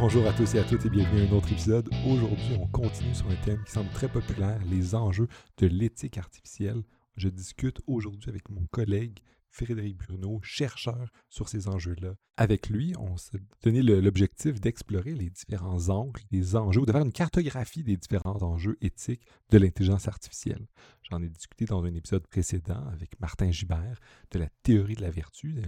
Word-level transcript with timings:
Bonjour 0.00 0.26
à 0.26 0.32
tous 0.32 0.54
et 0.54 0.58
à 0.58 0.64
toutes 0.64 0.86
et 0.86 0.88
bienvenue 0.88 1.20
à 1.20 1.24
un 1.24 1.36
autre 1.36 1.52
épisode. 1.52 1.90
Aujourd'hui, 2.08 2.56
on 2.58 2.66
continue 2.68 3.14
sur 3.14 3.28
un 3.28 3.36
thème 3.44 3.62
qui 3.64 3.72
semble 3.72 3.90
très 3.90 4.08
populaire, 4.08 4.58
les 4.70 4.94
enjeux 4.94 5.28
de 5.58 5.66
l'éthique 5.66 6.16
artificielle. 6.16 6.82
Je 7.18 7.28
discute 7.28 7.82
aujourd'hui 7.86 8.30
avec 8.30 8.48
mon 8.48 8.64
collègue 8.70 9.18
Frédéric 9.50 9.98
Bruno, 9.98 10.40
chercheur 10.42 11.10
sur 11.28 11.50
ces 11.50 11.68
enjeux-là. 11.68 12.14
Avec 12.38 12.70
lui, 12.70 12.94
on 12.98 13.18
s'est 13.18 13.42
donné 13.62 13.82
l'objectif 13.82 14.58
d'explorer 14.58 15.14
les 15.14 15.28
différents 15.28 15.90
angles, 15.90 16.22
les 16.30 16.56
enjeux, 16.56 16.80
ou 16.80 16.86
de 16.86 16.92
faire 16.92 17.02
une 17.02 17.12
cartographie 17.12 17.84
des 17.84 17.98
différents 17.98 18.42
enjeux 18.42 18.78
éthiques 18.80 19.26
de 19.50 19.58
l'intelligence 19.58 20.08
artificielle. 20.08 20.66
J'en 21.10 21.22
ai 21.22 21.28
discuté 21.28 21.66
dans 21.66 21.84
un 21.84 21.94
épisode 21.94 22.26
précédent 22.26 22.86
avec 22.90 23.20
Martin 23.20 23.50
Gibert 23.50 24.00
de 24.30 24.38
la 24.38 24.48
théorie 24.62 24.96
de 24.96 25.02
la 25.02 25.10
vertu, 25.10 25.60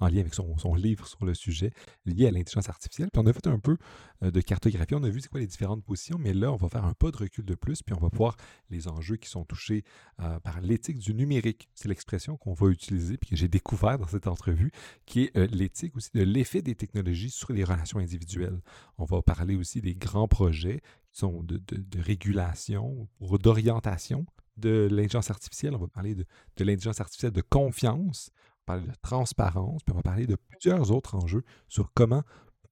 en 0.00 0.08
lien 0.08 0.20
avec 0.20 0.34
son, 0.34 0.74
livre 0.74 1.06
sur 1.06 1.24
le 1.24 1.34
sujet 1.34 1.72
lié 2.04 2.26
à 2.26 2.30
l'intelligence 2.30 2.68
artificielle. 2.68 3.08
Puis 3.12 3.22
on 3.22 3.26
a 3.26 3.32
fait 3.32 3.46
un 3.46 3.58
peu 3.58 3.76
euh, 4.22 4.30
de 4.30 4.40
cartographie, 4.40 4.94
on 4.94 5.02
a 5.02 5.08
vu 5.08 5.20
c'est 5.20 5.28
quoi 5.28 5.40
les 5.40 5.46
différentes 5.46 5.84
positions, 5.84 6.18
mais 6.18 6.32
là, 6.32 6.52
on 6.52 6.56
va 6.56 6.68
faire 6.68 6.84
un 6.84 6.94
pas 6.94 7.10
de 7.10 7.16
recul 7.16 7.44
de 7.44 7.54
plus, 7.54 7.82
puis 7.82 7.94
on 7.94 8.00
va 8.00 8.08
voir 8.12 8.36
les 8.70 8.88
enjeux 8.88 9.16
qui 9.16 9.28
sont 9.28 9.44
touchés 9.44 9.84
euh, 10.20 10.38
par 10.40 10.60
l'éthique 10.60 10.98
du 10.98 11.14
numérique. 11.14 11.68
C'est 11.74 11.88
l'expression 11.88 12.36
qu'on 12.36 12.54
va 12.54 12.68
utiliser, 12.68 13.16
puis 13.16 13.30
que 13.30 13.36
j'ai 13.36 13.48
découvert 13.48 13.98
dans 13.98 14.06
cette 14.06 14.26
entrevue, 14.26 14.70
qui 15.06 15.24
est 15.24 15.36
euh, 15.36 15.46
l'éthique 15.50 15.96
aussi 15.96 16.10
de 16.14 16.22
l'effet 16.22 16.62
des 16.62 16.74
technologies 16.74 17.30
sur 17.30 17.52
les 17.52 17.64
relations 17.64 17.98
individuelles. 17.98 18.60
On 18.98 19.04
va 19.04 19.22
parler 19.22 19.56
aussi 19.56 19.80
des 19.80 19.94
grands 19.94 20.28
projets 20.28 20.80
qui 21.10 21.18
sont 21.20 21.42
de, 21.42 21.60
régulation 22.00 23.08
ou 23.20 23.38
d'orientation 23.38 24.26
de 24.56 24.88
l'intelligence 24.90 25.30
artificielle. 25.30 25.74
On 25.74 25.78
va 25.78 25.88
parler 25.88 26.14
de, 26.14 26.24
de 26.56 26.64
l'intelligence 26.64 27.00
artificielle 27.00 27.32
de 27.32 27.40
confiance 27.40 28.30
parler 28.68 28.86
de 28.86 28.92
transparence, 29.02 29.82
puis 29.82 29.92
on 29.92 29.96
va 29.96 30.02
parler 30.02 30.26
de 30.26 30.36
plusieurs 30.36 30.90
autres 30.90 31.14
enjeux 31.14 31.42
sur 31.68 31.90
comment 31.94 32.22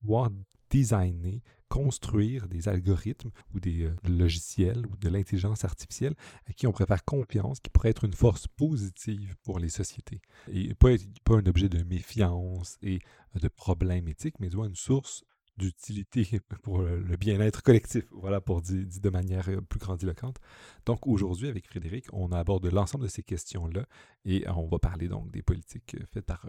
pouvoir 0.01 0.31
designer, 0.71 1.41
construire 1.69 2.49
des 2.49 2.69
algorithmes 2.69 3.31
ou 3.55 3.61
des 3.61 3.85
euh, 3.85 3.95
logiciels 4.09 4.87
ou 4.87 4.97
de 4.97 5.09
l'intelligence 5.09 5.65
artificielle 5.65 6.15
à 6.47 6.53
qui 6.53 6.67
on 6.67 6.73
pourrait 6.73 6.87
faire 6.87 7.05
confiance, 7.05 7.61
qui 7.61 7.71
pourrait 7.71 7.91
être 7.91 8.05
une 8.05 8.13
force 8.13 8.47
positive 8.47 9.37
pour 9.43 9.59
les 9.59 9.69
sociétés. 9.69 10.21
Et 10.53 10.75
pas, 10.75 10.91
pas 11.25 11.37
un 11.37 11.47
objet 11.47 11.69
de 11.69 11.83
méfiance 11.83 12.79
et 12.83 13.01
de 13.35 13.49
problèmes 13.49 14.09
éthiques, 14.09 14.39
mais 14.39 14.49
une 14.49 14.77
source 14.77 15.25
d'utilité 15.57 16.41
pour 16.63 16.83
le 16.83 17.17
bien-être 17.17 17.63
collectif, 17.63 18.05
voilà, 18.13 18.41
pour 18.41 18.63
dire, 18.63 18.85
de 19.03 19.11
manière 19.11 19.49
euh, 19.49 19.61
plus 19.61 19.79
grandiloquente. 19.79 20.37
Donc 20.85 21.07
aujourd'hui, 21.07 21.49
avec 21.49 21.67
Frédéric, 21.67 22.07
on 22.13 22.33
aborde 22.33 22.67
l'ensemble 22.67 23.05
de 23.05 23.11
ces 23.11 23.23
questions-là 23.23 23.87
et 24.25 24.45
on 24.49 24.67
va 24.67 24.79
parler 24.79 25.09
donc 25.09 25.31
des 25.31 25.43
politiques 25.43 25.97
euh, 26.01 26.05
faites 26.13 26.27
par 26.27 26.47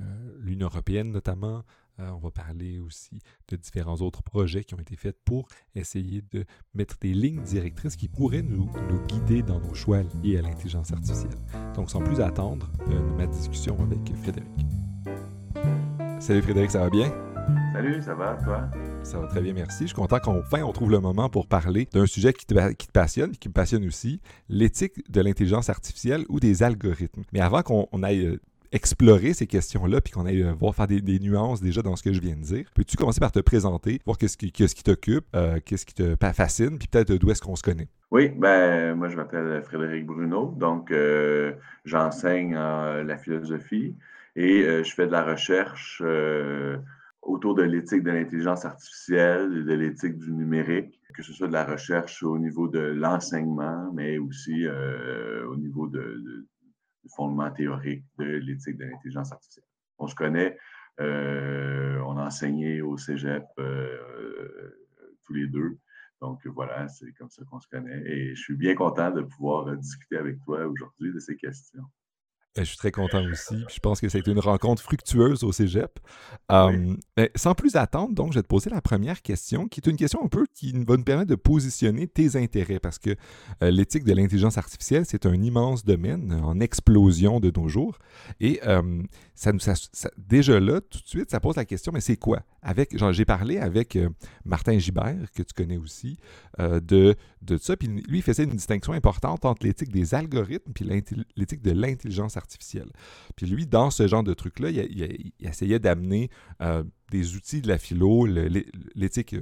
euh, 0.00 0.04
l'Union 0.38 0.66
européenne 0.66 1.10
notamment. 1.10 1.64
on 1.98 2.18
va 2.18 2.30
parler 2.30 2.78
aussi 2.78 3.20
de 3.48 3.56
différents 3.56 3.96
autres 3.96 4.22
projets 4.22 4.62
qui 4.62 4.74
ont 4.74 4.78
été 4.78 4.94
faits 4.94 5.16
pour 5.24 5.48
essayer 5.74 6.22
de 6.30 6.44
mettre 6.72 6.96
des 7.00 7.12
lignes 7.12 7.42
directrices 7.42 7.96
qui 7.96 8.08
pourraient 8.08 8.42
nous, 8.42 8.70
guider 9.08 9.42
dans 9.42 9.58
nos 9.60 9.74
choix 9.74 10.02
liés 10.22 10.38
à 10.38 10.42
l'intelligence 10.42 10.92
artificielle. 10.92 11.36
Donc 11.74 11.90
sans 11.90 12.00
plus 12.00 12.20
attendre, 12.20 12.70
ma 13.16 13.26
discussion 13.26 13.76
avec 13.82 14.14
Frédéric. 14.22 14.48
Salut 16.20 16.42
Frédéric, 16.42 16.70
ça 16.70 16.80
va 16.80 16.90
bien? 16.90 17.27
Salut, 17.72 18.02
ça 18.02 18.14
va, 18.14 18.36
toi? 18.42 18.68
Ça 19.02 19.20
va 19.20 19.26
très 19.28 19.40
bien, 19.40 19.52
merci. 19.52 19.84
Je 19.84 19.88
suis 19.88 19.94
content 19.94 20.18
qu'enfin 20.18 20.62
on 20.62 20.72
trouve 20.72 20.90
le 20.90 20.98
moment 20.98 21.28
pour 21.28 21.46
parler 21.46 21.88
d'un 21.92 22.06
sujet 22.06 22.32
qui 22.32 22.44
te, 22.44 22.72
qui 22.72 22.86
te 22.86 22.92
passionne, 22.92 23.32
qui 23.32 23.48
me 23.48 23.54
passionne 23.54 23.86
aussi, 23.86 24.20
l'éthique 24.48 24.94
de 25.10 25.20
l'intelligence 25.20 25.70
artificielle 25.70 26.24
ou 26.28 26.40
des 26.40 26.62
algorithmes. 26.62 27.22
Mais 27.32 27.40
avant 27.40 27.62
qu'on 27.62 28.02
aille 28.02 28.26
euh, 28.26 28.40
explorer 28.72 29.32
ces 29.32 29.46
questions-là, 29.46 30.00
puis 30.00 30.12
qu'on 30.12 30.26
aille 30.26 30.42
euh, 30.42 30.52
voir 30.52 30.74
faire 30.74 30.88
des, 30.88 31.18
nuances 31.20 31.62
déjà 31.62 31.80
dans 31.80 31.94
ce 31.94 32.02
que 32.02 32.12
je 32.12 32.20
viens 32.20 32.36
de 32.36 32.42
dire. 32.42 32.68
Peux-tu 32.74 32.96
commencer 32.96 33.20
par 33.20 33.32
te 33.32 33.40
présenter, 33.40 34.00
voir 34.04 34.18
qu'est-ce 34.18 34.36
qui, 34.36 34.50
qui 34.50 34.82
t'occupe, 34.82 35.24
euh, 35.36 35.60
qu'est-ce 35.64 35.86
qui 35.86 35.94
te 35.94 36.16
fascine, 36.32 36.78
puis 36.78 36.88
peut-être 36.88 37.12
d'où 37.12 37.30
est-ce 37.30 37.40
qu'on 37.40 37.56
se 37.56 37.62
connaît? 37.62 37.88
Oui, 38.10 38.30
ben 38.30 38.94
moi 38.94 39.08
je 39.08 39.16
m'appelle 39.16 39.62
Frédéric 39.62 40.06
Bruno, 40.06 40.54
donc 40.58 40.92
j'enseigne 41.84 42.54
la 42.54 43.18
philosophie 43.18 43.94
et 44.34 44.62
je 44.82 44.94
fais 44.94 45.06
de 45.06 45.12
la 45.12 45.24
recherche 45.24 46.02
autour 47.22 47.54
de 47.54 47.62
l'éthique 47.62 48.02
de 48.02 48.10
l'intelligence 48.10 48.64
artificielle 48.64 49.64
de 49.64 49.74
l'éthique 49.74 50.16
du 50.18 50.32
numérique, 50.32 51.00
que 51.14 51.22
ce 51.22 51.32
soit 51.32 51.48
de 51.48 51.52
la 51.52 51.64
recherche 51.64 52.22
au 52.22 52.38
niveau 52.38 52.68
de 52.68 52.78
l'enseignement, 52.78 53.90
mais 53.92 54.18
aussi 54.18 54.66
euh, 54.66 55.46
au 55.48 55.56
niveau 55.56 55.88
du 55.88 56.46
fondement 57.14 57.50
théorique 57.50 58.04
de 58.18 58.24
l'éthique 58.24 58.76
de 58.76 58.84
l'intelligence 58.84 59.32
artificielle. 59.32 59.64
On 59.98 60.06
se 60.06 60.14
connaît, 60.14 60.56
euh, 61.00 61.98
on 62.06 62.16
a 62.18 62.26
enseigné 62.26 62.82
au 62.82 62.96
Cégep 62.96 63.44
euh, 63.58 64.70
tous 65.24 65.32
les 65.34 65.46
deux. 65.46 65.78
Donc 66.20 66.46
voilà, 66.46 66.88
c'est 66.88 67.12
comme 67.12 67.30
ça 67.30 67.42
qu'on 67.44 67.60
se 67.60 67.68
connaît. 67.68 68.02
Et 68.06 68.34
je 68.34 68.40
suis 68.40 68.56
bien 68.56 68.74
content 68.74 69.10
de 69.10 69.22
pouvoir 69.22 69.76
discuter 69.76 70.16
avec 70.16 70.40
toi 70.44 70.66
aujourd'hui 70.66 71.12
de 71.12 71.18
ces 71.18 71.36
questions. 71.36 71.84
Ben, 72.58 72.64
je 72.64 72.70
suis 72.70 72.78
très 72.78 72.90
content 72.90 73.22
aussi. 73.24 73.64
je 73.72 73.78
pense 73.78 74.00
que 74.00 74.08
ça 74.08 74.18
a 74.18 74.20
été 74.20 74.32
une 74.32 74.40
rencontre 74.40 74.82
fructueuse 74.82 75.44
au 75.44 75.52
cégep. 75.52 76.00
Ben, 76.48 76.96
sans 77.36 77.54
plus 77.54 77.76
attendre, 77.76 78.14
donc, 78.14 78.32
je 78.32 78.38
vais 78.38 78.42
te 78.42 78.48
poser 78.48 78.68
la 78.68 78.80
première 78.80 79.22
question, 79.22 79.68
qui 79.68 79.80
est 79.80 79.88
une 79.88 79.96
question 79.96 80.24
un 80.24 80.28
peu 80.28 80.44
qui 80.52 80.72
va 80.72 80.96
nous 80.96 81.04
permettre 81.04 81.30
de 81.30 81.36
positionner 81.36 82.08
tes 82.08 82.36
intérêts, 82.36 82.80
parce 82.80 82.98
que 82.98 83.10
euh, 83.62 83.70
l'éthique 83.70 84.02
de 84.02 84.12
l'intelligence 84.12 84.58
artificielle, 84.58 85.04
c'est 85.06 85.24
un 85.24 85.40
immense 85.40 85.84
domaine 85.84 86.32
en 86.32 86.58
explosion 86.58 87.38
de 87.38 87.52
nos 87.56 87.68
jours. 87.68 87.98
Et 88.40 88.60
ça 89.38 89.52
nous, 89.52 89.60
déjà 90.16 90.58
là, 90.58 90.80
tout 90.80 90.98
de 91.00 91.06
suite, 91.06 91.30
ça 91.30 91.38
pose 91.38 91.54
la 91.54 91.64
question, 91.64 91.92
mais 91.92 92.00
c'est 92.00 92.16
quoi? 92.16 92.42
Avec, 92.60 92.96
j'ai 93.12 93.24
parlé 93.24 93.58
avec 93.58 93.94
euh, 93.94 94.08
Martin 94.44 94.78
Gibert, 94.78 95.30
que 95.32 95.44
tu 95.44 95.54
connais 95.54 95.76
aussi, 95.76 96.18
euh, 96.58 96.80
de, 96.80 97.14
de 97.42 97.56
ça. 97.56 97.76
Puis 97.76 97.86
lui, 97.86 98.18
il 98.18 98.22
faisait 98.22 98.42
une 98.44 98.50
distinction 98.50 98.92
importante 98.92 99.44
entre 99.44 99.64
l'éthique 99.64 99.92
des 99.92 100.14
algorithmes 100.14 100.72
et 100.80 101.02
l'éthique 101.36 101.62
de 101.62 101.70
l'intelligence 101.70 102.36
artificielle. 102.36 102.47
Puis 103.36 103.46
lui, 103.46 103.66
dans 103.66 103.90
ce 103.90 104.06
genre 104.06 104.22
de 104.22 104.34
truc-là, 104.34 104.70
il, 104.70 105.32
essayait 105.40 105.78
d'amener 105.78 106.30
euh, 106.62 106.84
des 107.10 107.36
outils 107.36 107.60
de 107.60 107.68
la 107.68 107.78
philo, 107.78 108.26
l'éthique 108.94 109.36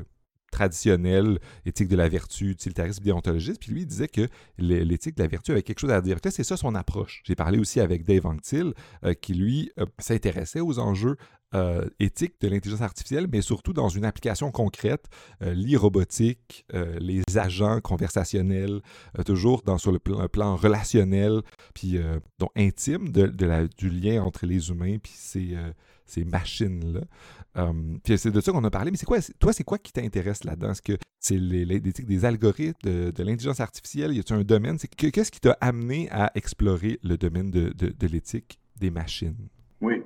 traditionnelle, 0.51 1.39
éthique 1.67 1.89
de 1.89 1.97
la 1.97 2.09
vertu, 2.09 2.51
utilitarisme 2.51 3.03
déontologiste. 3.03 3.61
Puis 3.61 3.73
lui, 3.73 3.83
il 3.83 3.87
disait 3.87 4.09
que 4.09 4.29
l'éthique 4.59 5.17
de 5.17 5.23
la 5.23 5.29
vertu 5.29 5.53
avait 5.53 5.63
quelque 5.63 5.81
chose 5.81 5.91
à 5.91 6.01
dire. 6.01 6.19
c'est 6.23 6.45
ça 6.45 6.57
son 6.57 6.75
approche. 6.75 7.23
J'ai 7.25 7.35
parlé 7.35 7.59
aussi 7.59 7.81
avec 7.81 8.05
Dave 8.05 8.27
Anctil, 8.27 8.73
qui 9.21 9.35
lui 9.35 9.71
s'intéressait 9.99 10.61
aux 10.61 10.79
enjeux 10.79 11.17
euh, 11.55 11.89
éthique 12.01 12.35
de 12.41 12.49
l'intelligence 12.49 12.83
artificielle, 12.83 13.29
mais 13.31 13.41
surtout 13.41 13.73
dans 13.73 13.89
une 13.89 14.05
application 14.05 14.51
concrète, 14.51 15.07
euh, 15.43 15.55
l'e-robotique, 15.55 16.67
euh, 16.75 16.99
les 16.99 17.23
agents 17.37 17.81
conversationnels, 17.81 18.81
toujours 19.25 19.63
dans, 19.63 19.79
sur 19.79 19.93
le 19.93 20.01
plan, 20.01 20.57
relationnel, 20.57 21.43
puis 21.73 21.99
donc 22.39 22.51
intime 22.57 23.11
de, 23.11 23.27
du 23.79 23.91
lien 23.91 24.23
entre 24.23 24.45
les 24.45 24.71
humains 24.71 24.99
puis 24.99 25.13
ces, 25.15 25.57
ces 26.05 26.25
machines-là. 26.25 27.03
puis 28.03 28.19
c'est 28.19 28.31
de 28.31 28.41
ça 28.41 28.53
qu'on 28.53 28.65
a 28.65 28.71
parlé, 28.71 28.91
mais 28.91 28.97
c'est 28.97 29.07
quoi, 29.07 29.19
toi, 29.39 29.53
c'est 29.53 29.65
quoi 29.65 29.79
qui 29.79 29.93
t'intéresse 29.93 30.45
là-dedans? 30.45 30.73
Est-ce 30.73 30.83
que 30.83 30.99
c'est 31.21 31.39
l'éthique 31.39 32.07
des 32.07 32.25
algorithmes, 32.25 32.79
de, 32.83 33.23
l'intelligence 33.23 33.61
artificielle? 33.61 34.13
Y 34.13 34.21
a 34.21 34.35
un 34.35 34.43
domaine? 34.43 34.79
Qu'est-ce 34.97 35.31
qui 35.31 35.41
t'a 35.41 35.57
amené 35.61 36.09
à 36.11 36.33
explorer 36.35 36.99
le 37.03 37.17
domaine 37.17 37.51
de, 37.51 37.71
de 37.71 38.07
l'éthique 38.07 38.59
des 38.79 38.91
machines? 38.91 39.49
Oui, 39.81 40.03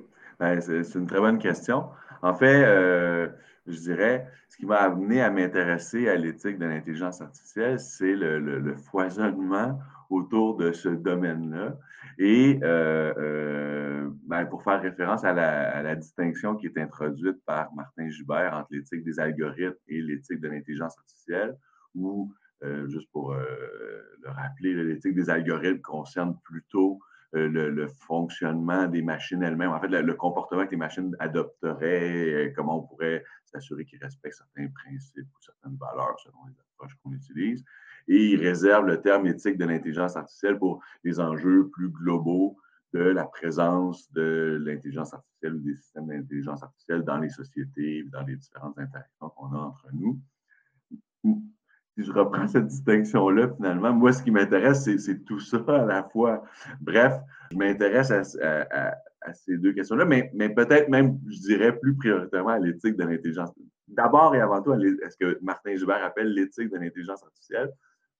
c'est 0.61 0.95
une 0.95 1.05
très 1.05 1.19
bonne 1.19 1.37
question. 1.37 1.85
En 2.23 2.33
fait, 2.33 2.63
euh, 2.65 3.29
je 3.67 3.77
dirais, 3.79 4.27
ce 4.49 4.57
qui 4.57 4.65
m'a 4.65 4.77
amené 4.77 5.21
à 5.21 5.29
m'intéresser 5.29 6.09
à 6.09 6.15
l'éthique 6.15 6.57
de 6.57 6.65
l'intelligence 6.65 7.21
artificielle, 7.21 7.79
c'est 7.79 8.15
le, 8.15 8.75
foisonnement 8.75 9.79
autour 10.09 10.57
de 10.57 10.71
ce 10.71 10.89
domaine-là. 10.89 11.77
Et 12.17 12.59
euh, 12.63 13.13
euh, 13.17 14.09
ben, 14.27 14.45
pour 14.45 14.63
faire 14.63 14.81
référence 14.81 15.23
à 15.23 15.33
la, 15.33 15.95
distinction 15.95 16.55
qui 16.55 16.67
est 16.67 16.77
introduite 16.77 17.37
par 17.45 17.73
Martin 17.73 18.09
Joubert 18.09 18.53
entre 18.53 18.69
l'éthique 18.71 19.03
des 19.03 19.19
algorithmes 19.19 19.77
et 19.87 20.01
l'éthique 20.01 20.41
de 20.41 20.49
l'intelligence 20.49 20.97
artificielle, 20.97 21.55
où, 21.95 22.33
juste 22.89 23.09
pour 23.11 23.33
le 23.33 24.29
rappeler, 24.29 24.73
l'éthique 24.73 25.15
des 25.15 25.29
algorithmes 25.29 25.81
concerne 25.81 26.35
plutôt 26.43 26.99
euh, 27.35 27.47
le, 27.47 27.87
fonctionnement 27.87 28.87
des 28.87 29.01
machines 29.01 29.41
elles-mêmes, 29.41 29.71
en 29.71 29.79
fait, 29.79 29.87
le, 29.87 30.13
comportement 30.15 30.65
que 30.65 30.71
les 30.71 30.77
machines 30.77 31.15
adopteraient, 31.19 32.47
euh, 32.47 32.53
comment 32.55 32.79
on 32.79 32.87
pourrait 32.87 33.23
s'assurer 33.45 33.85
qu'ils 33.85 34.03
respectent 34.03 34.37
certains 34.37 34.67
principes 34.67 35.27
ou 35.27 35.41
certaines 35.41 35.77
valeurs 35.77 36.19
selon 36.19 36.45
les 36.47 36.59
approches 36.59 36.95
qu'on 37.01 37.13
utilise. 37.13 37.63
Et 38.07 38.31
il 38.31 38.41
réserve 38.41 38.85
le 38.85 39.01
terme 39.01 39.27
éthique 39.27 39.57
de 39.57 39.65
l'intelligence 39.65 40.17
artificielle 40.17 40.57
pour 40.57 40.83
les 41.03 41.19
enjeux 41.19 41.69
plus 41.69 41.89
globaux 41.89 42.57
de 42.93 42.99
la 42.99 43.23
présence 43.23 44.11
de 44.11 44.61
l'intelligence 44.65 45.13
artificielle 45.13 45.55
ou 45.55 45.59
des 45.59 45.75
systèmes 45.75 46.07
d'intelligence 46.07 46.61
artificielle 46.61 47.03
dans 47.03 47.17
les 47.17 47.29
sociétés, 47.29 48.03
dans 48.11 48.23
les 48.23 48.35
différentes 48.35 48.77
interactions 48.77 49.29
qu'on 49.29 49.53
a 49.53 49.59
entre 49.59 49.87
nous 49.93 50.19
si 51.95 52.03
je 52.03 52.11
reprends 52.11 52.47
cette 52.47 52.67
distinction-là, 52.67 53.49
finalement, 53.55 53.93
moi, 53.93 54.13
ce 54.13 54.23
qui 54.23 54.31
m'intéresse, 54.31 54.89
c'est 54.97 55.25
tout 55.25 55.39
ça 55.39 55.63
à 55.67 55.85
la 55.85 56.03
fois. 56.03 56.43
Bref, 56.79 57.13
je 57.51 57.57
m'intéresse 57.57 58.11
à, 58.11 59.33
ces 59.33 59.57
deux 59.57 59.73
questions-là, 59.73 60.05
mais, 60.05 60.49
peut-être 60.49 60.89
même, 60.89 61.19
je 61.27 61.39
dirais, 61.39 61.77
plus 61.77 61.95
prioritairement 61.95 62.51
à 62.51 62.59
l'éthique 62.59 62.95
de 62.95 63.03
l'intelligence 63.03 63.51
d'abord 63.87 64.33
et 64.35 64.39
avant 64.39 64.61
tout 64.61 64.73
ce 64.73 65.17
que 65.17 65.37
Martin 65.41 65.75
Joubert 65.75 66.03
appelle 66.03 66.33
l'éthique 66.33 66.71
de 66.71 66.77
l'intelligence 66.77 67.21
artificielle, 67.23 67.69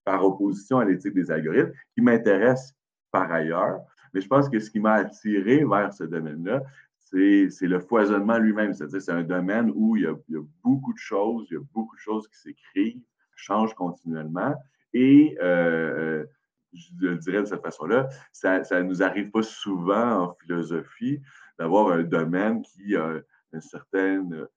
par 0.04 0.26
opposition 0.26 0.80
à 0.80 0.86
l'éthique 0.86 1.14
des 1.14 1.32
algorithmes, 1.32 1.72
qui 1.94 2.02
m'intéresse 2.02 2.74
par 3.12 3.32
ailleurs. 3.32 3.80
Mais 4.14 4.22
je 4.22 4.28
pense 4.28 4.50
que 4.50 4.60
ce 4.60 4.70
qui 4.70 4.80
m'a 4.80 4.94
attiré 4.94 5.64
vers 5.64 5.94
ce 5.94 6.04
domaine-là, 6.04 6.64
c'est 6.98 7.68
le 7.68 7.80
foisonnement 7.80 8.38
lui-même. 8.38 8.74
C'est-à-dire 8.74 9.02
c'est 9.02 9.12
un 9.12 9.24
domaine 9.24 9.72
où 9.76 9.96
il 9.98 10.04
y, 10.04 10.08
a, 10.08 10.16
beaucoup 10.64 10.94
de 10.94 10.98
choses, 10.98 11.48
il 11.52 11.56
y 11.56 11.58
a 11.58 11.64
beaucoup 11.74 11.96
de 11.96 12.02
choses 12.02 12.28
qui 12.28 12.38
s'écrivent, 12.38 13.02
changent 13.42 13.74
continuellement. 13.74 14.56
Et 14.94 15.38
euh, 15.42 16.26
je 16.74 16.90
le 17.00 17.18
dirais 17.18 17.42
de 17.42 17.46
cette 17.46 17.62
façon-là, 17.62 18.08
ça 18.32 18.60
ne 18.60 18.84
nous 18.84 19.04
arrive 19.04 19.32
pas 19.32 19.44
souvent 19.44 20.24
en 20.24 20.34
philosophie 20.36 21.22
d'avoir 21.60 21.92
un 21.92 22.04
domaine 22.04 22.62
qui 22.62 22.96
a 22.96 23.20
une 23.54 23.62
certaine, 23.62 24.48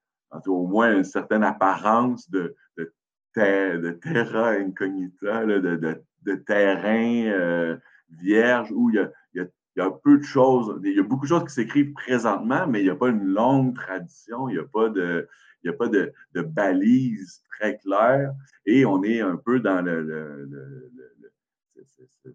au 0.47 0.67
moins 0.67 0.97
une 0.97 1.05
certaine 1.05 1.43
apparence 1.43 2.31
de, 2.31 2.55
de, 2.77 2.93
de 3.37 3.91
terra 3.91 4.51
incognita, 4.51 5.45
de, 5.45 6.35
terrain 6.47 7.27
euh, 7.27 7.77
vierge 8.11 8.71
où 8.73 8.91
il 8.91 8.97
y, 8.97 8.99
a, 8.99 9.11
il, 9.77 9.81
y 9.81 9.83
a, 9.83 9.91
peu 9.91 10.19
de 10.19 10.23
choses, 10.25 10.81
il 10.85 10.97
y 10.97 11.01
a 11.01 11.03
beaucoup 11.03 11.25
de 11.25 11.29
choses 11.29 11.45
qui 11.45 11.55
s'écrivent 11.55 11.93
présentement, 11.93 12.67
mais 12.67 12.81
il 12.81 12.85
n'y 12.85 12.91
a 12.91 12.97
pas 12.97 13.09
une 13.09 13.25
longue 13.25 13.75
tradition, 13.75 14.49
il 14.49 14.55
n'y 14.55 14.59
a 14.61 14.65
pas 14.65 14.89
de, 14.89 15.29
il 15.63 15.71
n'y 15.71 15.75
a 15.75 15.77
pas 15.77 15.89
de, 15.89 16.13
de 16.35 16.43
balise 16.43 17.43
très 17.51 17.79
claire 17.79 18.33
et 18.67 18.85
on 18.85 19.03
est 19.03 19.21
un 19.21 19.37
peu 19.37 19.61
dans 19.61 19.81
le, 19.83 20.49
cette, 22.23 22.35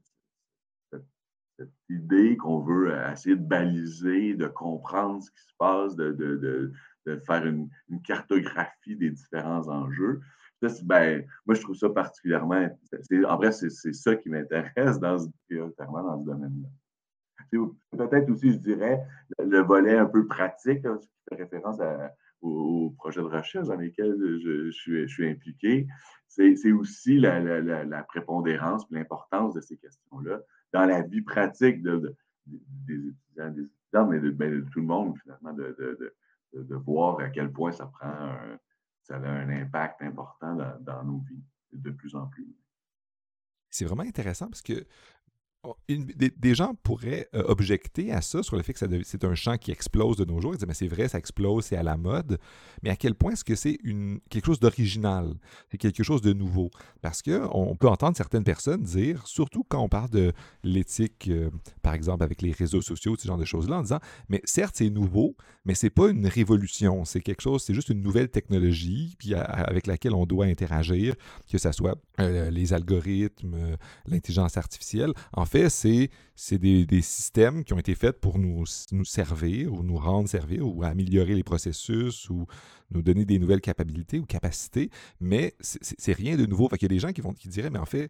idée 1.90 2.38
qu'on 2.38 2.60
veut 2.60 2.94
essayer 3.12 3.36
de 3.36 3.46
baliser, 3.46 4.34
de 4.34 4.48
comprendre 4.48 5.22
ce 5.22 5.32
qui 5.32 5.42
se 5.42 5.54
passe, 5.58 5.96
de, 5.96 6.72
faire 7.26 7.46
une, 7.46 7.70
cartographie 8.04 8.96
des 8.96 9.10
différents 9.10 9.68
enjeux. 9.68 10.22
ben, 10.84 11.26
moi, 11.46 11.56
je 11.56 11.62
trouve 11.62 11.76
ça 11.76 11.90
particulièrement. 11.90 12.70
En 13.26 13.38
vrai, 13.38 13.52
c'est 13.52 13.94
ça 13.94 14.16
qui 14.16 14.30
m'intéresse 14.30 15.00
dans, 15.00 15.18
dans 15.18 16.20
ce 16.20 16.26
domaine-là. 16.26 16.70
Peut-être 17.52 18.30
aussi, 18.30 18.54
je 18.54 18.58
dirais, 18.58 19.02
le, 19.38 19.60
volet 19.60 19.98
un 19.98 20.06
peu 20.06 20.26
pratique, 20.28 20.82
qui 20.82 21.10
fait 21.30 21.36
référence 21.36 21.80
à, 21.80 22.14
aux, 22.42 22.94
projets 22.98 23.22
de 23.22 23.26
recherche 23.26 23.68
dans 23.68 23.76
lesquels 23.76 24.16
je, 24.44 24.72
suis, 25.08 25.30
impliqué, 25.30 25.88
c'est 26.28 26.72
aussi 26.72 27.20
la, 27.20 27.40
la, 27.40 27.84
la, 27.84 28.04
prépondérance 28.04 28.86
l'importance 28.92 29.54
de 29.54 29.62
ces 29.62 29.78
questions-là 29.78 30.40
dans 30.74 30.86
la 30.86 31.02
vie 31.02 31.22
pratique 31.22 31.82
de, 31.82 32.16
des 32.46 32.96
étudiants, 32.96 33.52
des 33.52 33.64
étudiants, 33.64 34.08
mais 34.08 34.20
ben, 34.32 34.52
de, 34.52 34.70
tout 34.72 34.80
le 34.80 34.86
monde, 34.86 35.18
finalement, 35.20 35.54
de, 35.54 36.76
voir 36.76 37.20
à 37.20 37.30
quel 37.30 37.52
point 37.52 37.72
ça 37.72 37.86
prend 37.86 38.38
ça 39.04 39.16
a 39.16 39.28
un 39.28 39.50
impact 39.50 40.02
important 40.04 40.56
dans 40.82 41.04
nos 41.04 41.20
vies 41.20 41.44
de 41.74 41.90
plus 41.90 42.16
en 42.16 42.28
plus. 42.28 42.48
C'est 43.70 43.86
vraiment 43.86 44.04
intéressant 44.04 44.48
parce 44.48 44.62
que 44.62 44.86
Oh, 45.64 45.76
des, 45.90 46.56
gens 46.56 46.74
pourraient 46.84 47.28
euh, 47.36 47.44
objecter 47.50 48.14
à 48.14 48.22
ça 48.22 48.42
sur 48.44 48.56
le 48.56 48.64
fait 48.64 48.72
que 48.72 48.80
c'est 49.04 49.24
un 49.26 49.36
champ 49.36 49.58
qui 49.58 49.72
explose 49.72 50.16
de 50.16 50.24
nos 50.24 50.40
jours. 50.40 50.54
Ils 50.54 50.58
disent, 50.58 50.68
mais 50.68 50.74
c'est 50.74 50.88
vrai, 50.88 51.10
ça 51.10 51.18
explose, 51.18 51.66
c'est 51.66 51.76
à 51.76 51.84
la 51.84 51.98
mode. 51.98 52.40
Mais 52.82 52.90
à 52.92 52.96
quel 52.96 53.14
point 53.14 53.34
est-ce 53.34 53.44
que 53.44 53.56
c'est 53.56 53.78
quelque 54.30 54.46
chose 54.46 54.62
d'original? 54.62 55.34
C'est 55.70 55.78
quelque 55.78 56.02
chose 56.02 56.22
de 56.22 56.32
nouveau? 56.32 56.72
Parce 57.02 57.22
qu'on 57.22 57.76
peut 57.78 57.90
entendre 57.90 58.16
certaines 58.16 58.46
personnes 58.46 58.84
dire, 58.84 59.28
surtout 59.28 59.66
quand 59.68 59.82
on 59.82 59.90
parle 59.90 60.10
de 60.12 60.32
l'éthique, 60.64 61.28
euh, 61.28 61.50
par 61.82 61.94
exemple, 61.94 62.24
avec 62.24 62.42
les 62.42 62.54
réseaux 62.54 62.82
sociaux, 62.82 63.18
ce 63.18 63.28
genre 63.28 63.38
de 63.38 63.44
choses-là, 63.44 63.80
en 63.80 63.82
disant, 63.82 64.00
mais 64.30 64.42
certes, 64.46 64.76
c'est 64.78 64.90
nouveau, 64.90 65.36
mais 65.66 65.76
c'est 65.76 65.90
pas 65.90 66.10
une 66.10 66.26
révolution. 66.26 67.04
C'est 67.04 67.20
quelque 67.20 67.42
chose, 67.42 67.64
c'est 67.64 67.74
juste 67.74 67.90
une 67.90 68.02
nouvelle 68.02 68.30
technologie 68.30 69.18
puis 69.20 69.34
avec 69.34 69.88
laquelle 69.88 70.14
on 70.14 70.26
doit 70.26 70.46
interagir, 70.46 71.16
que 71.52 71.58
ce 71.58 71.72
soit 71.74 71.98
euh, 72.22 72.50
les 72.50 72.72
algorithmes, 72.72 73.76
l'intelligence 74.06 74.56
artificielle. 74.56 75.12
Fait, 75.50 75.70
c'est 75.70 76.58
des, 76.58 77.02
systèmes 77.02 77.64
qui 77.64 77.74
ont 77.74 77.80
été 77.80 77.96
faits 77.96 78.20
pour 78.20 78.40
nous, 78.40 78.66
servir 78.66 79.74
ou 79.74 79.84
nous 79.84 79.98
rendre 79.98 80.30
servir 80.30 80.68
ou 80.68 80.84
améliorer 80.84 81.36
les 81.36 81.44
processus 81.44 82.30
ou 82.30 82.46
nous 82.92 83.02
donner 83.02 83.26
des 83.26 83.40
nouvelles 83.40 83.62
capacités 83.62 84.20
ou 84.20 84.26
capacités, 84.26 84.90
mais 85.20 85.54
c'est 85.60 86.14
rien 86.14 86.38
de 86.38 86.46
nouveau. 86.46 86.70
Il 86.72 86.82
y 86.82 86.86
a 86.86 86.88
des 86.88 87.00
gens 87.00 87.10
vont, 87.18 87.34
qui 87.34 87.50
diraient, 87.50 87.70
mais 87.70 87.80
en 87.80 87.86
fait, 87.86 88.10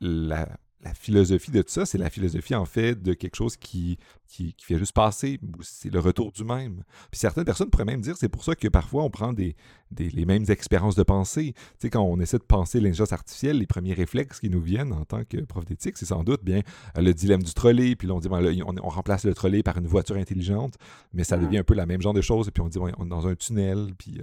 la, 0.00 0.48
la 0.82 0.92
philosophie 0.92 1.50
de 1.50 1.62
tout 1.62 1.70
ça, 1.70 1.86
c'est 1.86 1.98
la 1.98 2.10
philosophie 2.10 2.54
en 2.54 2.66
fait 2.66 3.02
de 3.02 3.14
quelque 3.14 3.36
chose 3.36 3.56
qui, 3.56 3.98
qui, 4.28 4.54
fait 4.60 4.78
juste 4.78 4.92
passer. 4.92 5.40
C'est 5.62 5.92
le 5.92 5.98
retour 5.98 6.30
du 6.30 6.44
même. 6.44 6.82
Puis 7.10 7.18
certaines 7.20 7.44
personnes 7.44 7.70
pourraient 7.70 7.86
même 7.86 8.02
dire 8.02 8.16
c'est 8.16 8.28
pour 8.28 8.44
ça 8.44 8.54
que 8.54 8.68
parfois 8.68 9.02
on 9.02 9.10
prend 9.10 9.32
des, 9.32 9.56
les 9.96 10.26
mêmes 10.26 10.44
expériences 10.48 10.94
de 10.94 11.02
pensée. 11.02 11.54
Tu 11.54 11.62
sais, 11.78 11.90
quand 11.90 12.02
on 12.02 12.20
essaie 12.20 12.38
de 12.38 12.44
penser 12.44 12.80
l'intelligence 12.80 13.12
artificielle, 13.12 13.58
les 13.58 13.66
premiers 13.66 13.94
réflexes 13.94 14.40
qui 14.40 14.50
nous 14.50 14.60
viennent 14.60 14.92
en 14.92 15.04
tant 15.04 15.24
que 15.24 15.38
prof 15.38 15.64
d'éthique, 15.64 15.96
c'est 15.96 16.06
sans 16.06 16.22
doute 16.22 16.44
bien 16.44 16.60
le 16.96 17.12
dilemme 17.12 17.42
du 17.42 17.54
trolley. 17.54 17.96
Puis 17.96 18.06
là, 18.06 18.14
on 18.14 18.20
dit 18.20 18.28
on, 18.30 18.88
remplace 18.88 19.24
le 19.24 19.34
trolley 19.34 19.62
par 19.62 19.78
une 19.78 19.86
voiture 19.86 20.16
intelligente, 20.16 20.74
mais 21.14 21.24
ça 21.24 21.38
devient 21.38 21.58
un 21.58 21.64
peu 21.64 21.74
la 21.74 21.86
même 21.86 22.02
genre 22.02 22.14
de 22.14 22.20
chose. 22.20 22.48
Et 22.48 22.50
puis 22.50 22.62
on 22.62 22.68
dit 22.68 22.78
on 22.78 22.88
est 22.88 23.08
dans 23.08 23.26
un 23.26 23.34
tunnel. 23.34 23.94
Puis. 23.98 24.20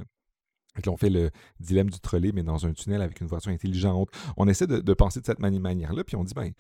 Euh, 0.78 0.90
on 0.90 0.98
fait 0.98 1.10
le 1.10 1.32
dilemme 1.60 1.90
du 1.90 2.00
trolley, 2.00 2.32
mais 2.34 2.44
dans 2.44 2.66
un 2.66 2.74
tunnel 2.74 3.02
avec 3.02 3.22
une 3.22 3.28
voiture 3.28 3.52
intelligente. 3.52 4.10
On 4.38 4.48
essaie 4.48 4.68
de, 4.68 4.94
penser 4.94 5.20
de 5.22 5.26
cette 5.26 5.40
manière-là, 5.40 6.04
puis 6.04 6.16
on 6.16 6.24
dit, 6.24 6.34
ben, 6.34 6.52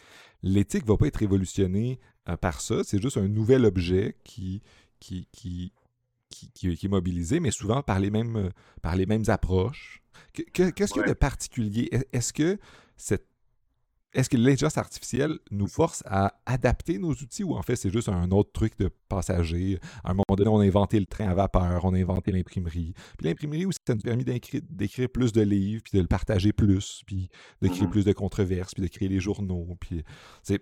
l'éthique 0.43 0.83
ne 0.83 0.89
va 0.89 0.97
pas 0.97 1.07
être 1.07 1.17
révolutionnée 1.17 1.99
euh, 2.29 2.37
par 2.37 2.61
ça, 2.61 2.83
c'est 2.83 3.01
juste 3.01 3.17
un 3.17 3.27
nouvel 3.27 3.65
objet 3.65 4.15
qui, 4.23 4.61
qui, 4.99 5.27
qui, 5.31 5.73
qui, 6.29 6.67
est 6.67 6.87
mobilisé, 6.87 7.39
mais 7.39 7.51
souvent 7.51 7.81
par 7.81 7.99
les 7.99 8.09
mêmes, 8.11 8.51
par 8.81 8.95
les 8.95 9.05
mêmes 9.05 9.25
approches. 9.27 10.01
Qu'est-ce 10.33 10.93
qu'il 10.93 11.01
y 11.01 11.05
a 11.05 11.09
de 11.09 11.13
particulier? 11.13 11.89
Est-ce 12.13 12.33
que 12.33 12.57
cette 12.97 13.30
est-ce 14.13 14.29
que 14.29 14.37
l'intelligence 14.37 14.77
artificielle 14.77 15.39
nous 15.51 15.67
force 15.67 16.03
à 16.05 16.33
adapter 16.45 16.97
nos 16.97 17.11
outils 17.11 17.43
ou 17.43 17.55
en 17.55 17.61
fait 17.61 17.75
c'est 17.75 17.91
juste 17.91 18.09
un 18.09 18.29
autre 18.31 18.51
truc 18.51 18.77
de 18.77 18.89
passager? 19.07 19.79
À 20.03 20.11
un 20.11 20.13
moment 20.13 20.35
donné, 20.35 20.49
on 20.49 20.59
a 20.59 20.65
inventé 20.65 20.99
le 20.99 21.05
train 21.05 21.27
à 21.29 21.33
vapeur, 21.33 21.85
on 21.85 21.93
a 21.93 21.97
inventé 21.97 22.31
l'imprimerie. 22.31 22.93
Puis 23.17 23.27
l'imprimerie 23.27 23.65
aussi, 23.65 23.79
ça 23.87 23.93
nous 23.93 24.01
a 24.01 24.03
permis 24.03 24.25
d'écrire 24.25 25.09
plus 25.09 25.31
de 25.31 25.41
livres, 25.41 25.81
puis 25.83 25.97
de 25.97 26.01
le 26.01 26.07
partager 26.07 26.51
plus, 26.51 27.03
puis 27.05 27.29
de 27.61 27.67
créer 27.67 27.83
mm-hmm. 27.83 27.89
plus 27.89 28.05
de 28.05 28.13
controverses, 28.13 28.73
puis 28.73 28.83
de 28.83 28.87
créer 28.87 29.07
les 29.07 29.19
journaux. 29.19 29.77
Puis 29.79 30.03
c'est 30.43 30.61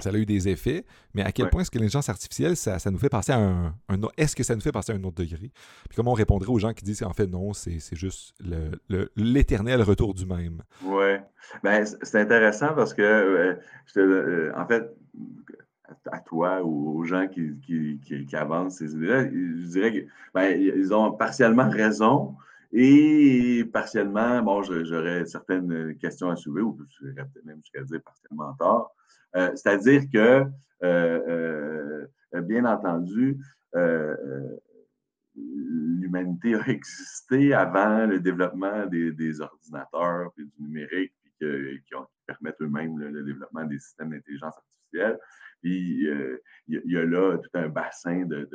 ça 0.00 0.10
a 0.10 0.12
eu 0.14 0.26
des 0.26 0.48
effets, 0.48 0.84
mais 1.14 1.22
à 1.22 1.32
quel 1.32 1.48
point 1.50 1.62
est-ce 1.62 1.70
que 1.70 1.78
l'intelligence 1.78 2.08
artificielle, 2.08 2.56
ça, 2.56 2.78
nous 2.90 2.98
fait 2.98 3.08
passer 3.08 3.32
à 3.32 3.38
un, 3.38 3.74
est-ce 4.16 4.34
que 4.34 4.42
ça 4.42 4.54
nous 4.54 4.60
fait 4.60 4.72
passer 4.72 4.92
à 4.92 4.96
un 4.96 5.04
autre 5.04 5.16
degré? 5.16 5.50
Puis 5.88 5.96
comment 5.96 6.12
on 6.12 6.14
répondrait 6.14 6.50
aux 6.50 6.58
gens 6.58 6.72
qui 6.72 6.84
disent 6.84 7.00
qu'en 7.00 7.12
fait 7.12 7.26
non, 7.26 7.52
c'est, 7.52 7.78
juste 7.92 8.34
l'éternel 9.16 9.82
retour 9.82 10.14
du 10.14 10.26
même? 10.26 10.62
Oui. 10.82 11.16
Ben, 11.62 11.84
c'est 11.84 12.20
intéressant 12.20 12.74
parce 12.74 12.94
que, 12.94 13.02
euh, 13.02 13.54
euh, 13.96 14.52
en 14.56 14.66
fait, 14.66 14.90
à 16.10 16.18
toi 16.20 16.62
ou 16.62 16.98
aux 16.98 17.04
gens 17.04 17.28
qui, 17.28 17.54
qui, 17.60 18.36
avancent 18.36 18.78
ces 18.78 18.94
idées-là, 18.94 19.24
je 19.24 19.66
dirais 19.68 19.92
qu'ils 19.92 20.08
ben, 20.34 20.92
ont 20.92 21.12
partiellement 21.12 21.68
raison 21.68 22.34
et 22.76 23.64
partiellement, 23.72 24.42
bon, 24.42 24.64
j'aurais 24.64 25.24
certaines 25.26 25.96
questions 25.98 26.28
à 26.28 26.34
soulever 26.34 26.62
ou 26.62 26.72
peut-être 26.72 27.44
même 27.44 27.58
jusqu'à 27.58 27.82
dire 27.82 28.02
partiellement 28.02 28.52
tort. 28.54 28.92
Euh, 29.36 29.50
c'est-à-dire 29.54 30.02
que, 30.12 30.44
euh, 30.82 32.06
euh, 32.34 32.40
bien 32.40 32.64
entendu, 32.64 33.38
l'humanité 35.36 36.56
a 36.56 36.62
existé 36.68 37.54
avant 37.54 38.06
le 38.06 38.18
développement 38.18 38.86
des, 38.86 39.40
ordinateurs 39.40 40.32
et 40.36 40.42
du 40.42 40.52
numérique, 40.58 41.12
puis 41.22 41.80
qui, 41.86 41.94
permettent 42.26 42.60
eux-mêmes 42.60 42.98
le, 42.98 43.22
développement 43.22 43.64
des 43.66 43.78
systèmes 43.78 44.10
d'intelligence 44.10 44.54
artificielle. 44.56 45.18
Puis 45.62 46.08
il 46.66 46.82
y, 46.86 46.96
a 46.96 47.04
là 47.04 47.38
tout 47.38 47.50
un 47.54 47.68
bassin 47.68 48.24
de 48.24 48.48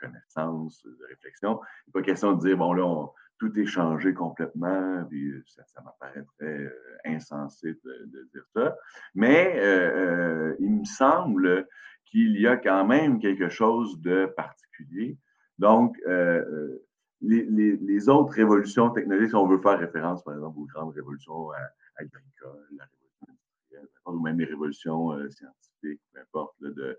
connaissances, 0.00 0.84
de 0.84 1.04
réflexions. 1.08 1.60
Il 1.86 1.90
n'est 1.90 2.00
pas 2.00 2.02
question 2.02 2.32
de 2.32 2.40
dire, 2.40 2.56
bon, 2.56 2.72
là, 2.72 3.06
tout 3.38 3.56
est 3.58 3.66
changé 3.66 4.14
complètement, 4.14 5.04
puis 5.08 5.32
ça, 5.46 5.62
ça 5.66 5.80
m'apparaîtrait 5.80 6.72
insensé 7.04 7.74
de, 7.84 8.28
dire 8.32 8.44
ça. 8.54 8.76
Mais 9.14 9.58
euh, 9.58 10.50
euh, 10.50 10.56
il 10.58 10.80
me 10.80 10.84
semble 10.84 11.66
qu'il 12.04 12.40
y 12.40 12.46
a 12.46 12.56
quand 12.56 12.86
même 12.86 13.20
quelque 13.20 13.48
chose 13.48 14.00
de 14.00 14.26
particulier. 14.36 15.18
Donc, 15.58 15.96
euh, 16.06 16.78
les, 17.20 18.08
autres 18.08 18.32
révolutions 18.32 18.90
technologiques, 18.90 19.30
si 19.30 19.36
on 19.36 19.46
veut 19.46 19.60
faire 19.60 19.78
référence, 19.78 20.22
par 20.22 20.34
exemple, 20.34 20.58
aux 20.58 20.66
grandes 20.66 20.94
révolutions 20.94 21.50
agricoles, 21.96 22.66
la 22.76 22.84
révolution 22.84 23.26
industrielle, 23.28 23.88
ou 24.06 24.20
même 24.20 24.38
les 24.38 24.46
révolutions 24.46 25.10
scientifiques, 25.30 26.00
peu 26.12 26.20
importe, 26.20 26.54
de, 26.60 26.96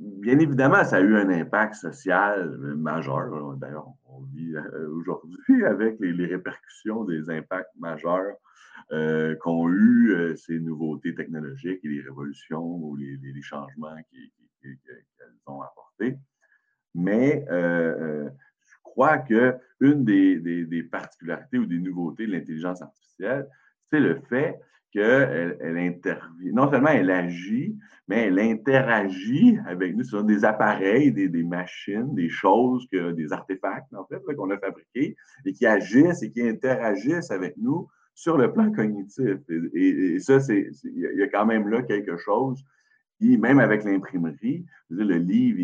bien 0.00 0.38
évidemment, 0.38 0.84
ça 0.84 0.96
a 0.96 1.00
eu 1.00 1.16
un 1.16 1.28
impact 1.30 1.74
social 1.74 2.56
majeur. 2.76 3.56
D'ailleurs, 3.56 3.88
on 4.06 4.22
vit 4.22 4.54
euh, 4.54 4.88
aujourd'hui 4.90 5.64
avec 5.64 5.98
les, 6.00 6.26
répercussions 6.26 7.04
des 7.04 7.30
impacts 7.30 7.74
majeurs 7.78 8.36
euh, 8.92 9.34
qu'ont 9.36 9.68
eu 9.68 10.12
euh, 10.12 10.36
ces 10.36 10.58
nouveautés 10.60 11.14
technologiques 11.14 11.80
et 11.84 11.88
les 11.88 12.00
révolutions 12.00 12.64
ou 12.64 12.96
les, 12.96 13.42
changements 13.42 13.96
qu'elles 14.60 14.78
ont 15.46 15.60
apportés. 15.60 16.16
Mais 16.94 17.44
crois 18.96 19.18
qu'une 19.18 20.04
des, 20.04 20.64
des, 20.64 20.82
particularités 20.82 21.58
ou 21.58 21.66
des 21.66 21.78
nouveautés 21.78 22.26
de 22.26 22.32
l'intelligence 22.32 22.80
artificielle, 22.80 23.46
c'est 23.90 24.00
le 24.00 24.20
fait 24.30 24.58
qu'elle 24.96 25.58
elle 25.60 25.76
intervient. 25.76 26.52
Non 26.52 26.70
seulement 26.70 26.88
elle 26.88 27.10
agit, 27.10 27.76
mais 28.08 28.26
elle 28.26 28.38
interagit 28.38 29.58
avec 29.66 29.94
nous 29.94 30.04
sur 30.04 30.24
des 30.24 30.44
appareils, 30.44 31.12
des, 31.12 31.42
machines, 31.42 32.14
des 32.14 32.28
choses, 32.28 32.88
des 32.90 33.32
artefacts, 33.32 33.92
en 33.94 34.06
fait, 34.06 34.22
qu'on 34.34 34.50
a 34.50 34.58
fabriqués 34.58 35.16
et 35.44 35.52
qui 35.52 35.66
agissent 35.66 36.22
et 36.22 36.30
qui 36.30 36.40
interagissent 36.42 37.30
avec 37.30 37.56
nous 37.58 37.88
sur 38.14 38.38
le 38.38 38.52
plan 38.52 38.72
cognitif. 38.72 39.38
Et, 39.74 40.18
ça, 40.20 40.40
c'est, 40.40 40.70
il 40.84 41.18
y 41.18 41.22
a 41.22 41.28
quand 41.28 41.44
même 41.44 41.68
là 41.68 41.82
quelque 41.82 42.16
chose 42.16 42.64
qui, 43.18 43.36
même 43.36 43.58
avec 43.58 43.84
l'imprimerie, 43.84 44.64
le 44.88 45.16
livre, 45.16 45.58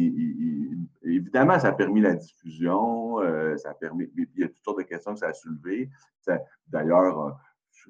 évidemment, 1.05 1.59
ça 1.59 1.69
a 1.69 1.73
permis 1.73 2.01
la 2.01 2.15
diffusion, 2.15 3.21
euh, 3.21 3.57
ça 3.57 3.71
a 3.71 3.75
permis, 3.75 4.11
il 4.17 4.29
y 4.37 4.45
a 4.45 4.49
toutes 4.49 4.65
sortes 4.65 4.79
de 4.79 4.85
questions 4.85 5.13
que 5.13 5.21
ça 5.21 5.29
a 5.29 5.33
soulevé. 5.33 5.89
d'ailleurs, 6.69 7.37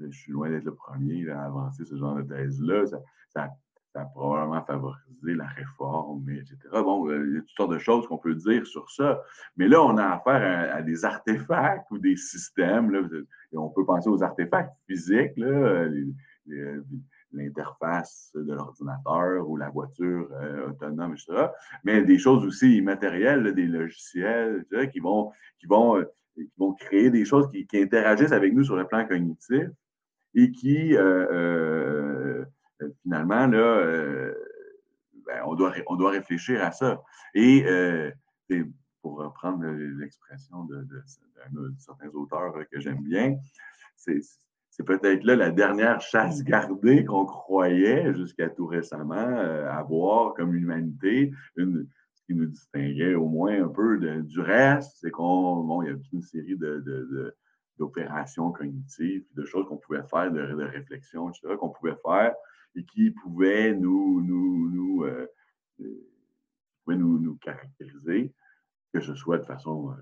je, 0.01 0.11
suis 0.11 0.33
loin 0.33 0.51
d'être 0.51 0.65
le 0.65 0.75
premier 0.75 1.29
à 1.31 1.45
avancer 1.45 1.85
ce 1.85 1.97
genre 1.97 2.17
de 2.17 2.23
thèse-là. 2.23 2.87
Ça, 3.29 3.49
a 3.95 4.05
probablement 4.07 4.65
favorisé 4.65 5.35
la 5.35 5.47
réforme, 5.47 6.29
etc. 6.31 6.57
Bon, 6.73 7.09
euh, 7.09 7.27
il 7.27 7.35
y 7.35 7.37
a 7.37 7.41
toutes 7.41 7.57
sortes 7.57 7.73
de 7.73 7.79
choses 7.79 8.07
qu'on 8.07 8.17
peut 8.17 8.35
dire 8.35 8.67
sur 8.67 8.91
ça. 8.91 9.23
Mais 9.57 9.69
là, 9.69 9.83
on 9.83 9.99
a 9.99 10.15
affaire 10.15 10.75
à, 10.75 10.81
des 10.81 11.05
artefacts 11.05 11.91
ou 11.91 11.99
des 11.99 12.17
systèmes. 12.17 12.91
Là, 12.91 13.03
on 13.53 13.69
peut 13.69 13.85
penser 13.85 14.09
aux 14.09 14.23
artefacts 14.23 14.73
physiques, 14.87 15.33
l'interface 17.33 18.31
de 18.35 18.53
l'ordinateur 18.53 19.49
ou 19.49 19.57
la 19.57 19.71
voiture 19.71 20.29
euh, 20.33 20.71
autonome, 20.71 21.15
etc. 21.15 21.49
Mais 21.85 22.03
des 22.03 22.19
choses 22.19 22.45
aussi 22.45 22.77
immatérielles, 22.77 23.55
des 23.55 23.67
logiciels, 23.67 24.65
qui 24.93 25.01
vont, 25.01 25.33
qui 25.59 25.67
vont, 25.67 25.99
euh, 25.99 26.05
qui 26.35 26.51
vont 26.59 26.73
créer 26.75 27.11
des 27.11 27.25
choses 27.25 27.51
qui, 27.51 27.67
interagissent 27.75 28.33
avec 28.33 28.53
nous 28.53 28.65
sur 28.65 28.77
le 28.77 28.87
plan 28.87 29.07
cognitif 29.07 29.69
et 30.35 30.51
qui, 30.51 30.97
euh, 30.97 32.45
finalement, 33.03 33.47
là, 33.47 34.33
ben, 35.27 35.43
on, 35.47 35.55
doit, 35.55 35.73
on 35.87 35.97
doit 35.97 36.11
réfléchir 36.11 36.63
à 36.63 36.73
ça. 36.73 37.03
Et 37.35 37.65
pour 39.03 39.19
reprendre 39.19 39.67
l'expression 39.67 40.65
de, 40.65 40.87
certains 41.79 42.09
auteurs 42.15 42.55
que 42.71 42.81
j'aime 42.81 43.03
bien, 43.03 43.37
c'est 43.97 44.85
peut-être 44.85 45.25
là 45.25 45.37
la 45.37 45.51
dernière 45.51 46.01
chasse 46.01 46.43
gardée 46.43 47.05
qu'on 47.05 47.27
croyait 47.27 48.15
jusqu'à 48.15 48.49
tout 48.49 48.67
récemment 48.67 49.15
euh, 49.15 49.71
avoir 49.71 50.35
comme 50.35 50.55
humanité. 50.55 51.33
Ce 51.57 52.23
qui 52.27 52.35
nous 52.35 52.47
distinguait 52.47 53.15
au 53.15 53.27
moins 53.27 53.65
un 53.65 53.69
peu 53.69 53.99
du 54.23 54.41
reste, 54.41 54.97
c'est 55.01 55.11
qu'on 55.11 55.65
bon, 55.65 55.83
il 55.83 55.89
y 55.89 55.91
a 55.91 55.95
toute 55.95 56.13
une 56.13 56.23
série 56.23 56.57
de, 56.57 57.35
d'opérations 57.83 58.53
cognitives, 58.53 59.25
de 59.35 59.45
choses 59.45 59.67
qu'on 59.67 59.77
pouvait 59.77 60.05
faire, 60.05 60.31
de, 60.31 60.41
de 60.41 60.65
réflexions, 60.65 61.31
etc., 61.31 61.57
qu'on 61.59 61.71
pouvait 61.71 61.97
faire 62.05 62.35
et 62.77 62.85
qui 62.85 63.11
pouvaient 63.11 63.75
nous, 63.75 64.21
nous, 64.23 64.71
nous, 64.71 65.05
euh, 65.05 65.27
euh, 65.81 66.95
nous, 66.95 67.19
nous 67.19 67.37
caractériser 67.37 68.33
que 68.93 69.01
ce 69.01 69.15
soit 69.15 69.39
de 69.39 69.45
façon. 69.45 69.91
Euh, 69.91 69.95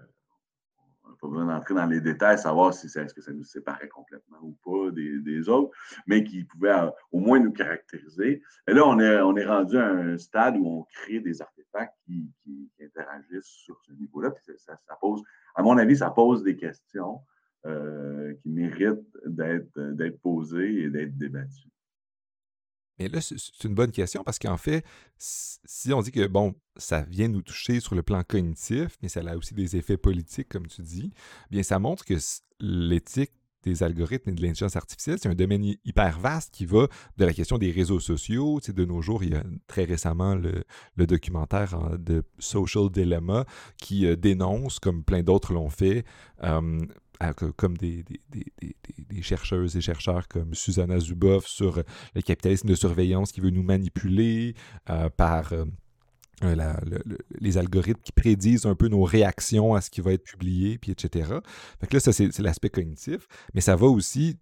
on 1.05 1.09
n'a 1.11 1.17
pas 1.21 1.29
besoin 1.29 1.47
d'entrer 1.47 1.75
dans 1.75 1.87
les 1.87 2.01
détails, 2.01 2.39
savoir 2.39 2.75
si 2.75 2.87
est-ce 2.87 3.15
que 3.15 3.23
ça 3.23 3.33
nous 3.33 3.45
séparait 3.45 3.89
complètement 3.89 4.39
ou 4.43 4.57
pas 4.65 4.91
des, 4.93 5.49
autres, 5.49 5.77
mais 6.07 6.23
qui 6.23 6.45
pouvaient 6.45 6.75
au 7.11 7.19
moins 7.19 7.41
nous 7.41 7.53
caractériser. 7.53 8.43
Et 8.69 8.73
là, 8.73 8.87
on 8.87 8.99
est, 9.01 9.21
on 9.21 9.37
est 9.37 9.47
rendu 9.47 9.77
à 9.77 9.89
un 9.89 10.19
stade 10.19 10.57
où 10.57 10.67
on 10.69 10.83
crée 10.85 11.21
des 11.21 11.41
artefacts 11.43 11.97
qui, 12.05 12.31
interagissent 12.81 13.45
sur 13.45 13.81
ce 13.87 13.93
niveau-là. 13.93 14.33
Ça, 14.57 14.79
pose, 15.01 15.23
à 15.55 15.63
mon 15.63 15.79
avis, 15.79 15.97
ça 15.97 16.11
pose 16.11 16.43
des 16.43 16.57
questions 16.57 17.21
euh, 17.67 18.35
qui 18.43 18.49
méritent 18.49 19.19
d'être 19.27 20.21
posées 20.21 20.85
et 20.85 20.91
d'être 20.91 21.17
débattues. 21.17 21.69
Mais 22.99 23.09
là, 23.09 23.21
c'est 23.23 23.65
une 23.65 23.75
bonne 23.75 23.93
question 23.93 24.23
parce 24.23 24.39
qu'en 24.39 24.59
fait, 24.59 24.85
si 25.17 25.91
on 25.93 26.03
dit 26.03 26.13
que, 26.13 26.27
bon, 26.27 26.55
ça 26.77 27.01
vient 27.03 27.29
nous 27.29 27.41
toucher 27.41 27.81
sur 27.81 27.95
le 27.95 28.03
plan 28.03 28.23
cognitif, 28.23 28.99
mais 29.03 29.09
ça 29.09 29.21
a 29.27 29.37
aussi 29.37 29.55
des 29.55 29.77
effets 29.77 29.97
politiques, 29.97 30.51
comme 30.51 30.67
tu 30.67 30.83
dis, 30.83 31.13
bien, 31.51 31.63
ça 31.63 31.79
montre 31.79 32.05
que 32.05 32.15
l'éthique 32.61 33.33
des 33.63 33.83
algorithmes 33.83 34.31
et 34.31 34.33
de 34.33 34.43
l'intelligence 34.43 34.77
artificielle, 34.77 35.19
c'est 35.21 35.29
un 35.29 35.35
domaine 35.35 35.65
hyper 35.85 36.19
vaste 36.19 36.53
qui 36.53 36.67
va 36.67 36.89
de 37.17 37.25
la 37.25 37.33
question 37.33 37.59
des 37.59 37.71
réseaux 37.71 38.01
sociaux. 38.01 38.61
Tu 38.63 38.73
de 38.73 38.85
nos 38.85 39.03
jours, 39.03 39.23
il 39.25 39.33
y 39.33 39.35
a 39.35 39.45
très 39.67 39.85
récemment 39.85 40.35
le, 40.35 40.65
documentaire 41.07 41.99
de 41.99 42.23
Social 42.39 42.91
Dilemma 42.91 43.45
qui 43.79 44.07
euh, 44.07 44.17
dénonce, 44.17 44.79
comme 44.79 45.05
plein 45.05 45.23
d'autres 45.23 45.53
l'ont 45.53 45.71
fait, 45.71 46.05
euh, 46.45 46.81
comme 47.57 47.77
des, 47.77 48.05
chercheuses 49.23 49.77
et 49.77 49.81
chercheurs 49.81 50.29
comme 50.29 50.55
Susanna 50.55 50.99
Zuboff 50.99 51.47
sur 51.47 51.83
le 52.15 52.23
capitalisme 52.23 52.69
de 52.69 52.75
surveillance 52.75 53.33
qui 53.33 53.41
veut 53.41 53.51
nous 53.51 53.63
manipuler 53.63 54.55
euh, 54.89 55.11
par 55.11 55.53
euh, 55.53 55.65
euh, 56.43 56.57
les 57.39 57.59
algorithmes 57.59 58.01
qui 58.03 58.13
prédisent 58.13 58.65
un 58.65 58.75
peu 58.75 58.89
nos 58.89 59.03
réactions 59.03 59.75
à 59.75 59.83
ce 59.83 59.91
qui 59.91 60.01
va 60.01 60.13
être 60.13 60.25
publié, 60.25 60.79
puis 60.79 60.93
etc. 60.93 61.35
Fait 61.81 61.93
là, 61.93 62.01
ça, 62.01 62.13
c'est 62.13 62.39
l'aspect 62.39 62.71
cognitif, 62.71 63.27
mais 63.53 63.61
ça 63.61 63.77
va 63.77 63.87
aussi 63.87 64.39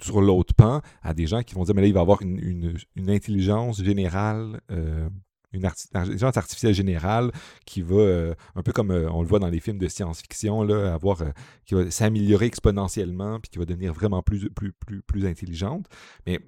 sur 0.00 0.20
l'autre 0.20 0.54
pan 0.54 0.80
à 1.02 1.12
des 1.14 1.26
gens 1.26 1.42
qui 1.42 1.54
vont 1.54 1.64
dire, 1.64 1.74
mais 1.74 1.82
là, 1.82 1.88
il 1.88 1.94
va 1.94 2.00
y 2.00 2.02
avoir 2.02 2.22
une, 2.22 2.76
intelligence 3.08 3.82
générale 3.82 4.60
une 5.54 5.66
intelligence 5.66 6.36
artificielle 6.36 6.74
générale 6.74 7.30
qui 7.64 7.82
va, 7.82 7.96
euh, 7.96 8.34
un 8.54 8.62
peu 8.62 8.72
comme 8.72 8.90
euh, 8.90 9.10
on 9.10 9.22
le 9.22 9.28
voit 9.28 9.38
dans 9.38 9.48
les 9.48 9.60
films 9.60 9.78
de 9.78 9.88
science-fiction, 9.88 10.62
avoir, 10.62 11.22
euh, 11.22 11.30
qui 11.64 11.74
va 11.74 11.90
s'améliorer 11.90 12.46
exponentiellement, 12.46 13.40
puis 13.40 13.50
qui 13.50 13.58
va 13.58 13.64
devenir 13.64 13.92
vraiment 13.92 14.22
plus, 14.22 14.50
plus, 14.50 14.72
plus, 14.72 15.02
plus 15.02 15.26
intelligente. 15.26 15.86
Mais 16.26 16.40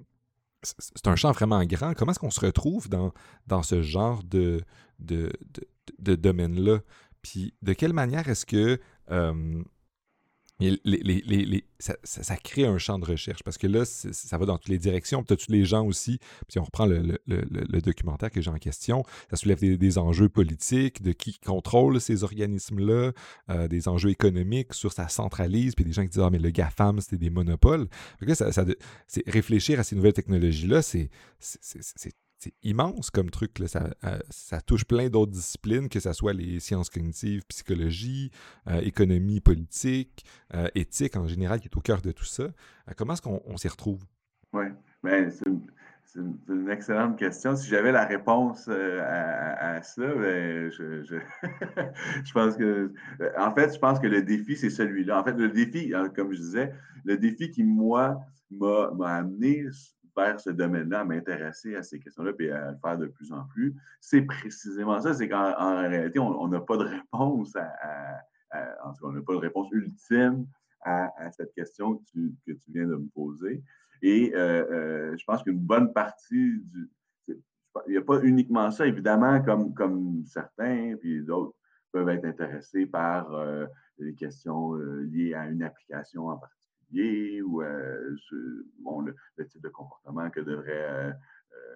c'est 0.63 1.07
un 1.07 1.15
champ 1.15 1.31
vraiment 1.31 1.63
grand. 1.65 1.93
Comment 1.93 2.11
est-ce 2.11 2.19
qu'on 2.19 2.31
se 2.31 2.41
retrouve 2.41 2.89
dans, 2.89 3.13
dans 3.47 3.63
ce 3.63 3.81
genre 3.81 4.23
de, 4.23 4.61
de, 4.99 5.31
de, 5.99 6.15
domaine-là? 6.15 6.79
Puis 7.21 7.53
de 7.61 7.73
quelle 7.73 7.93
manière 7.93 8.27
est-ce 8.27 8.45
que 8.45 8.79
les, 10.59 11.63
ça, 11.79 12.35
crée 12.37 12.65
un 12.65 12.77
champ 12.77 12.97
de 12.97 13.05
recherche 13.05 13.43
parce 13.43 13.57
que 13.57 13.67
là, 13.67 13.85
ça 13.85 14.37
va 14.37 14.45
dans 14.45 14.57
toutes 14.57 14.69
les 14.69 14.79
directions. 14.79 15.23
Puis 15.23 15.37
tous 15.37 15.51
les 15.51 15.65
gens 15.65 15.85
aussi, 15.85 16.19
si 16.49 16.59
on 16.59 16.63
reprend 16.63 16.85
le, 16.85 17.81
documentaire 17.81 18.31
que 18.31 18.41
j'ai 18.41 18.49
en 18.49 18.57
question, 18.57 19.03
ça 19.29 19.35
soulève 19.35 19.59
des, 19.59 19.97
enjeux 19.97 20.29
politiques, 20.29 21.01
de 21.01 21.11
qui 21.11 21.39
contrôle 21.39 22.01
ces 22.01 22.23
organismes-là, 22.23 23.11
euh, 23.49 23.67
des 23.67 23.87
enjeux 23.87 24.09
économiques, 24.09 24.73
sur 24.73 24.93
ça 24.93 25.07
centralise, 25.07 25.75
puis 25.75 25.85
des 25.85 25.93
gens 25.93 26.03
qui 26.03 26.09
disent 26.09 26.23
Ah, 26.23 26.29
mais 26.31 26.39
le 26.39 26.49
GAFAM, 26.49 26.99
c'était 27.01 27.17
des 27.17 27.29
monopoles. 27.29 27.87
ça, 28.33 28.65
réfléchir 29.27 29.79
à 29.79 29.83
ces 29.83 29.95
nouvelles 29.95 30.13
technologies-là, 30.13 30.81
c'est 30.81 31.09
c'est 32.37 32.53
immense 32.63 33.09
comme 33.09 33.29
truc. 33.29 33.59
Là. 33.59 33.67
Ça, 33.67 33.89
euh, 34.03 34.59
touche 34.65 34.85
plein 34.85 35.09
d'autres 35.09 35.31
disciplines, 35.31 35.89
que 35.89 35.99
ce 35.99 36.13
soit 36.13 36.33
les 36.33 36.59
sciences 36.59 36.89
cognitives, 36.89 37.43
psychologie, 37.47 38.31
euh, 38.67 38.79
économie 38.81 39.41
politique, 39.41 40.25
euh, 40.53 40.67
éthique 40.75 41.15
en 41.15 41.27
général, 41.27 41.59
qui 41.59 41.67
est 41.67 41.77
au 41.77 41.81
cœur 41.81 42.01
de 42.01 42.11
tout 42.11 42.25
ça. 42.25 42.47
comment 42.95 43.13
est-ce 43.13 43.21
qu'on 43.21 43.57
s'y 43.57 43.67
retrouve? 43.67 44.03
Oui, 44.53 44.65
ben, 45.03 45.29
c'est 45.29 45.45
une, 45.47 46.69
excellente 46.69 47.17
question. 47.19 47.55
Si 47.55 47.69
j'avais 47.69 47.91
la 47.91 48.05
réponse 48.05 48.67
à, 48.69 49.81
ça, 49.83 50.07
ben, 50.15 50.71
je, 50.71 51.03
je, 51.03 51.15
pense 52.33 52.55
que. 52.55 52.93
En 53.37 53.53
fait, 53.53 53.73
je 53.73 53.79
pense 53.79 53.99
que 53.99 54.07
le 54.07 54.21
défi, 54.21 54.55
c'est 54.55 54.69
celui-là. 54.69 55.19
En 55.19 55.23
fait, 55.23 55.33
le 55.33 55.49
défi, 55.49 55.93
hein, 55.93 56.09
comme 56.15 56.31
je 56.31 56.39
disais, 56.39 56.73
le 57.03 57.17
défi 57.17 57.51
qui, 57.51 57.63
moi, 57.63 58.19
m'a 58.51 59.15
amené 59.15 59.65
vers 60.17 60.39
ce 60.39 60.49
domaine-là, 60.49 61.01
à 61.01 61.05
m'intéresser 61.05 61.75
à 61.75 61.83
ces 61.83 61.99
questions-là 61.99 62.31
et 62.39 62.51
à 62.51 62.71
le 62.71 62.77
faire 62.77 62.97
de 62.97 63.05
plus 63.05 63.31
en 63.31 63.43
plus, 63.45 63.75
c'est 64.01 64.23
précisément 64.23 64.99
ça. 64.99 65.13
C'est 65.13 65.29
qu'en 65.29 65.77
réalité, 65.87 66.19
on 66.19 66.47
n'a 66.47 66.59
pas 66.59 66.77
de 66.77 66.85
réponse 66.85 67.55
à, 67.55 67.69
en 68.83 68.93
tout 68.93 69.01
cas, 69.01 69.07
on 69.07 69.11
n'a 69.11 69.21
pas 69.21 69.33
de 69.33 69.39
réponse 69.39 69.67
ultime 69.71 70.47
à, 70.81 71.31
cette 71.31 71.53
question 71.53 71.97
que 71.97 72.03
tu, 72.11 72.59
viens 72.67 72.87
de 72.87 72.95
me 72.95 73.07
poser. 73.13 73.63
Et 74.01 74.33
euh, 74.35 74.65
euh, 74.71 75.17
je 75.17 75.23
pense 75.25 75.43
qu'une 75.43 75.59
bonne 75.59 75.93
partie 75.93 76.61
du. 76.61 76.89
Il 77.87 77.91
n'y 77.91 77.97
a 77.97 78.01
pas 78.01 78.19
uniquement 78.23 78.71
ça, 78.71 78.87
évidemment, 78.87 79.39
comme, 79.43 79.71
comme 79.75 80.25
certains, 80.25 80.95
puis 80.99 81.21
d'autres 81.21 81.53
peuvent 81.91 82.09
être 82.09 82.25
intéressés 82.25 82.87
par 82.87 83.31
euh, 83.33 83.67
les 83.99 84.15
questions 84.15 84.73
liées 84.73 85.35
à 85.35 85.47
une 85.47 85.61
application 85.61 86.27
en 86.27 86.37
particulier 86.37 86.56
ou 86.93 87.61
euh, 87.61 88.15
bon, 88.79 89.01
le, 89.01 89.15
type 89.47 89.61
de 89.61 89.69
comportement 89.69 90.29
que 90.29 90.39
devrait 90.39 91.13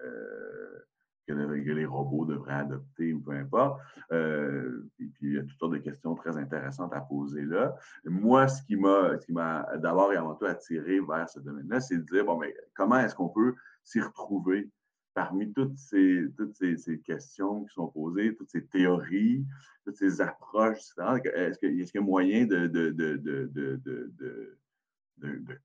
euh, 0.04 0.78
les 1.28 1.84
robots 1.84 2.24
devraient 2.24 2.54
adopter 2.54 3.12
ou 3.12 3.20
peu 3.20 3.32
importe. 3.32 3.80
Euh, 4.12 4.88
et 4.98 5.06
puis, 5.06 5.28
il 5.28 5.34
y 5.34 5.38
a 5.38 5.42
toutes 5.42 5.58
sortes 5.58 5.72
de 5.72 5.78
questions 5.78 6.14
très 6.14 6.36
intéressantes 6.36 6.92
à 6.92 7.00
poser 7.00 7.42
là. 7.42 7.74
Moi, 8.04 8.48
ce 8.48 8.62
qui 8.62 8.76
m'a 8.76 9.16
d'abord 9.76 10.12
et 10.12 10.16
avant 10.16 10.34
tout 10.34 10.46
attiré 10.46 11.00
vers 11.00 11.28
ce 11.28 11.40
domaine-là, 11.40 11.80
c'est 11.80 11.96
de 11.96 12.02
dire, 12.02 12.24
bon, 12.24 12.38
mais 12.38 12.54
comment 12.74 12.98
est-ce 12.98 13.14
qu'on 13.14 13.28
peut 13.28 13.54
s'y 13.84 14.00
retrouver 14.00 14.70
parmi 15.14 15.52
toutes 15.52 15.76
ces, 15.76 16.26
toutes 16.36 16.56
ces, 16.56 17.00
questions 17.00 17.64
qui 17.64 17.74
sont 17.74 17.88
posées, 17.88 18.34
toutes 18.34 18.50
ces 18.50 18.64
théories, 18.66 19.44
toutes 19.84 19.96
ces 19.96 20.22
approches, 20.22 20.80
est-ce 21.34 21.58
qu'il 21.58 21.78
y 21.78 21.98
a 21.98 22.00
moyen 22.00 22.46
de 22.46 22.66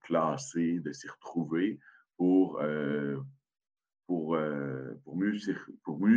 classer, 0.03 0.79
de 0.79 0.91
s'y 0.91 1.07
retrouver 1.07 1.79
pour, 2.17 2.59
euh, 2.61 3.17
pour, 4.05 4.35
euh, 4.35 4.99
pour 5.03 5.17
mieux 5.17 5.37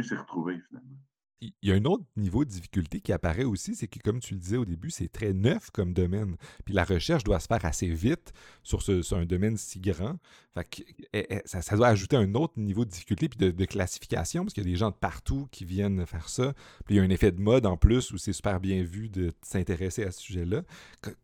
s'y 0.02 0.14
retrouver 0.14 0.60
finalement? 0.68 0.98
Il 1.40 1.52
y 1.62 1.72
a 1.72 1.74
un 1.74 1.84
autre 1.84 2.04
niveau 2.16 2.44
de 2.44 2.50
difficulté 2.50 3.00
qui 3.00 3.12
apparaît 3.12 3.44
aussi, 3.44 3.74
c'est 3.74 3.86
que, 3.86 3.98
comme 4.00 4.20
tu 4.20 4.34
le 4.34 4.40
disais 4.40 4.56
au 4.58 4.64
début, 4.64 4.90
c'est 4.90 5.08
très 5.08 5.32
neuf 5.32 5.70
comme 5.70 5.94
domaine. 5.94 6.36
Puis 6.64 6.74
la 6.74 6.84
recherche 6.84 7.24
doit 7.24 7.40
se 7.40 7.46
faire 7.46 7.64
assez 7.64 7.88
vite 7.88 8.32
sur, 8.62 8.82
ce, 8.82 9.14
un 9.14 9.24
domaine 9.24 9.56
si 9.56 9.80
grand. 9.80 10.18
Fait 10.54 10.64
que, 10.64 10.82
eh, 11.12 11.26
eh, 11.30 11.40
ça, 11.44 11.76
doit 11.76 11.88
ajouter 11.88 12.16
un 12.16 12.34
autre 12.34 12.54
niveau 12.58 12.84
de 12.84 12.90
difficulté 12.90 13.28
puis 13.28 13.52
de, 13.52 13.64
classification, 13.64 14.44
parce 14.44 14.52
qu'il 14.52 14.64
y 14.64 14.66
a 14.66 14.70
des 14.70 14.76
gens 14.76 14.90
de 14.90 14.96
partout 14.96 15.48
qui 15.50 15.64
viennent 15.64 16.04
faire 16.06 16.28
ça. 16.28 16.52
Puis 16.84 16.96
il 16.96 16.98
y 16.98 17.00
a 17.00 17.02
un 17.02 17.10
effet 17.10 17.32
de 17.32 17.40
mode 17.40 17.66
en 17.66 17.76
plus 17.76 18.10
où 18.12 18.18
c'est 18.18 18.32
super 18.32 18.60
bien 18.60 18.82
vu 18.82 19.08
de 19.08 19.32
s'intéresser 19.42 20.04
à 20.04 20.10
ce 20.10 20.20
sujet-là. 20.20 20.62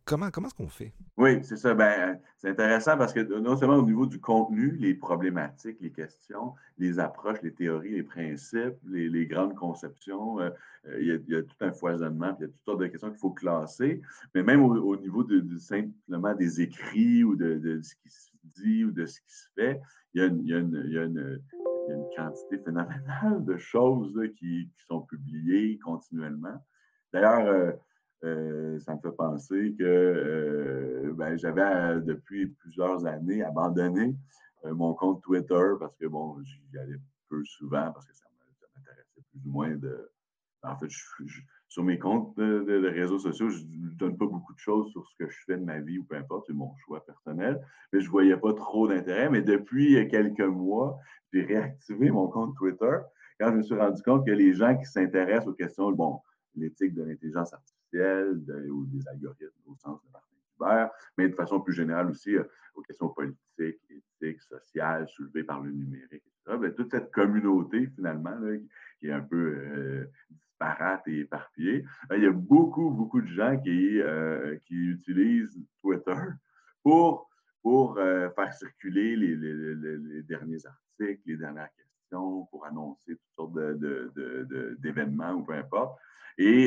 Comment, 0.05 0.31
comment 0.31 0.47
est-ce 0.47 0.55
qu'on 0.55 0.69
fait? 0.69 0.93
Oui, 1.17 1.41
c'est 1.43 1.57
ça. 1.57 1.75
Ben, 1.75 2.19
c'est 2.47 2.53
intéressant 2.53 2.97
parce 2.97 3.13
que 3.13 3.21
non 3.41 3.57
seulement 3.57 3.79
au 3.79 3.83
niveau 3.83 4.07
du 4.07 4.21
contenu, 4.21 4.77
les 4.79 4.95
problématiques, 4.95 5.79
les 5.81 5.91
questions, 5.91 6.55
les 6.79 7.01
approches, 7.01 7.43
les 7.43 7.53
théories, 7.53 7.91
les 7.91 8.05
principes, 8.05 8.77
les 8.89 9.27
grandes 9.27 9.57
conceptions, 9.57 10.39
euh, 10.39 10.51
euh, 10.87 11.01
il, 11.01 11.25
y 11.29 11.35
a, 11.35 11.43
tout 11.43 11.57
un 11.59 11.73
foisonnement, 11.73 12.37
il 12.39 12.43
y 12.43 12.45
a 12.45 12.49
toutes 12.49 12.65
sortes 12.65 12.81
de 12.81 12.87
questions 12.87 13.11
qu'il 13.11 13.19
faut 13.19 13.33
classer. 13.33 14.01
Mais 14.33 14.45
même 14.45 14.63
au, 14.63 14.97
niveau 14.97 15.25
de, 15.25 15.45
simplement 15.59 16.35
des 16.37 16.61
écrits 16.61 17.25
ou 17.25 17.35
de, 17.35 17.81
ce 17.83 17.97
qui 17.97 18.11
se 18.11 18.31
dit 18.45 18.85
ou 18.85 18.93
de 18.93 19.07
ce 19.07 19.19
qui 19.23 19.33
se 19.33 19.49
fait, 19.57 19.81
il 20.15 20.23
y 20.23 20.55
a 20.55 20.59
une, 20.59 21.41
quantité 22.17 22.59
phénoménale 22.59 23.45
de 23.45 23.57
choses 23.57 24.21
qui, 24.39 24.71
sont 24.87 25.01
publiées 25.01 25.81
continuellement. 25.85 26.65
D'ailleurs, 27.13 27.47
euh, 27.49 27.73
ça 28.23 28.95
me 28.95 29.01
fait 29.01 29.17
penser 29.17 29.75
que 29.79 31.13
ben, 31.17 31.37
j'avais 31.39 32.01
depuis 32.01 32.47
plusieurs 32.47 33.05
années 33.07 33.43
abandonné 33.43 34.17
mon 34.65 34.95
compte 34.95 35.23
Twitter 35.23 35.73
parce 35.79 35.97
que 35.97 36.07
bon, 36.07 36.43
j'y 36.43 36.79
allais 36.79 36.99
peu 37.29 37.45
souvent 37.45 37.93
parce 37.93 38.07
que 38.07 38.15
ça 38.15 38.27
plus 39.37 39.47
ou 39.47 39.53
moins 39.53 39.75
de. 39.77 40.11
En 40.63 40.77
fait, 40.77 40.89
sur 41.69 41.85
mes 41.85 41.99
comptes 41.99 42.37
de, 42.39 42.89
réseaux 42.89 43.21
sociaux, 43.21 43.49
je 43.51 43.63
ne 43.63 43.91
donne 43.91 44.17
pas 44.17 44.27
beaucoup 44.27 44.53
de 44.53 44.59
choses 44.59 44.91
sur 44.91 45.07
ce 45.09 45.15
que 45.17 45.31
je 45.31 45.39
fais 45.47 45.57
de 45.57 45.65
ma 45.65 45.79
vie 45.79 45.99
ou 45.99 46.05
peu 46.05 46.17
importe, 46.17 46.47
c'est 46.49 46.53
mon 46.53 46.75
choix 46.77 47.05
personnel. 47.05 47.61
Mais 47.93 48.01
je 48.01 48.07
ne 48.07 48.11
voyais 48.11 48.37
pas 48.37 48.53
trop 48.53 48.89
d'intérêt. 48.89 49.31
Mais 49.31 49.43
depuis 49.43 50.09
quelques 50.09 50.41
mois, 50.41 50.99
j'ai 51.33 51.43
réactivé 51.43 52.11
mon 52.11 52.27
compte 52.29 52.57
Twitter 52.57 52.97
quand 53.39 53.53
je 53.53 53.57
me 53.59 53.63
suis 53.63 53.77
rendu 53.77 54.03
compte 54.03 54.27
que 54.27 54.33
les 54.33 54.55
gens 54.55 54.77
qui 54.77 54.87
s'intéressent 54.87 55.49
aux 55.49 55.55
questions, 55.55 55.93
bon, 55.93 56.21
l'éthique 56.57 56.95
de 56.95 57.05
l'intelligence 57.05 57.53
artificielle 57.53 57.76
ou 57.93 58.87
des 58.87 59.09
algorithmes 59.09 59.53
au 59.67 59.77
sens 59.77 60.01
de 60.03 60.11
Martin 60.13 60.37
Hubert, 60.59 60.91
mais 61.17 61.29
de 61.29 61.35
façon 61.35 61.61
plus 61.61 61.75
générale 61.75 62.11
aussi 62.11 62.37
euh, 62.37 62.45
aux 62.75 62.83
questions 62.83 63.09
politiques, 63.09 63.81
éthiques, 63.91 64.43
sociales 64.43 65.09
soulevées 65.09 65.45
par 65.45 65.61
le 65.61 65.71
numérique, 65.71 66.25
etc. 66.27 66.59
Bien, 66.59 66.71
toute 66.71 66.91
cette 66.91 67.11
communauté, 67.11 67.89
finalement, 67.95 68.37
qui 68.99 69.09
est 69.09 69.13
un 69.13 69.23
peu 69.23 69.57
euh, 69.57 70.05
disparate 70.31 71.07
et 71.09 71.21
éparpillée. 71.21 71.85
Il 72.15 72.23
y 72.23 72.27
a 72.27 72.33
beaucoup, 72.33 72.91
beaucoup 72.91 73.21
de 73.21 73.27
gens 73.27 73.59
qui, 73.59 74.01
euh, 74.01 74.57
utilisent 74.71 75.59
Twitter 75.81 76.15
pour, 76.83 77.29
faire 77.97 78.55
circuler 78.55 79.17
les, 79.17 80.23
derniers 80.23 80.65
articles, 80.67 81.23
les 81.27 81.37
dernières 81.37 81.69
questions, 81.75 81.86
pour 82.11 82.65
annoncer 82.67 83.17
toutes 83.17 83.35
sortes 83.35 83.55
d'événements 84.81 85.33
ou 85.33 85.45
peu 85.45 85.55
importe. 85.55 85.99
Et 86.39 86.67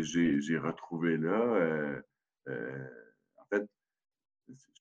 j'ai 0.00 0.58
retrouvé 0.58 1.16
là, 1.16 2.00
en 2.46 3.44
fait, 3.50 3.66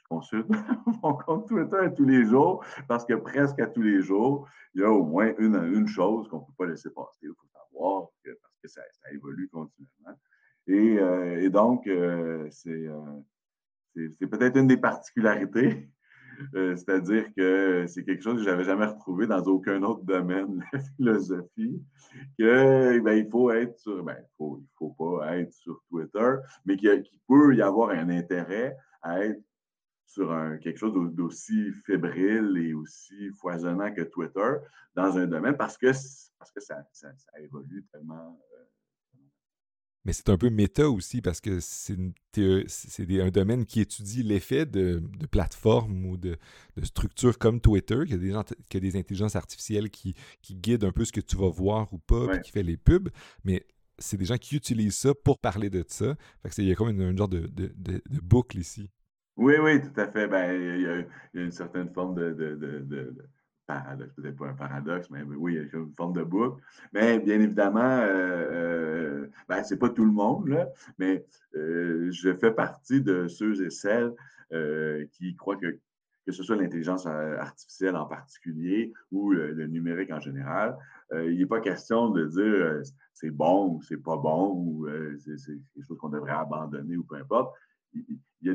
consulte 0.10 0.47
mon 1.04 1.13
compte 1.15 1.47
Twitter 1.47 1.89
tous 1.95 2.06
les 2.06 2.26
jours 2.26 2.63
parce 2.88 3.06
que 3.06 3.13
presque 3.13 3.60
à 3.60 3.67
tous 3.67 3.82
les 3.82 4.02
jours, 4.02 4.47
il 4.73 4.82
y 4.82 4.84
a 4.84 4.91
au 4.91 5.04
moins 5.04 5.34
une, 5.38 5.56
une 5.56 5.88
chose 5.88 6.28
qu'on 6.30 6.39
ne 6.39 6.45
peut 6.45 6.54
pas 6.58 6.65
laisser 6.67 6.89
passer. 6.91 7.17
Il 7.23 7.30
faut 7.30 7.47
savoir 7.47 8.08
que, 8.23 8.32
parce 8.41 8.54
que 8.62 8.67
ça, 8.67 8.82
évolue 9.12 9.50
continuellement. 9.50 10.19
Et, 10.67 11.00
euh, 11.00 11.50
donc, 11.50 11.88
euh, 11.88 12.50
euh, 12.67 13.21
c'est 13.95 14.28
peut-être 14.28 14.58
une 14.58 14.67
des 14.67 14.78
particularités. 14.78 15.89
C'est-à-dire 16.54 17.26
que 17.36 17.86
c'est 17.88 18.04
quelque 18.04 18.23
chose 18.23 18.38
que 18.38 18.43
je 18.43 18.50
n'avais 18.50 18.63
jamais 18.63 18.86
retrouvé 18.86 19.28
dans 19.28 19.41
aucun 19.43 19.82
autre 19.84 20.04
domaine 20.04 20.58
de 20.58 20.63
la 20.73 20.80
philosophie, 20.80 21.82
que 22.38 23.00
ben, 23.00 23.13
il 23.13 23.30
faut 23.30 23.52
être 23.52 23.78
sur, 23.80 24.04
ben, 24.04 24.17
faut, 24.38 24.60
il 24.62 24.67
faut 24.78 24.89
pas 24.91 25.38
être 25.38 25.54
sur 25.54 25.82
Twitter, 25.89 26.36
mais 26.65 26.78
qu'il 26.78 27.04
peut 27.28 27.56
y 27.56 27.62
avoir 27.62 27.91
un 27.91 28.10
intérêt 28.10 28.76
à 29.02 29.23
être 29.23 29.41
sur 30.08 30.34
quelque 30.62 30.78
chose 30.78 31.13
d'aussi 31.13 31.71
fébrile 31.86 32.58
et 32.58 32.73
aussi 32.73 33.30
foisonnant 33.39 33.93
que 33.93 34.02
Twitter 34.02 34.54
dans 34.95 35.17
un 35.17 35.28
domaine 35.28 35.56
parce 35.58 35.78
que, 35.78 35.91
parce 36.39 36.52
que 36.52 36.60
ça, 36.60 36.84
ça, 36.91 37.10
évolue 37.39 37.86
tellement. 37.91 38.39
Mais 40.08 40.13
c'est 40.13 40.30
un 40.30 40.38
peu 40.38 40.50
méta 40.50 40.89
aussi 40.89 41.22
parce 41.22 41.41
que 41.41 41.60
c'est 41.60 41.98
un 42.39 43.30
domaine 43.30 43.65
qui 43.65 43.82
étudie 43.82 44.24
l'effet 44.24 44.65
de, 44.65 45.04
de 45.20 45.26
plateformes 45.26 46.06
ou 46.06 46.15
de, 46.15 46.38
de 46.78 46.86
structures 46.86 47.38
comme 47.38 47.60
Twitter, 47.60 48.06
qui 48.08 48.13
a 48.13 48.17
des, 48.17 48.32
gens, 48.32 48.46
qui 48.70 48.78
a 48.78 48.80
des 48.80 48.96
intelligences 48.96 49.36
artificielles 49.36 49.89
qui, 49.89 50.15
qui 50.41 50.56
guident 50.56 50.86
un 50.86 50.93
peu 50.93 51.04
ce 51.04 51.12
que 51.12 51.20
tu 51.20 51.36
vas 51.36 51.50
voir 51.50 51.93
ou 51.93 51.98
pas, 52.00 52.26
puis 52.30 52.39
qui 52.39 52.52
fait 52.52 52.63
les 52.63 52.78
pubs. 52.78 53.10
Mais 53.43 53.67
c'est 54.00 54.15
des 54.15 54.24
gens 54.24 54.38
qui 54.38 54.56
utilisent 54.56 54.96
ça 54.96 55.13
pour 55.13 55.39
parler 55.39 55.70
de 55.70 55.84
ça. 55.86 56.15
Fait 56.41 56.62
il 56.62 56.70
y 56.70 56.72
a 56.72 56.76
comme 56.76 56.89
une, 56.89 57.17
genre 57.17 57.28
de, 57.28 57.41
de, 57.48 57.74
de, 57.76 58.02
boucle 58.22 58.58
ici. 58.60 58.89
Oui, 59.36 59.56
oui, 59.62 59.82
tout 59.82 60.00
à 60.00 60.10
fait. 60.10 60.30
Ben, 60.30 60.54
il, 60.54 60.82
y 60.84 60.88
a, 60.88 61.04
une 61.34 61.52
certaine 61.52 61.89
forme 61.89 62.15
de, 62.15 63.13
paradoxe, 63.67 64.13
peut-être 64.15 64.38
pas 64.38 64.47
un 64.47 64.53
paradoxe, 64.53 65.10
mais 65.12 65.21
oui, 65.23 65.53
il 65.53 65.56
y 65.58 65.60
a 65.60 65.77
une 65.77 65.93
forme 65.95 66.13
de 66.13 66.23
boucle. 66.23 66.62
Mais 66.93 67.19
bien 67.19 67.39
évidemment, 67.39 67.82
euh, 67.82 68.88
euh, 69.27 69.27
ben, 69.47 69.63
c'est 69.63 69.77
pas 69.77 69.89
tout 69.89 70.06
le 70.06 70.12
monde, 70.12 70.47
là, 70.47 70.69
mais 70.97 71.25
euh, 71.56 72.10
je 72.12 72.34
fais 72.36 72.51
partie 72.51 73.01
de 73.01 73.27
ceux 73.27 73.62
et 73.63 73.69
celles 73.69 74.13
euh, 74.53 75.06
qui 75.12 75.36
croient 75.36 75.58
que 75.58 75.77
que 76.25 76.34
ce 76.34 76.43
soit 76.43 76.58
l'intelligence 76.58 77.06
artificielle 77.06 77.95
en 77.95 78.06
particulier 78.06 78.91
ou 79.13 79.32
le, 79.32 79.65
numérique 79.65 80.12
en 80.12 80.19
général, 80.19 80.77
il 81.13 81.38
n'est 81.38 81.45
pas 81.45 81.62
question 81.62 82.10
de 82.10 82.25
dire 82.25 82.82
c'est 83.13 83.32
bon 83.32 83.69
ou 83.69 83.82
c'est 83.82 84.03
pas 84.03 84.17
bon 84.17 84.51
ou 84.58 84.89
c'est 85.19 85.38
quelque 85.73 85.88
chose 85.88 85.97
qu'on 85.97 86.10
devrait 86.10 86.34
abandonner 86.34 86.97
ou 86.97 87.06
peu 87.06 87.15
importe 87.15 87.56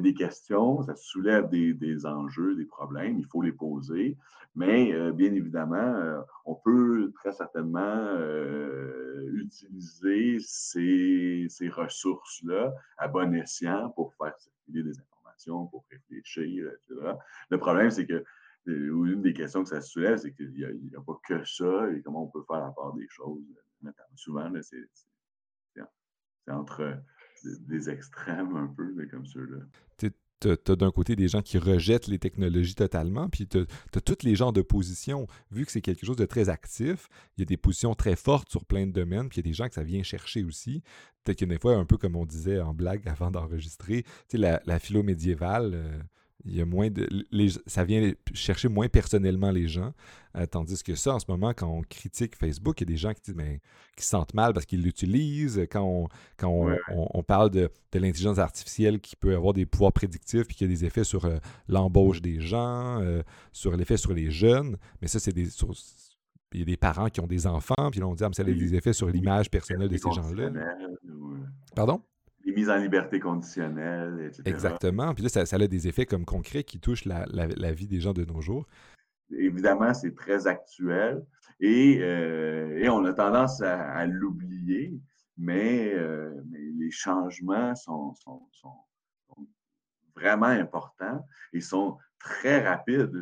des 0.02 0.14
questions, 0.14 0.82
ça 0.82 0.94
soulève 0.96 1.48
des, 1.48 2.06
enjeux, 2.06 2.54
des 2.54 2.64
problèmes, 2.64 3.18
il 3.18 3.26
faut 3.26 3.42
les 3.42 3.52
poser, 3.52 4.16
mais 4.54 4.92
euh, 4.92 5.12
bien 5.12 5.32
évidemment, 5.32 5.76
euh, 5.76 6.20
on 6.44 6.54
peut 6.54 7.10
très 7.14 7.32
certainement 7.32 7.80
euh, 7.80 9.30
utiliser 9.34 10.38
ces, 10.40 11.48
ressources-là 11.70 12.74
à 12.98 13.08
bon 13.08 13.34
escient 13.34 13.90
pour 13.90 14.12
faire 14.14 14.36
circuler 14.38 14.82
des 14.82 14.98
informations, 15.00 15.66
pour 15.66 15.84
réfléchir, 15.90 16.68
etc. 16.68 17.12
Le 17.48 17.58
problème, 17.58 17.90
c'est 17.90 18.06
que 18.06 18.24
une 18.66 19.22
des 19.22 19.32
questions 19.32 19.62
que 19.64 19.70
ça 19.70 19.80
soulève, 19.80 20.18
c'est 20.18 20.32
qu'il 20.32 20.52
n'y 20.52 20.64
a, 20.64 21.00
pas 21.00 21.18
que 21.26 21.44
ça 21.44 21.90
et 21.90 22.00
comment 22.02 22.24
on 22.24 22.28
peut 22.28 22.44
faire 22.46 22.60
la 22.60 22.70
part 22.70 22.92
des 22.92 23.08
choses. 23.08 23.42
Souvent, 24.14 24.52
c'est 24.60 24.86
entre 26.48 26.98
des 27.44 27.90
extrêmes 27.90 28.56
un 28.56 28.66
peu, 28.66 28.94
comme 29.10 29.26
ceux-là. 29.26 29.58
Tu 29.98 30.48
as, 30.48 30.76
d'un 30.76 30.90
côté 30.90 31.14
des 31.14 31.28
gens 31.28 31.40
qui 31.40 31.56
rejettent 31.56 32.08
les 32.08 32.18
technologies 32.18 32.74
totalement, 32.74 33.28
puis 33.28 33.46
tu 33.46 33.58
as, 33.58 34.00
tous 34.00 34.24
les 34.24 34.34
genres 34.34 34.52
de 34.52 34.62
positions. 34.62 35.28
Vu 35.52 35.64
que 35.64 35.70
c'est 35.70 35.80
quelque 35.80 36.04
chose 36.04 36.16
de 36.16 36.26
très 36.26 36.48
actif, 36.48 37.08
il 37.36 37.42
y 37.42 37.44
a 37.44 37.46
des 37.46 37.56
positions 37.56 37.94
très 37.94 38.16
fortes 38.16 38.50
sur 38.50 38.64
plein 38.64 38.86
de 38.86 38.92
domaines, 38.92 39.28
puis 39.28 39.38
il 39.40 39.46
y 39.46 39.48
a 39.48 39.50
des 39.50 39.54
gens 39.54 39.68
que 39.68 39.74
ça 39.74 39.84
vient 39.84 40.02
chercher 40.02 40.42
aussi. 40.42 40.82
Peut-être 41.22 41.38
qu'il 41.38 41.46
y 41.46 41.50
des 41.50 41.60
fois, 41.60 41.76
un 41.76 41.84
peu 41.84 41.96
comme 41.96 42.16
on 42.16 42.26
disait 42.26 42.60
en 42.60 42.74
blague 42.74 43.06
avant 43.08 43.30
d'enregistrer, 43.30 44.02
tu 44.02 44.10
sais, 44.28 44.38
la, 44.38 44.60
la 44.66 44.78
philo 44.80 45.02
médiévale. 45.04 45.72
Euh, 45.74 46.02
il 46.44 46.56
y 46.56 46.60
a 46.60 46.64
moins 46.64 46.90
de, 46.90 47.08
ça 47.66 47.84
vient 47.84 48.12
chercher 48.34 48.68
moins 48.68 48.88
personnellement 48.88 49.50
les 49.50 49.68
gens. 49.68 49.92
Euh, 50.36 50.46
tandis 50.46 50.82
que 50.82 50.94
ça, 50.94 51.14
en 51.14 51.18
ce 51.18 51.26
moment, 51.28 51.52
quand 51.54 51.68
on 51.68 51.82
critique 51.82 52.36
Facebook, 52.36 52.80
il 52.80 52.88
y 52.88 52.90
a 52.90 52.92
des 52.92 52.96
gens 52.96 53.12
qui, 53.12 53.20
disent, 53.22 53.34
ben, 53.34 53.58
qui 53.96 54.04
se 54.04 54.10
sentent 54.10 54.34
mal 54.34 54.52
parce 54.52 54.66
qu'ils 54.66 54.82
l'utilisent. 54.82 55.66
Quand 55.70 55.82
on, 55.82 56.08
quand 56.36 56.68
on, 56.88 57.22
parle 57.22 57.50
de, 57.50 57.70
l'intelligence 57.92 58.38
artificielle 58.38 59.00
qui 59.00 59.14
peut 59.14 59.34
avoir 59.34 59.52
des 59.52 59.66
pouvoirs 59.66 59.92
prédictifs 59.92 60.46
puis 60.46 60.56
qui 60.56 60.64
a 60.64 60.68
des 60.68 60.84
effets 60.84 61.04
sur 61.04 61.26
euh, 61.26 61.38
l'embauche 61.68 62.22
des 62.22 62.40
gens, 62.40 63.00
euh, 63.00 63.22
sur 63.52 63.76
l'effet 63.76 63.96
sur 63.96 64.14
les 64.14 64.30
jeunes. 64.30 64.78
Mais 65.00 65.08
ça, 65.08 65.20
c'est 65.20 65.32
des. 65.32 65.48
il 66.52 66.58
y 66.58 66.62
a 66.62 66.64
des 66.64 66.76
parents 66.76 67.08
qui 67.08 67.20
ont 67.20 67.26
des 67.26 67.46
enfants, 67.46 67.90
puis 67.90 68.00
là, 68.00 68.08
on 68.08 68.14
dit, 68.14 68.24
ah, 68.24 68.28
mais 68.28 68.34
ça 68.34 68.42
a 68.42 68.46
des 68.46 68.74
effets 68.74 68.92
sur 68.92 69.08
l'image 69.08 69.50
personnelle 69.50 69.88
de 69.88 69.96
ces 69.96 70.10
gens-là. 70.10 70.50
Pardon? 71.76 72.02
Les 72.44 72.52
mises 72.52 72.70
en 72.70 72.76
liberté 72.76 73.20
conditionnelle, 73.20 74.20
etc. 74.26 74.42
Exactement. 74.46 75.14
Puis 75.14 75.22
là, 75.22 75.28
ça, 75.28 75.56
a 75.56 75.66
des 75.66 75.88
effets 75.88 76.06
comme 76.06 76.24
concrets 76.24 76.64
qui 76.64 76.80
touchent 76.80 77.04
la, 77.04 77.72
vie 77.72 77.86
des 77.86 78.00
gens 78.00 78.12
de 78.12 78.24
nos 78.24 78.40
jours. 78.40 78.66
évidemment, 79.30 79.94
c'est 79.94 80.14
très 80.14 80.46
actuel 80.46 81.24
et, 81.60 81.98
et, 81.98 82.88
on 82.88 83.04
a 83.04 83.12
tendance 83.12 83.60
à, 83.62 84.04
l'oublier, 84.06 84.92
mais, 85.38 85.94
mais, 86.50 86.58
les 86.78 86.90
changements 86.90 87.74
sont, 87.76 88.14
sont, 88.14 88.48
sont, 88.52 88.74
vraiment 90.14 90.46
importants 90.46 91.24
et 91.52 91.60
sont 91.60 91.98
très 92.18 92.66
rapides. 92.66 93.12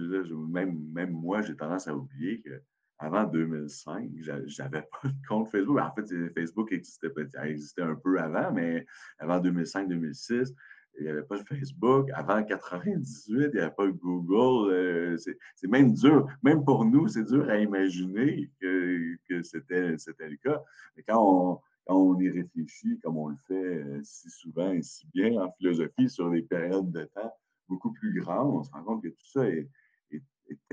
Même, 0.50 0.78
même 0.92 1.10
moi, 1.10 1.42
j'ai 1.42 1.56
tendance 1.56 1.88
à 1.88 1.94
oublier 1.94 2.40
que 2.40 2.62
avant 3.00 3.24
2005, 3.24 4.10
j'avais 4.44 4.82
pas 4.82 5.08
de 5.08 5.26
compte 5.26 5.48
Facebook. 5.50 5.80
En 5.80 5.92
fait, 5.94 6.32
Facebook 6.34 6.70
existait, 6.70 7.08
existait 7.44 7.82
un 7.82 7.94
peu 7.94 8.20
avant, 8.20 8.52
mais 8.52 8.86
avant 9.18 9.40
2005-2006, 9.40 10.54
il 10.98 11.04
n'y 11.04 11.08
avait 11.08 11.22
pas 11.22 11.38
de 11.38 11.44
Facebook. 11.44 12.10
Avant 12.12 12.44
98, 12.44 13.24
il 13.26 13.50
n'y 13.54 13.58
avait 13.58 13.70
pas 13.70 13.86
de 13.86 13.92
Google. 13.92 14.70
Euh, 14.70 15.16
c'est 15.16 15.68
même 15.68 15.94
dur, 15.94 16.28
même 16.42 16.62
pour 16.62 16.84
nous, 16.84 17.08
c'est 17.08 17.24
dur 17.24 17.48
à 17.48 17.58
imaginer 17.58 18.50
que, 18.60 19.42
c'était 19.42 19.96
le 19.96 20.36
cas. 20.36 20.62
Mais 20.94 21.02
quand 21.02 21.22
on, 21.22 21.60
on 21.86 22.20
y 22.20 22.28
réfléchit, 22.28 23.00
comme 23.02 23.16
on 23.16 23.28
le 23.28 23.36
fait 23.48 23.54
euh, 23.54 24.00
si 24.02 24.28
souvent 24.28 24.72
et 24.72 24.82
si 24.82 25.06
bien 25.14 25.40
en 25.40 25.50
philosophie 25.52 26.10
sur 26.10 26.30
des 26.30 26.42
périodes 26.42 26.90
de 26.90 27.04
temps 27.04 27.32
beaucoup 27.66 27.92
plus 27.92 28.20
grandes, 28.20 28.56
on 28.56 28.62
se 28.62 28.70
rend 28.72 28.82
compte 28.82 29.02
que 29.02 29.08
tout 29.08 29.26
ça 29.26 29.48
est, 29.48 29.68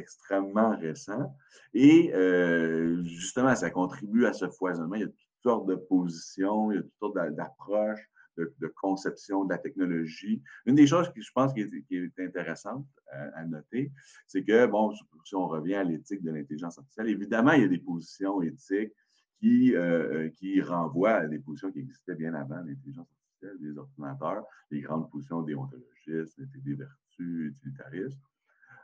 extrêmement 0.08 0.76
récent. 0.78 1.36
Et 1.74 2.13
euh, 2.13 3.04
justement, 3.04 3.54
ça 3.56 3.70
contribue 3.70 4.26
à 4.26 4.34
ce 4.34 4.48
foisonnement. 4.50 4.96
Il 4.96 5.02
y 5.02 5.04
a 5.04 5.08
toutes 5.08 5.43
sortes 5.43 5.67
de 5.67 5.76
positions, 5.76 6.72
il 6.72 6.76
y 6.76 6.80
a 6.80 6.82
toutes 6.82 7.00
sortes 7.00 7.15
d'approches, 7.36 8.10
de, 8.38 8.67
conception 8.67 9.46
de 9.46 9.50
la 9.50 9.58
technologie. 9.58 10.41
Une 10.65 10.76
des 10.76 10.88
choses 10.88 11.10
que 11.12 11.22
je 11.22 11.32
pense 11.34 11.54
qui 11.54 11.62
est, 11.62 12.20
intéressante 12.20 12.86
à, 13.12 13.46
noter, 13.46 13.91
c'est 14.28 14.43
que, 14.43 14.67
bon, 14.67 14.93
si 15.26 15.36
on 15.36 15.48
revient 15.48 15.76
à 15.76 15.84
l'éthique 15.84 16.24
de 16.24 16.32
l'intelligence 16.32 16.78
artificielle, 16.78 17.10
évidemment, 17.10 17.54
il 17.54 17.62
y 17.63 17.65
a 17.65 17.67
des 17.67 17.80
positions 17.80 18.41
éthiques 18.41 18.93
qui, 19.39 19.76
euh, 19.76 20.30
qui 20.38 20.62
renvoient 20.62 21.15
à 21.15 21.28
des 21.28 21.39
positions 21.39 21.72
qui 21.72 21.80
existaient 21.80 22.15
bien 22.15 22.34
avant 22.34 22.58
l'intelligence 22.58 23.08
artificielle, 23.12 23.58
les 23.60 23.78
ordinateurs, 23.78 24.46
les 24.72 24.82
grandes 24.82 25.10
positions 25.10 25.41
déontologistes, 25.41 26.39
des 26.39 26.74
vertus 26.76 27.52
utilitaristes. 27.52 28.22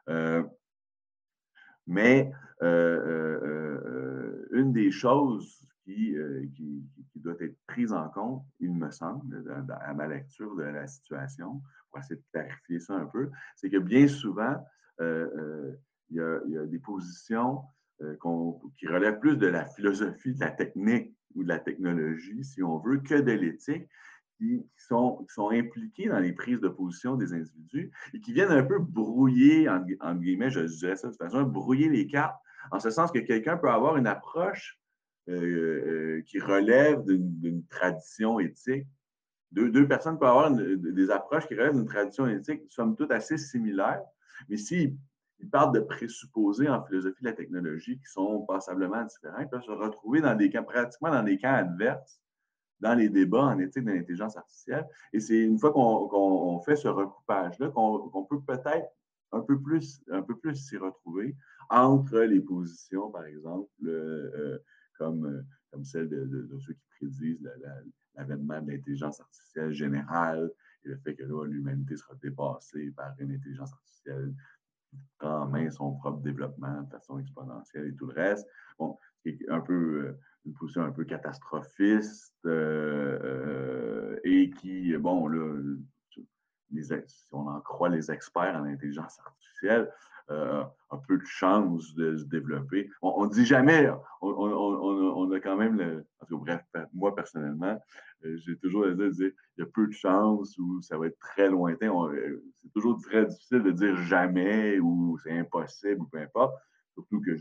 Euh, 0.10 0.44
mais 1.88 2.32
euh, 2.62 3.40
euh, 3.44 4.48
une 4.52 4.72
des 4.72 4.92
choses 4.92 5.68
qui, 5.84 6.16
qui, 6.56 7.20
doit 7.20 7.36
être 7.42 7.58
prise 7.68 7.92
en 7.92 8.08
compte, 8.10 8.44
il 8.60 8.74
me 8.74 8.90
semble, 8.92 9.44
à 9.82 9.94
ma 9.94 10.08
lecture 10.08 10.56
de 10.56 10.64
la 10.64 10.88
situation, 10.88 11.62
pour 11.90 12.00
essayer 12.00 12.16
de 12.16 12.26
clarifier 12.32 12.80
ça 12.80 12.96
un 12.96 13.06
peu, 13.06 13.30
c'est 13.56 13.70
que 13.70 13.78
bien 13.78 14.08
souvent, 14.08 14.56
il 15.00 15.78
y, 16.12 16.20
a, 16.20 16.66
des 16.66 16.80
positions 16.80 17.64
qui 18.78 18.88
relèvent 18.88 19.20
plus 19.20 19.38
de 19.38 19.48
la 19.48 19.66
philosophie, 19.66 20.34
de 20.34 20.40
la 20.40 20.52
technique 20.52 21.14
ou 21.36 21.44
de 21.44 21.50
la 21.50 21.60
technologie, 21.60 22.44
si 22.44 22.64
on 22.64 22.78
veut, 22.78 23.00
que 23.00 23.16
de 23.16 23.32
l'éthique, 23.32 23.90
qui, 24.38 24.66
sont, 24.78 25.26
impliqués 25.52 26.10
dans 26.10 26.20
les 26.20 26.34
prises 26.34 26.60
de 26.60 26.68
position 26.68 27.16
des 27.16 27.34
individus 27.34 27.92
et 28.14 28.20
qui 28.20 28.34
viennent 28.34 28.52
un 28.52 28.64
peu 28.64 28.80
brouiller, 28.80 29.70
en, 29.70 30.16
guillemets, 30.16 30.50
je 30.50 30.62
dirais 30.62 30.96
ça 30.96 31.08
de 31.08 31.14
toute 31.14 31.22
façon, 31.22 31.44
brouiller 31.44 31.90
les 31.90 32.08
cartes, 32.08 32.36
en 32.72 32.80
ce 32.80 32.90
sens 32.90 33.12
que 33.12 33.20
quelqu'un 33.20 33.58
peut 33.58 33.70
avoir 33.70 33.98
une 33.98 34.08
approche 34.08 34.80
euh, 35.30 35.34
euh, 35.34 36.22
qui 36.26 36.40
relève 36.40 37.04
d'une 37.06 37.66
tradition 37.68 38.40
éthique. 38.40 38.88
Deux, 39.52 39.70
deux, 39.70 39.88
personnes 39.88 40.18
peuvent 40.18 40.30
avoir 40.30 40.52
des 40.52 41.12
approches 41.12 41.48
qui 41.48 41.54
relèvent 41.54 41.76
d'une 41.76 41.86
tradition 41.86 42.28
éthique, 42.28 42.64
somme 42.70 42.96
toute 42.96 43.12
assez 43.12 43.38
similaires, 43.38 44.02
mais 44.50 44.58
s'ils 44.58 44.98
ils 45.44 45.50
partent 45.50 45.76
de 45.76 45.82
présupposés 45.82 46.70
en 46.70 46.84
philosophie 46.86 47.22
de 47.22 47.30
la 47.30 47.36
technologie 47.36 48.00
qui 48.00 48.06
sont 48.06 48.46
passablement 48.46 49.04
différents, 49.04 49.40
ils 49.40 49.50
peuvent 49.50 49.64
se 49.64 49.72
retrouver 49.72 50.22
dans 50.22 50.36
des 50.36 50.50
cas, 50.50 50.64
pratiquement 50.64 51.12
dans 51.12 51.24
des 51.24 51.38
cas 51.38 51.56
adverses 51.56 52.23
dans 52.84 52.96
les 52.96 53.08
débats 53.08 53.46
en 53.46 53.60
éthique 53.60 53.86
de 53.86 53.92
l'intelligence 53.92 54.36
artificielle. 54.36 54.86
Et 55.14 55.20
c'est 55.22 55.40
une 55.40 55.58
fois 55.58 55.72
qu'on 55.72 56.60
fait 56.60 56.76
ce 56.76 56.90
recoupage-là 56.90 57.70
qu'on 57.70 58.28
peut 58.30 58.42
peut-être 58.42 58.90
un 59.32 59.40
peu 59.40 59.60
plus, 59.60 60.04
un 60.12 60.22
peu 60.22 60.38
plus 60.38 60.56
s'y 60.56 60.78
retrouver 60.78 61.36
entre 61.70 62.20
les 62.20 62.42
positions, 62.42 63.10
par 63.10 63.26
exemple, 63.26 63.70
euh, 63.86 64.60
comme, 64.98 65.26
euh, 65.26 65.42
comme 65.72 65.86
celle 65.86 66.10
de, 66.10 66.48
ceux 66.60 66.74
qui 66.74 66.86
prédisent 66.98 67.50
l'avènement 68.16 68.62
de 68.62 68.72
l'intelligence 68.72 69.22
artificielle 69.22 69.74
générale 69.74 70.52
et 70.84 70.90
le 70.90 70.98
fait 70.98 71.16
que 71.16 71.24
l'humanité 71.24 71.96
sera 71.96 72.16
dépassée 72.22 72.92
par 72.92 73.16
une 73.18 73.32
intelligence 73.32 73.72
artificielle 73.72 74.34
qui 74.90 74.98
prend 75.18 75.44
en 75.44 75.48
main 75.48 75.72
son 75.72 75.94
propre 75.96 76.22
développement 76.22 76.82
de 76.82 76.90
façon 76.90 77.18
exponentielle 77.18 77.88
et 77.88 77.96
tout 77.96 78.08
le 78.08 78.14
reste. 78.14 78.46
Bon, 78.78 79.00
c'est 79.24 79.38
un 79.48 79.62
peu 79.62 80.06
euh, 80.06 80.20
une 80.46 80.54
position 80.54 80.84
un 80.84 80.92
peu 80.92 81.04
catastrophiste 81.06 82.36
euh, 82.46 83.20
euh, 83.24 84.20
et 84.24 84.50
qui, 84.50 84.96
bon, 84.98 85.28
là, 85.28 85.48
si 87.08 87.28
on 87.32 87.48
en 87.48 87.62
croit 87.62 87.90
les 87.90 88.12
experts 88.12 88.56
en 88.56 88.66
intelligence 88.66 89.20
artificielle, 89.20 89.92
euh, 90.32 90.64
a 90.90 90.98
peu 91.06 91.18
de 91.18 91.26
chances 91.26 91.94
de 91.96 92.18
se 92.18 92.24
développer. 92.26 92.90
On 93.02 93.26
ne 93.26 93.32
dit 93.32 93.46
jamais, 93.46 93.92
on, 94.22 95.32
a 95.32 95.40
quand 95.42 95.58
même, 95.58 95.78
le, 95.78 96.06
bref, 96.32 96.64
moi 96.94 97.14
personnellement, 97.14 97.78
j'ai 98.24 98.58
toujours 98.58 98.86
à 98.86 98.92
dire, 98.92 99.12
il 99.12 99.34
y 99.58 99.62
a 99.62 99.66
peu 99.66 99.86
de 99.86 99.92
chances 99.92 100.58
ou 100.58 100.82
ça 100.82 100.98
va 100.98 101.08
être 101.08 101.20
très 101.20 101.50
lointain. 101.50 101.92
C'est 102.62 102.72
toujours 102.72 103.02
très 103.02 103.26
difficile 103.26 103.64
de 103.64 103.72
dire 103.72 103.98
jamais 104.04 104.80
ou 104.80 105.18
c'est 105.22 105.38
impossible 105.38 106.02
ou 106.02 106.06
peu 106.06 106.20
importe. 106.20 106.56
Surtout 106.94 107.22
que 107.22 107.36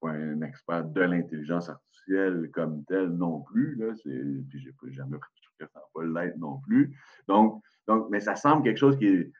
pas 0.00 0.10
un 0.10 0.40
expert 0.42 0.84
de 0.84 1.00
l'intelligence 1.00 1.68
artificielle 1.68 2.50
comme 2.52 2.84
tel 2.84 3.08
non 3.08 3.40
plus. 3.42 3.76
Là, 3.76 3.92
puis 4.02 4.60
j'ai 4.60 4.72
pas 4.72 4.90
jamais 4.90 5.18
prétends 5.60 5.88
pas 5.94 6.04
l'être 6.04 6.38
non 6.38 6.58
plus. 6.60 6.96
Donc, 7.28 7.62
donc, 7.86 8.08
mais 8.10 8.20
ça 8.20 8.36
semble 8.36 8.62
quelque 8.62 8.78
chose 8.78 8.96
qui 8.96 9.06
est, 9.06 9.32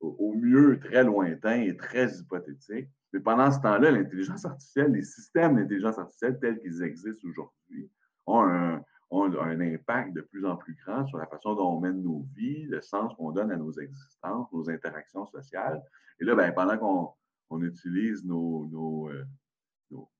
au 0.00 0.34
mieux 0.34 0.78
très 0.78 1.04
lointain 1.04 1.60
et 1.62 1.76
très 1.76 2.18
hypothétique. 2.18 2.88
Mais 3.12 3.20
pendant 3.20 3.50
ce 3.50 3.60
temps-là, 3.60 3.90
l'intelligence 3.90 4.44
artificielle, 4.44 4.92
les 4.92 5.02
systèmes 5.02 5.56
d'intelligence 5.56 5.98
artificielle 5.98 6.38
tels 6.38 6.60
qu'ils 6.60 6.82
existent 6.82 7.26
aujourd'hui 7.26 7.90
ont 8.26 8.42
un, 8.42 8.82
ont 9.10 9.24
un 9.40 9.60
impact 9.60 10.12
de 10.12 10.20
plus 10.20 10.44
en 10.44 10.56
plus 10.56 10.76
grand 10.84 11.06
sur 11.06 11.18
la 11.18 11.26
façon 11.26 11.54
dont 11.54 11.76
on 11.76 11.80
mène 11.80 12.02
nos 12.02 12.26
vies, 12.34 12.64
le 12.64 12.82
sens 12.82 13.14
qu'on 13.14 13.32
donne 13.32 13.50
à 13.52 13.56
nos 13.56 13.72
existences, 13.72 14.52
nos 14.52 14.68
interactions 14.68 15.26
sociales. 15.26 15.82
Et 16.20 16.24
là, 16.24 16.34
ben, 16.34 16.52
pendant 16.52 16.76
qu'on 16.76 17.10
on 17.48 17.62
utilise 17.62 18.24
nos, 18.24 18.66
nos, 18.66 19.08
euh, 19.08 19.24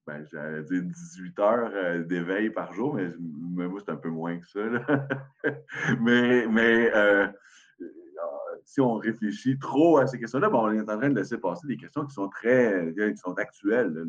ben, 0.06 0.24
j'allais 0.30 0.62
dire 0.62 0.82
18 0.82 1.38
heures 1.40 1.70
euh, 1.74 2.04
d'éveil 2.04 2.50
par 2.50 2.72
jour, 2.72 2.94
mais, 2.94 3.08
moi, 3.68 3.80
c'est 3.84 3.90
un 3.90 3.96
peu 3.96 4.08
moins 4.08 4.38
que 4.38 4.46
ça. 4.46 4.60
mais 6.00 6.46
mais 6.46 6.94
euh, 6.94 7.26
si 8.64 8.80
on 8.80 8.94
réfléchit 8.94 9.58
trop 9.58 9.98
à 9.98 10.06
ces 10.06 10.18
questions-là, 10.18 10.48
ben, 10.48 10.58
on 10.58 10.72
est 10.72 10.80
en 10.80 10.98
train 10.98 11.10
de 11.10 11.18
laisser 11.18 11.38
passer 11.38 11.66
des 11.66 11.76
questions 11.76 12.04
qui 12.06 12.14
sont 12.14 12.28
très 12.28 12.94
qui 12.94 13.16
sont 13.16 13.34
actuelles. 13.34 14.06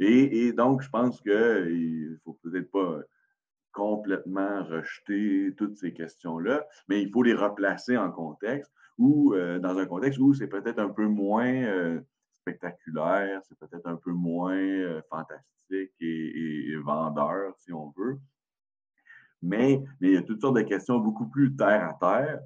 et, 0.00 0.52
donc, 0.52 0.82
je 0.82 0.90
pense 0.90 1.20
qu'il 1.20 2.10
ne 2.10 2.16
faut 2.24 2.38
peut-être 2.42 2.70
pas 2.70 3.00
complètement 3.72 4.64
rejeter 4.64 5.54
toutes 5.56 5.76
ces 5.76 5.92
questions-là, 5.92 6.66
mais 6.88 7.02
il 7.02 7.10
faut 7.10 7.22
les 7.22 7.34
replacer 7.34 7.96
en 7.96 8.10
contexte 8.10 8.72
ou 8.98 9.34
euh, 9.34 9.58
dans 9.58 9.76
un 9.76 9.84
contexte 9.84 10.18
où 10.18 10.32
c'est 10.32 10.46
peut-être 10.46 10.78
un 10.78 10.88
peu 10.88 11.06
moins 11.06 12.00
spectaculaire, 12.46 13.40
c'est 13.42 13.58
peut-être 13.58 13.86
un 13.86 13.96
peu 13.96 14.12
moins 14.12 14.56
euh, 14.56 15.02
fantastique 15.10 15.92
et, 16.00 16.76
vendeur, 16.76 17.54
si 17.58 17.72
on 17.72 17.92
veut. 17.96 18.18
Mais, 19.42 19.82
il 20.00 20.12
y 20.12 20.16
a 20.16 20.22
toutes 20.22 20.40
sortes 20.40 20.56
de 20.56 20.62
questions 20.62 20.98
beaucoup 20.98 21.26
plus 21.26 21.56
terre 21.56 21.88
à 21.88 21.94
terre. 21.98 22.40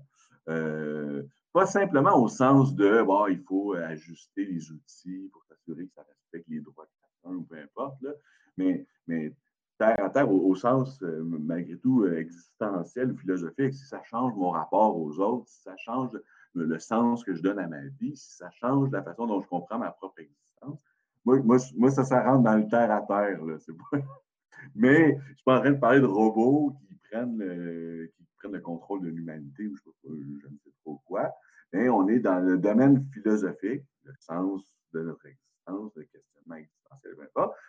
Euh, 0.49 1.23
pas 1.53 1.67
simplement 1.67 2.17
au 2.17 2.29
sens 2.29 2.75
de 2.75 3.03
bon, 3.03 3.27
il 3.27 3.43
faut 3.43 3.75
ajuster 3.75 4.47
les 4.47 4.71
outils 4.73 5.29
pour 5.33 5.45
s'assurer 5.45 5.87
que 5.87 5.93
ça 5.95 6.03
respecte 6.03 6.49
les 6.49 6.61
droits 6.61 6.87
de 6.87 6.91
chacun 7.01 7.37
ou 7.37 7.43
peu 7.43 7.57
importe, 7.57 8.01
là, 8.01 8.13
mais, 8.57 8.87
terre 9.79 10.03
à 10.03 10.11
terre 10.11 10.31
au, 10.31 10.55
sens, 10.55 11.03
euh, 11.03 11.23
malgré 11.25 11.77
tout, 11.79 12.07
existentiel, 12.07 13.15
philosophique, 13.19 13.75
si 13.75 13.85
ça 13.85 14.03
change 14.05 14.35
mon 14.35 14.51
rapport 14.51 14.97
aux 14.97 15.19
autres, 15.19 15.47
si 15.49 15.61
ça 15.63 15.77
change 15.77 16.19
le 16.55 16.79
sens 16.79 17.25
que 17.25 17.35
je 17.35 17.43
donne 17.43 17.59
à 17.59 17.69
ma 17.69 17.83
vie, 18.01 18.17
si 18.17 18.37
ça 18.37 18.51
change 18.51 18.91
la 18.91 19.03
façon 19.03 19.27
dont 19.27 19.41
je 19.41 19.49
comprends 19.49 19.79
ma 19.79 19.91
propre 19.91 20.21
existence. 20.21 20.83
Moi, 21.25 21.41
moi, 21.77 21.91
ça, 21.91 22.05
ça 22.05 22.23
rentre 22.25 22.45
dans 22.45 22.57
le 22.57 22.69
terre 22.69 22.91
à 22.91 23.03
terre. 23.03 23.45
Là, 23.45 23.57
pas... 23.91 23.99
Mais 24.75 25.13
je 25.13 25.31
ne 25.31 25.35
suis 25.35 25.45
pas 25.45 25.59
en 25.59 25.61
train 25.61 25.71
de 25.73 25.79
parler 25.79 26.01
de 26.01 26.07
robots 26.07 26.77
qui 26.87 26.95
prennent 27.11 27.39
le, 27.39 28.11
qui 28.17 28.27
prennent 28.39 28.53
le 28.53 28.61
contrôle 28.61 29.03
de 29.03 29.09
l'humanité 29.09 29.67
ou 29.67 29.77
je, 29.77 29.83
je, 30.05 30.49
ne 30.49 30.59
sais 30.59 30.73
trop 30.83 31.01
quoi. 31.07 31.31
Mais 31.73 31.89
on 31.89 32.09
est 32.09 32.19
dans 32.19 32.41
le 32.41 32.59
domaine 32.59 33.07
philosophique, 33.13 33.85
le 34.05 34.15
sens 34.19 34.63
de 34.93 35.03
notre 35.03 35.27
existence, 35.27 35.93
le 35.95 36.05
questionnement 36.05 36.57
existentiel, 36.57 37.15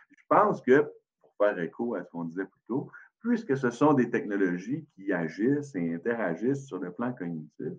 Je 0.09 0.23
pense 0.27 0.61
que, 0.61 0.91
pour 1.21 1.33
faire 1.37 1.59
écho 1.59 1.95
à 1.95 2.03
ce 2.03 2.09
qu'on 2.09 2.25
disait 2.25 2.45
plus 2.45 2.61
tôt, 2.67 2.89
puisque 3.19 3.55
ce 3.55 3.69
sont 3.69 3.93
des 3.93 4.09
technologies 4.09 4.85
qui 4.95 5.13
agissent 5.13 5.75
et 5.75 5.93
interagissent 5.93 6.65
sur 6.65 6.79
le 6.79 6.91
plan 6.91 7.13
cognitif, 7.13 7.73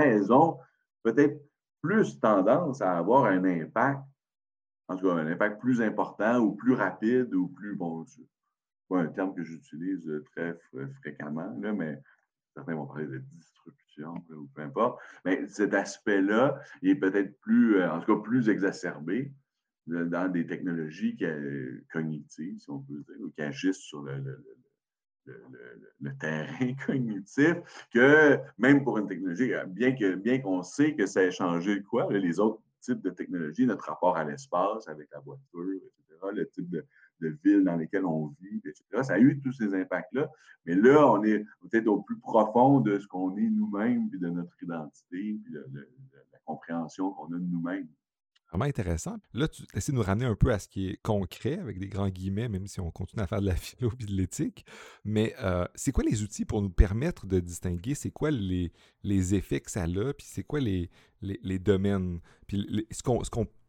elles 0.00 0.32
ont 0.32 0.58
peut-être 1.02 1.40
plus 1.82 2.20
tendance 2.20 2.80
à 2.80 2.96
avoir 2.96 3.24
un 3.24 3.44
impact, 3.44 4.00
en 4.88 4.96
tout 4.96 5.06
cas 5.06 5.14
un 5.14 5.26
impact 5.26 5.60
plus 5.60 5.82
important 5.82 6.38
ou 6.38 6.54
plus 6.54 6.74
rapide 6.74 7.34
ou 7.34 7.48
plus, 7.48 7.74
bon, 7.74 8.04
c'est 8.06 8.26
pas 8.88 9.00
un 9.00 9.08
terme 9.08 9.34
que 9.34 9.42
j'utilise 9.42 10.08
très 10.32 10.56
fréquemment, 11.00 11.56
là, 11.60 11.72
mais 11.72 12.00
certains 12.54 12.74
vont 12.74 12.86
parler 12.86 13.06
de 13.06 13.18
disruption 13.18 14.24
ou 14.30 14.48
peu 14.54 14.62
importe, 14.62 15.00
mais 15.24 15.46
cet 15.48 15.74
aspect-là 15.74 16.60
est 16.82 16.94
peut-être 16.94 17.38
plus, 17.40 17.76
euh, 17.76 17.90
en 17.90 18.00
tout 18.00 18.16
cas 18.16 18.22
plus 18.22 18.48
exacerbé 18.48 19.32
dans 19.86 20.30
des 20.30 20.46
technologies 20.46 21.16
qui, 21.16 21.24
cognitives, 21.92 22.58
si 22.58 22.70
on 22.70 22.80
peut 22.80 23.02
dire, 23.08 23.16
ou 23.20 23.30
qui 23.30 23.42
agissent 23.42 23.80
sur 23.80 24.02
le, 24.02 24.44
terrain 26.18 26.74
cognitif, 26.86 27.56
que 27.92 28.38
même 28.58 28.82
pour 28.84 28.98
une 28.98 29.06
technologie, 29.06 29.52
bien 29.68 29.92
qu'on 29.94 30.16
bien 30.16 30.62
sait 30.62 30.94
que 30.94 31.06
ça 31.06 31.20
a 31.20 31.30
changé 31.30 31.82
quoi, 31.82 32.12
les 32.12 32.40
autres 32.40 32.60
types 32.80 33.00
de 33.00 33.10
technologies, 33.10 33.66
notre 33.66 33.86
rapport 33.86 34.16
à 34.16 34.24
l'espace 34.24 34.88
avec 34.88 35.08
la 35.12 35.20
voiture, 35.20 35.74
etc., 35.74 36.02
le 36.34 36.48
type 36.48 36.68
de, 36.70 36.84
villes 37.44 37.62
dans 37.62 37.76
lesquelles 37.76 38.04
on 38.04 38.34
vit, 38.40 38.60
etc. 38.64 38.82
Ça 39.02 39.14
a 39.14 39.18
eu 39.20 39.38
tous 39.40 39.52
ces 39.52 39.72
impacts-là. 39.74 40.28
Mais 40.66 40.74
là, 40.74 41.08
on 41.08 41.22
est 41.22 41.44
peut-être 41.60 41.86
au 41.86 42.00
plus 42.00 42.18
profond 42.18 42.80
de 42.80 42.98
ce 42.98 43.06
qu'on 43.06 43.36
est 43.36 43.48
nous-mêmes, 43.48 44.08
puis 44.10 44.18
de 44.18 44.28
notre 44.28 44.60
identité, 44.60 45.38
puis 45.44 45.52
de, 45.52 45.64
la 46.32 46.38
compréhension 46.44 47.12
qu'on 47.12 47.26
a 47.26 47.38
de 47.38 47.46
nous-mêmes. 47.46 47.86
Vraiment 48.52 48.66
intéressant. 48.66 49.16
Là, 49.32 49.48
tu 49.48 49.62
essaies 49.74 49.92
de 49.92 49.96
nous 49.96 50.02
ramener 50.02 50.26
un 50.26 50.34
peu 50.34 50.52
à 50.52 50.58
ce 50.58 50.68
qui 50.68 50.88
est 50.88 51.00
concret, 51.02 51.58
avec 51.58 51.78
des 51.78 51.88
grands 51.88 52.10
guillemets, 52.10 52.50
même 52.50 52.66
si 52.66 52.80
on 52.80 52.90
continue 52.90 53.22
à 53.22 53.26
faire 53.26 53.40
de 53.40 53.46
la 53.46 53.56
philo 53.56 53.90
et 53.98 54.04
de 54.04 54.12
l'éthique. 54.12 54.66
Mais 55.06 55.34
euh, 55.40 55.66
c'est 55.74 55.90
quoi 55.90 56.04
les 56.04 56.22
outils 56.22 56.44
pour 56.44 56.60
nous 56.60 56.68
permettre 56.68 57.26
de 57.26 57.40
distinguer 57.40 57.94
c'est 57.94 58.10
quoi 58.10 58.30
les, 58.30 58.70
les 59.04 59.34
effets 59.34 59.60
que 59.60 59.70
ça 59.70 59.84
a, 59.84 60.12
puis 60.12 60.26
c'est 60.28 60.42
quoi 60.42 60.60
les, 60.60 60.90
les, 61.22 61.58
domaines, 61.58 62.20
puis 62.46 62.86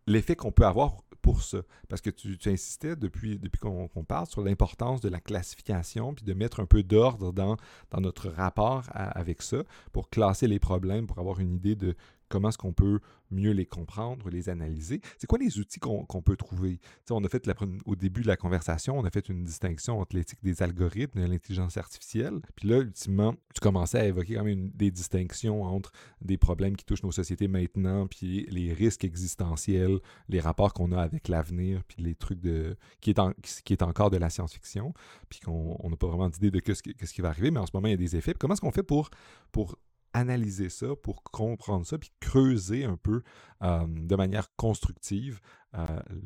l'effet 0.05 0.35
qu'on 0.35 0.51
peut 0.51 0.65
avoir 0.65 0.97
pour 1.21 1.41
ça? 1.43 1.61
Parce 1.87 2.01
que 2.01 2.09
tu, 2.09 2.37
insistais 2.47 2.97
depuis, 2.97 3.39
depuis 3.39 3.59
qu'on 3.59 3.87
parle 4.05 4.27
sur 4.27 4.41
l'importance 4.41 4.99
de 4.99 5.07
la 5.07 5.21
classification, 5.21 6.13
puis 6.13 6.25
de 6.25 6.33
mettre 6.33 6.59
un 6.59 6.65
peu 6.65 6.83
d'ordre 6.83 7.31
dans, 7.31 7.55
dans 7.89 8.01
notre 8.01 8.27
rapport 8.27 8.83
avec 8.91 9.41
ça, 9.41 9.63
pour 9.93 10.09
classer 10.09 10.47
les 10.47 10.59
problèmes, 10.59 11.07
pour 11.07 11.19
avoir 11.19 11.39
une 11.39 11.55
idée 11.55 11.77
de 11.77 11.95
comment 12.33 12.49
est-ce 12.49 12.57
qu'on 12.57 12.73
peut 12.73 12.99
mieux 13.29 13.51
les 13.51 13.67
comprendre, 13.67 14.27
les 14.31 14.49
analyser. 14.49 15.01
C'est 15.19 15.27
quoi 15.27 15.37
les 15.37 15.59
outils 15.59 15.79
qu'on 15.79 16.21
peut 16.23 16.35
trouver? 16.35 16.79
on 17.11 17.23
a 17.23 17.29
fait 17.29 17.47
au 17.85 17.95
début 17.95 18.23
de 18.23 18.27
la 18.27 18.37
conversation, 18.37 18.97
on 18.97 19.05
a 19.05 19.11
fait 19.11 19.29
une 19.29 19.43
distinction 19.43 19.99
entre 19.99 20.15
l'éthique 20.15 20.39
des 20.41 20.63
algorithmes 20.63 21.19
et 21.19 21.27
l'intelligence 21.27 21.77
artificielle. 21.77 22.41
Puis 22.55 22.67
là, 22.67 22.79
ultimement, 22.79 23.35
tu 23.53 23.61
commençais 23.61 23.99
à 23.99 24.05
évoquer 24.05 24.33
quand 24.35 24.45
même 24.45 24.71
des 24.71 24.89
distinctions 24.89 25.61
entre 25.63 25.91
des 26.21 26.37
problèmes 26.37 26.75
qui 26.75 26.85
touchent 26.85 27.03
nos 27.03 27.11
sociétés 27.11 27.47
maintenant, 27.47 28.07
puis 28.07 28.47
les 28.49 28.73
risques 28.73 29.03
existentiels, 29.03 29.99
les 30.27 30.39
rapports 30.39 30.73
qu'on 30.73 30.91
a 30.91 30.99
avec 30.99 31.27
l'avenir, 31.27 31.83
puis 31.87 32.01
les 32.01 32.15
trucs 32.15 32.39
de 32.39 32.75
qui 32.99 33.11
est, 33.11 33.19
qui 33.63 33.73
est 33.73 33.83
encore 33.83 34.09
de 34.09 34.17
la 34.17 34.31
science-fiction, 34.31 34.91
puis 35.29 35.39
qu'on 35.39 35.87
n'a 35.87 35.97
pas 35.97 36.07
vraiment 36.07 36.29
d'idée 36.29 36.49
de 36.49 36.61
ce, 36.73 36.81
qui 36.81 37.21
va 37.21 37.29
arriver, 37.29 37.51
mais 37.51 37.59
en 37.59 37.67
ce 37.67 37.71
moment, 37.75 37.87
il 37.87 37.91
y 37.91 37.93
a 37.93 37.97
des 37.97 38.15
effets. 38.15 38.33
comment 38.33 38.55
est-ce 38.55 38.61
qu'on 38.61 38.71
fait 38.71 38.81
pour, 38.81 39.11
pour 39.51 39.77
analyser 40.13 40.69
ça, 40.69 40.87
pour 41.01 41.23
comprendre 41.23 41.85
ça, 41.85 41.97
puis 41.97 42.11
creuser 42.19 42.85
un 42.85 42.97
peu 42.97 43.23
euh, 43.61 43.85
de 43.87 44.15
manière 44.15 44.47
constructive 44.55 45.39
euh, 45.75 45.85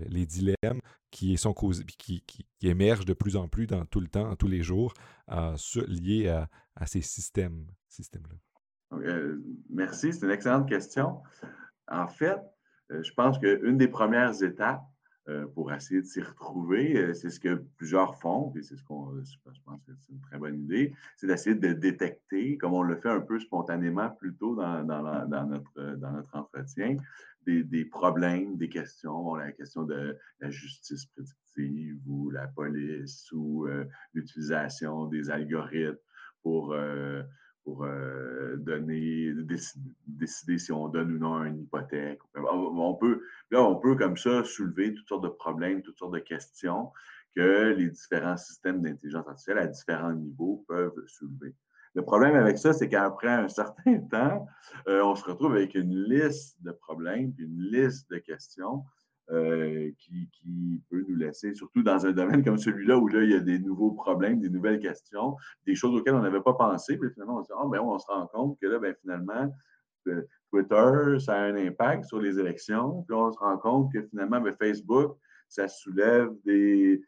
les 0.09 0.25
dilemmes 0.25 0.81
qui 1.09 1.37
sont 1.37 1.53
causés, 1.53 1.83
qui, 1.85 2.23
émergent 2.61 3.05
de 3.05 3.13
plus 3.13 3.35
en 3.35 3.47
plus 3.47 3.65
dans 3.65 3.85
tout 3.85 3.99
le 3.99 4.07
temps, 4.07 4.35
tous 4.35 4.47
les 4.47 4.61
jours, 4.61 4.93
euh, 5.31 5.55
liés 5.87 6.27
à, 6.27 6.85
ces 6.85 7.01
systèmes, 7.01 7.65
systèmes-là. 7.87 8.99
merci, 9.69 10.13
c'est 10.13 10.25
une 10.25 10.31
excellente 10.31 10.67
question. 10.67 11.21
En 11.87 12.07
fait, 12.07 12.39
je 12.89 13.11
pense 13.13 13.39
qu'une 13.39 13.77
des 13.77 13.87
premières 13.87 14.43
étapes, 14.43 14.83
euh, 14.83 14.96
pour 15.53 15.73
essayer 15.73 16.01
de 16.01 16.05
s'y 16.05 16.21
retrouver. 16.21 16.97
Euh, 16.97 17.13
c'est 17.13 17.29
ce 17.29 17.39
que 17.39 17.55
plusieurs 17.77 18.19
font, 18.19 18.53
et 18.55 18.61
c'est 18.61 18.77
ce 18.77 18.83
qu'on, 18.83 19.13
je 19.23 19.59
pense 19.65 19.81
que 19.85 19.91
c'est 19.99 20.13
une 20.13 20.21
très 20.21 20.37
bonne 20.37 20.59
idée, 20.59 20.93
c'est 21.15 21.27
d'essayer 21.27 21.55
de 21.55 21.73
détecter, 21.73 22.57
comme 22.57 22.73
on 22.73 22.81
le 22.81 22.95
fait 22.95 23.09
un 23.09 23.21
peu 23.21 23.39
spontanément 23.39 24.09
plus 24.09 24.35
tôt 24.35 24.55
dans, 24.55 24.83
notre, 24.83 25.95
dans 25.95 26.11
notre 26.11 26.35
entretien, 26.35 26.97
des, 27.45 27.85
problèmes, 27.85 28.57
des 28.57 28.69
questions, 28.69 29.35
la 29.35 29.51
question 29.53 29.83
de 29.83 30.17
la 30.41 30.49
justice 30.49 31.05
prédictive 31.05 31.97
ou 32.05 32.29
la 32.29 32.47
police 32.47 33.31
ou 33.31 33.67
euh, 33.67 33.85
l'utilisation 34.13 35.05
des 35.07 35.29
algorithmes 35.29 35.97
pour 36.43 36.75
pour 37.67 37.83
euh, 37.83 38.55
donner, 38.55 39.33
décider, 40.07 40.57
si 40.57 40.71
on 40.71 40.87
donne 40.87 41.11
ou 41.11 41.19
non 41.19 41.43
une 41.43 41.59
hypothèque. 41.59 42.21
On 42.33 42.93
peut, 42.93 43.23
là, 43.51 43.61
on 43.61 43.75
peut 43.75 43.97
comme 43.97 44.15
ça 44.15 44.45
soulever 44.45 44.93
toutes 44.93 45.09
sortes 45.09 45.25
de 45.25 45.27
problèmes, 45.27 45.81
toutes 45.81 45.99
sortes 45.99 46.13
de 46.13 46.19
questions 46.19 46.93
que 47.35 47.73
les 47.77 47.89
différents 47.89 48.37
systèmes 48.37 48.81
d'intelligence 48.81 49.27
artificielle 49.27 49.57
à 49.57 49.67
différents 49.67 50.13
niveaux 50.13 50.63
peuvent 50.69 51.03
soulever. 51.07 51.53
Le 51.93 52.03
problème 52.03 52.37
avec 52.37 52.57
ça, 52.57 52.71
c'est 52.71 52.87
qu'après 52.87 53.27
un 53.27 53.49
certain 53.49 53.97
temps, 54.11 54.47
euh, 54.87 55.03
on 55.03 55.15
se 55.15 55.25
retrouve 55.25 55.51
avec 55.51 55.75
une 55.75 55.93
liste 56.05 56.55
de 56.63 56.71
problèmes, 56.71 57.33
une 57.37 57.59
liste 57.69 58.09
de 58.09 58.19
questions 58.19 58.85
euh, 59.29 59.91
qui, 59.99 60.29
peut 60.89 61.03
nous 61.05 61.17
laisser, 61.17 61.53
surtout 61.53 61.83
dans 61.83 62.05
un 62.05 62.13
domaine 62.13 62.45
comme 62.45 62.57
celui-là 62.57 62.97
où 62.97 63.09
là, 63.09 63.23
il 63.23 63.31
y 63.31 63.35
a 63.35 63.41
des 63.41 63.59
nouveaux 63.59 63.91
problèmes, 63.91 64.39
des 64.39 64.49
nouvelles 64.49 64.79
questions, 64.79 65.35
des 65.65 65.75
choses 65.75 65.93
auxquelles 65.99 66.15
on 66.15 66.21
n'avait 66.21 66.41
pas 66.41 66.53
pensé. 66.53 66.97
Puis 66.97 67.09
finalement, 67.11 67.39
on 67.39 67.43
se 67.43 67.51
ah, 67.53 67.65
ben, 67.69 67.79
rend 67.79 68.27
compte 68.27 68.57
que 68.61 68.67
là, 68.67 68.79
ben, 68.79 68.95
finalement, 69.01 69.53
euh, 70.07 70.21
Twitter, 70.49 71.19
ça 71.19 71.33
a 71.33 71.41
un 71.41 71.57
impact 71.57 72.05
sur 72.05 72.21
les 72.21 72.39
élections. 72.39 73.03
Puis 73.03 73.13
on 73.13 73.29
se 73.29 73.37
rend 73.39 73.57
compte 73.57 73.91
que 73.91 74.01
finalement, 74.03 74.39
ben, 74.39 74.55
Facebook, 74.55 75.17
ça 75.49 75.67
soulève 75.67 76.29
des, 76.45 77.01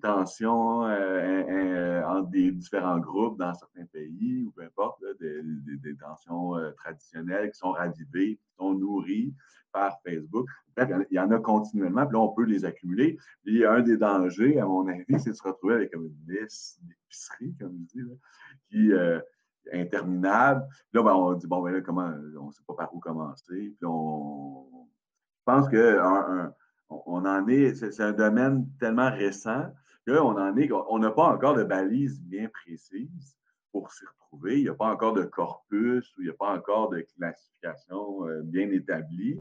tensions 0.00 0.86
euh, 0.86 2.02
entre 2.04 2.30
des 2.30 2.52
différents 2.52 2.98
groupes 2.98 3.38
dans 3.38 3.52
certains 3.52 3.84
pays, 3.84 4.44
ou 4.44 4.50
peu 4.50 4.62
importe, 4.62 4.98
des, 5.20 5.96
tensions 6.00 6.54
traditionnelles 6.78 7.50
qui 7.50 7.58
sont 7.58 7.72
ravivées, 7.72 8.36
qui 8.36 8.54
sont 8.56 8.72
nourries 8.72 9.34
Facebook. 10.04 10.46
il 10.78 11.06
y 11.10 11.18
en 11.18 11.30
a 11.30 11.38
continuellement, 11.38 12.06
puis 12.06 12.14
là, 12.14 12.20
on 12.20 12.32
peut 12.32 12.44
les 12.44 12.64
accumuler. 12.64 13.18
Puis, 13.44 13.64
un 13.64 13.80
des 13.80 13.96
dangers, 13.96 14.58
à 14.58 14.66
mon 14.66 14.86
avis, 14.88 15.18
c'est 15.18 15.30
de 15.30 15.34
se 15.34 15.42
retrouver 15.42 15.74
avec 15.74 15.94
une 15.94 16.12
liste 16.26 16.80
d'épicerie, 16.82 17.54
comme 17.60 17.76
je 17.78 18.00
dis, 18.00 18.08
qui 18.70 18.90
est 18.92 19.80
interminable. 19.80 20.66
Puis 20.90 20.98
là, 20.98 21.02
ben, 21.02 21.14
on 21.14 21.32
dit, 21.34 21.46
bon, 21.46 21.62
ben 21.62 21.72
là, 21.72 21.80
comment, 21.80 22.12
on 22.40 22.46
ne 22.46 22.52
sait 22.52 22.62
pas 22.66 22.74
par 22.74 22.94
où 22.94 23.00
commencer. 23.00 23.74
Puis 23.76 23.84
on, 23.84 24.66
je 25.38 25.44
pense 25.44 25.68
que 25.68 25.98
on 26.88 27.24
en 27.24 27.48
est, 27.48 27.74
c'est 27.74 28.00
un 28.00 28.12
domaine 28.12 28.68
tellement 28.78 29.10
récent 29.10 29.72
qu'on 30.06 30.38
en 30.38 30.56
est, 30.56 30.70
on 30.72 30.98
n'a 30.98 31.10
pas 31.10 31.24
encore 31.24 31.54
de 31.54 31.64
balises 31.64 32.20
bien 32.22 32.48
précises 32.48 33.36
pour 33.72 33.90
s'y 33.90 34.04
retrouver. 34.06 34.58
Il 34.58 34.62
n'y 34.62 34.68
a 34.68 34.74
pas 34.74 34.92
encore 34.92 35.14
de 35.14 35.24
corpus 35.24 36.16
ou 36.16 36.22
il 36.22 36.24
n'y 36.24 36.30
a 36.30 36.34
pas 36.34 36.54
encore 36.54 36.90
de 36.90 37.04
classification 37.16 38.26
euh, 38.26 38.42
bien 38.42 38.70
établie. 38.70 39.38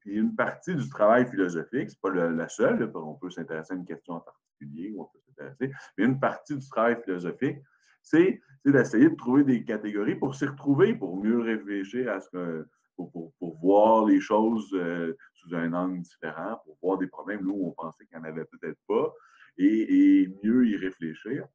Puis 0.00 0.14
une 0.14 0.34
partie 0.34 0.74
du 0.74 0.88
travail 0.88 1.26
philosophique, 1.28 1.90
ce 1.90 1.96
n'est 1.96 2.12
pas 2.12 2.28
la 2.30 2.48
seule, 2.48 2.90
on 2.94 3.14
peut 3.14 3.30
s'intéresser 3.30 3.74
à 3.74 3.76
une 3.76 3.84
question 3.84 4.14
en 4.14 4.20
particulier, 4.20 4.94
on 4.98 5.04
peut 5.04 5.18
s'intéresser, 5.26 5.72
mais 5.96 6.04
une 6.04 6.20
partie 6.20 6.56
du 6.56 6.68
travail 6.68 6.96
philosophique, 7.02 7.58
c'est 8.02 8.40
d'essayer 8.64 9.10
de 9.10 9.16
trouver 9.16 9.44
des 9.44 9.64
catégories 9.64 10.16
pour 10.16 10.34
s'y 10.34 10.46
retrouver, 10.46 10.94
pour 10.94 11.22
mieux 11.22 11.40
réfléchir 11.40 12.10
à 12.10 12.20
ce 12.20 12.28
que 12.30 12.68
pour, 12.96 13.58
voir 13.62 14.04
les 14.06 14.20
choses 14.20 14.68
euh, 14.74 15.16
sous 15.34 15.54
un 15.54 15.72
angle 15.72 16.02
différent, 16.02 16.60
pour 16.64 16.76
voir 16.82 16.98
des 16.98 17.06
problèmes 17.06 17.46
là 17.46 17.52
où 17.52 17.68
on 17.68 17.72
pensait 17.72 18.04
qu'il 18.06 18.18
n'y 18.18 18.24
en 18.24 18.28
avait 18.28 18.44
peut-être 18.44 18.78
pas 18.86 19.12
et, 19.58 20.28
mieux 20.42 20.66
y 20.66 20.76
réfléchir. 20.76 21.46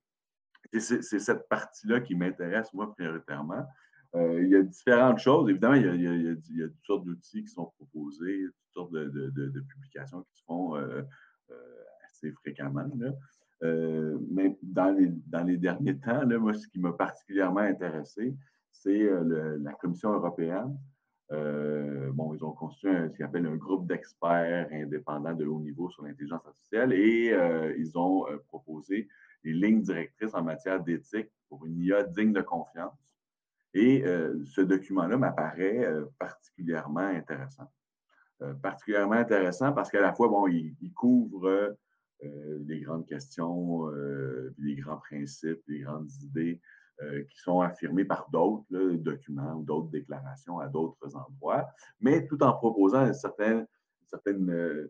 c'est 0.74 1.02
cette 1.02 1.48
partie-là 1.50 2.02
qui 2.02 2.16
m'intéresse, 2.16 2.74
moi, 2.74 2.94
prioritairement. 2.94 3.66
Euh, 4.16 4.42
il 4.44 4.50
y 4.50 4.56
a 4.56 4.64
différentes 4.64 5.20
choses. 5.20 5.50
Évidemment, 5.50 5.76
il 5.76 6.02
y 6.02 6.64
a, 6.64 6.68
toutes 6.68 6.86
sortes 6.86 7.06
d'outils 7.06 7.44
qui 7.44 7.50
sont 7.50 7.72
proposés, 7.78 8.46
toutes 8.46 8.74
sortes 8.74 8.92
de, 8.94 9.60
publications 9.70 10.22
qui 10.24 10.36
se 10.36 10.44
font 10.46 10.76
euh, 10.78 11.02
assez 12.06 12.32
fréquemment. 12.32 12.90
mais 13.62 14.58
dans 14.64 14.96
les, 14.96 15.58
derniers 15.58 15.98
temps, 16.00 16.26
moi, 16.40 16.54
ce 16.54 16.68
qui 16.68 16.80
m'a 16.80 16.94
particulièrement 16.94 17.60
intéressé, 17.60 18.36
c'est 18.72 19.10
la 19.60 19.74
Commission 19.74 20.14
européenne 20.14 20.78
euh, 21.32 22.12
bon, 22.14 22.36
ils 22.36 22.44
ont 22.46 22.52
construit 22.52 22.92
ce 23.10 23.16
qu'ils 23.16 23.26
appellent 23.26 23.48
un 23.48 23.56
groupe 23.56 23.88
d'experts 23.88 24.68
indépendants 24.72 25.34
de 25.34 25.46
haut 25.46 25.60
niveau 25.60 25.90
sur 25.90 26.04
l'intelligence 26.04 26.46
artificielle 26.46 26.94
et 26.94 27.32
euh, 27.34 27.76
ils 27.78 27.98
ont 27.98 28.30
euh, 28.30 28.38
proposé 28.48 29.08
des 29.44 29.54
lignes 29.54 29.82
directrices 29.82 30.36
en 30.36 30.44
matière 30.44 30.84
d'éthique 30.84 31.30
pour 31.50 31.66
une 31.66 31.80
IA 31.82 32.04
digne 32.04 32.32
de 32.32 32.42
confiance. 32.42 32.94
Et 33.76 34.06
ce 34.46 34.62
document-là 34.62 35.18
m'apparaît 35.18 35.86
particulièrement 36.18 37.02
intéressant. 37.02 37.70
particulièrement 38.62 39.16
intéressant 39.16 39.74
parce 39.74 39.92
qu'à 39.92 40.00
la 40.00 40.14
fois, 40.14 40.30
bon, 40.30 40.48
il, 40.48 40.94
couvre 40.94 41.76
les 42.22 42.80
grandes 42.80 43.06
questions, 43.06 43.86
les 44.58 44.76
grands 44.76 45.00
principes, 45.00 45.62
les 45.68 45.80
grandes 45.80 46.10
idées 46.22 46.62
qui 47.02 47.38
sont 47.42 47.60
affirmés 47.60 48.06
par 48.06 48.30
d'autres 48.30 48.66
documents 48.96 49.56
ou 49.56 49.64
d'autres 49.66 49.90
déclarations 49.90 50.60
à 50.60 50.70
d'autres 50.70 51.14
endroits, 51.14 51.68
mais 52.00 52.26
tout 52.28 52.42
en 52.42 52.54
proposant 52.54 53.06
une 53.06 53.14
certaine, 53.14 53.68
certaine 54.08 54.90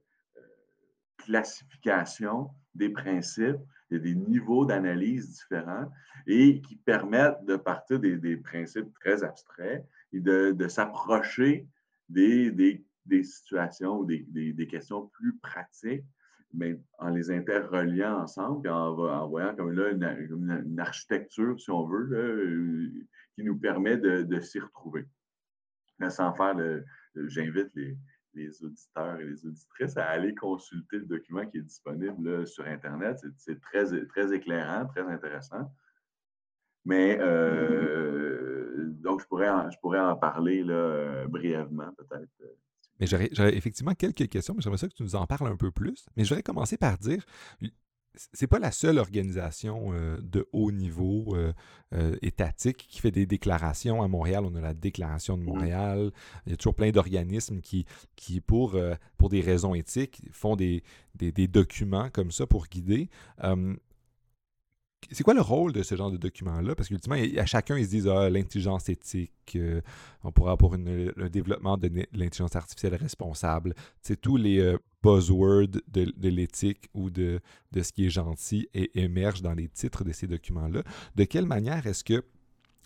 classification 1.18 2.52
des 2.76 2.90
principes, 2.90 3.58
il 3.90 3.98
y 3.98 4.00
a 4.00 4.04
des 4.04 4.16
niveaux 4.16 4.66
d'analyse 4.66 5.30
différents 5.32 5.92
et 6.26 6.62
qui 6.62 6.76
permettent 6.76 7.46
de 7.46 7.56
partir 7.56 8.00
des, 8.00 8.38
principes 8.38 8.92
très 8.96 9.24
abstraits 9.24 9.86
et 10.12 10.20
de, 10.20 10.68
s'approcher 10.68 11.68
des, 12.10 12.52
des, 12.52 13.24
situations 13.24 14.00
ou 14.00 14.06
des, 14.06 14.68
questions 14.68 15.08
plus 15.08 15.38
pratiques, 15.38 16.06
mais 16.54 16.80
en 16.98 17.10
les 17.10 17.32
interreliant 17.32 18.22
ensemble 18.22 18.68
et 18.68 18.72
en, 18.72 19.28
voyant 19.28 19.56
comme 19.56 19.74
là 19.74 19.92
une, 19.92 20.80
architecture, 20.80 21.60
si 21.60 21.70
on 21.70 21.86
veut, 21.86 22.10
euh, 22.12 22.92
qui 23.36 23.44
nous 23.44 23.58
permet 23.58 23.98
de, 23.98 24.40
s'y 24.40 24.60
retrouver. 24.60 25.06
sans 26.10 26.34
faire 26.34 26.56
le 26.56 26.86
j'invite 27.28 27.70
les, 27.76 27.98
les 28.36 28.64
auditeurs 28.64 29.20
et 29.20 29.26
les 29.26 29.46
auditrices 29.46 29.98
à 29.98 30.06
aller 30.06 30.36
consulter 30.36 30.98
le 30.98 31.06
document 31.06 31.46
qui 31.46 31.58
est 31.58 31.62
disponible 31.62 32.46
sur 32.46 32.66
Internet. 32.68 33.18
C'est 33.38 33.60
très, 33.62 34.06
très 34.06 34.34
éclairant, 34.34 34.86
très 34.88 35.02
intéressant. 35.02 35.72
Mais 36.84 37.18
euh, 37.20 38.86
donc, 39.00 39.22
je 39.22 39.26
pourrais, 39.26 39.50
en, 39.50 39.72
je 39.72 39.78
pourrais 39.80 40.00
en 40.00 40.16
parler 40.16 40.64
là, 40.64 41.26
brièvement, 41.28 41.92
peut-être. 41.98 42.30
Mais 43.00 43.08
j'aurais 43.08 43.56
effectivement 43.56 43.94
quelques 43.94 44.30
questions, 44.30 44.54
mais 44.54 44.62
j'aimerais 44.62 44.78
ça 44.78 44.88
que 44.88 44.94
tu 44.94 45.04
nous 45.04 45.16
en 45.16 45.26
parles 45.26 45.48
un 45.48 45.58
peu 45.58 45.72
plus. 45.72 46.06
Mais 46.16 46.24
je 46.24 46.30
voudrais 46.30 46.44
commencer 46.44 46.78
par 46.78 46.98
dire, 46.98 47.26
c'est 48.34 48.48
pas 48.48 48.60
la 48.60 48.72
seule 48.72 48.98
organisation 48.98 49.94
euh, 49.94 50.18
de 50.22 50.48
haut 50.54 50.72
niveau 50.72 51.36
euh, 51.36 51.54
euh, 51.94 52.16
étatique 52.22 52.86
qui 52.90 53.00
fait 53.00 53.12
des 53.12 53.26
déclarations 53.26 54.02
à 54.02 54.08
Montréal. 54.08 54.44
On 54.46 54.56
a 54.56 54.62
la 54.62 54.74
Déclaration 54.74 55.38
de 55.38 55.44
mmh. 55.44 55.46
Montréal. 55.46 56.12
Il 56.46 56.52
y 56.52 56.54
a 56.54 56.58
toujours 56.58 56.76
plein 56.76 56.92
d'organismes 56.92 57.62
qui, 57.62 57.86
qui 58.16 58.42
pour, 58.42 58.78
pour 59.18 59.30
des 59.30 59.42
raisons 59.42 59.74
éthiques, 59.74 60.22
font 60.32 60.56
des, 60.56 60.84
des, 61.16 61.48
documents 61.48 62.10
comme 62.10 62.32
ça 62.32 62.46
pour 62.46 62.68
guider 62.68 63.10
c'est 65.12 65.24
quoi 65.24 65.34
le 65.34 65.42
rôle 65.42 65.72
de 65.72 65.84
ce 65.84 65.96
genre 65.96 66.12
de 66.12 66.18
document-là? 66.18 66.76
Parce 66.76 66.90
qu'ultimement, 66.90 67.16
à 67.38 67.46
chacun, 67.46 67.78
ils 67.78 67.86
se 67.86 67.90
disent 67.90 68.08
ah, 68.08 68.30
l'intelligence 68.30 68.90
éthique, 68.90 69.32
euh, 69.56 69.82
on 70.24 70.32
pourra 70.32 70.54
avoir 70.54 70.78
le 70.78 71.30
développement 71.30 71.78
de 71.78 71.90
l'intelligence 72.14 72.56
artificielle 72.56 72.96
responsable. 72.96 73.74
C'est 74.02 74.20
tous 74.20 74.38
les 74.38 74.60
euh, 74.60 74.78
buzzwords 75.04 75.68
de, 75.88 76.30
l'éthique 76.30 76.90
ou 76.94 77.10
de, 77.10 77.40
ce 77.76 77.92
qui 77.92 78.06
est 78.06 78.10
gentil 78.10 78.68
et 78.74 79.00
émergent 79.00 79.42
dans 79.42 79.54
les 79.54 79.68
titres 79.68 80.04
de 80.04 80.12
ces 80.12 80.28
documents-là. 80.28 80.84
De 81.16 81.24
quelle 81.24 81.46
manière 81.46 81.86
est-ce 81.88 82.04
que 82.04 82.24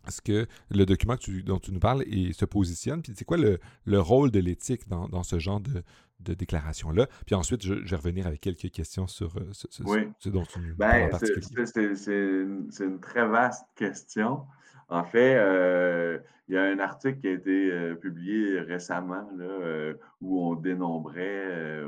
est-ce 0.07 0.21
que 0.21 0.47
le 0.69 0.85
document 0.85 1.17
dont 1.45 1.59
tu 1.59 1.71
nous 1.71 1.79
parles 1.79 2.03
se 2.33 2.45
positionne? 2.45 3.01
Puis 3.01 3.13
c'est 3.15 3.25
quoi 3.25 3.37
le, 3.37 3.59
le, 3.83 3.99
rôle 3.99 4.31
de 4.31 4.39
l'éthique 4.39 4.87
dans, 4.87 5.09
dans, 5.09 5.23
ce 5.23 5.39
genre 5.39 5.59
de, 5.59 5.83
de 6.19 6.33
déclaration-là. 6.33 7.07
Puis 7.25 7.35
ensuite, 7.35 7.63
je, 7.63 7.73
vais 7.73 7.95
revenir 7.95 8.27
avec 8.27 8.41
quelques 8.41 8.71
questions 8.71 9.07
sur 9.07 9.37
euh, 9.37 9.49
ce, 9.53 10.29
dont 10.29 10.43
tu 10.43 10.59
nous 10.59 10.75
parles 10.75 11.03
en 11.03 11.09
particulier. 11.09 11.65
C'est 11.65 12.83
une 12.83 12.99
très 12.99 13.27
vaste 13.27 13.65
question. 13.75 14.45
En 14.89 15.03
fait, 15.03 15.35
euh, 15.37 16.17
il 16.47 16.55
y 16.55 16.57
a 16.57 16.63
un 16.63 16.79
article 16.79 17.19
qui 17.19 17.27
a 17.27 17.31
été 17.31 17.71
euh, 17.71 17.95
publié 17.95 18.59
récemment 18.59 19.29
là, 19.37 19.93
où 20.19 20.41
on 20.41 20.55
dénombrait 20.55 21.83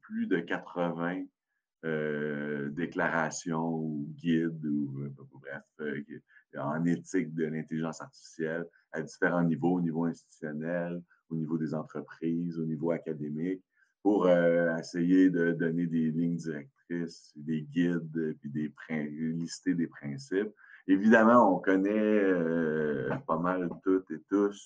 plus 0.00 0.26
de 0.26 0.38
80 0.38 1.24
déclarations 2.70 3.74
ou 3.74 4.08
guides 4.14 4.64
ou 4.64 5.10
bref, 5.32 5.62
en 6.56 6.84
éthique 6.84 7.34
de 7.34 7.44
l'intelligence 7.44 8.00
artificielle 8.00 8.64
à 8.92 9.02
différents 9.02 9.42
niveaux, 9.42 9.74
au 9.74 9.80
niveau 9.80 10.04
institutionnel, 10.04 11.02
au 11.28 11.34
niveau 11.34 11.58
des 11.58 11.74
entreprises, 11.74 12.58
au 12.58 12.64
niveau 12.64 12.92
académique 12.92 13.62
pour 14.04 14.26
euh, 14.26 14.76
essayer 14.76 15.30
de 15.30 15.52
donner 15.52 15.86
des 15.86 16.10
lignes 16.10 16.36
directrices, 16.36 17.32
des 17.36 17.62
guides, 17.62 18.36
puis 18.38 18.50
des 18.50 18.70
lister 19.32 19.74
des 19.74 19.86
principes. 19.86 20.52
Évidemment, 20.86 21.56
on 21.56 21.58
connaît 21.58 21.90
euh, 21.90 23.08
pas 23.26 23.38
mal 23.38 23.70
toutes 23.82 24.10
et 24.10 24.20
tous 24.28 24.62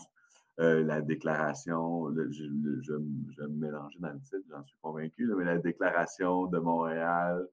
euh, 0.59 0.83
la 0.83 1.01
déclaration, 1.01 2.12
je, 2.16 2.33
je, 2.33 2.92
vais 2.94 3.48
me 3.48 3.61
mélanger 3.61 3.96
dans 4.01 4.11
le 4.11 4.18
titre, 4.22 4.42
j'en 4.51 4.64
suis 4.64 4.77
convaincu, 4.83 5.33
mais 5.37 5.44
la 5.44 5.59
déclaration 5.59 6.46
de 6.46 6.59
Montréal 6.59 7.46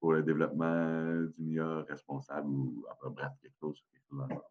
pour 0.00 0.14
le 0.14 0.24
développement 0.24 1.22
du 1.38 1.44
milieu 1.44 1.82
responsable, 1.88 2.48
ou 2.48 2.84
bref, 3.10 3.30
quelque 3.40 3.58
chose, 3.60 3.80
quelque 3.92 4.02
chose 4.10 4.18
dans 4.18 4.42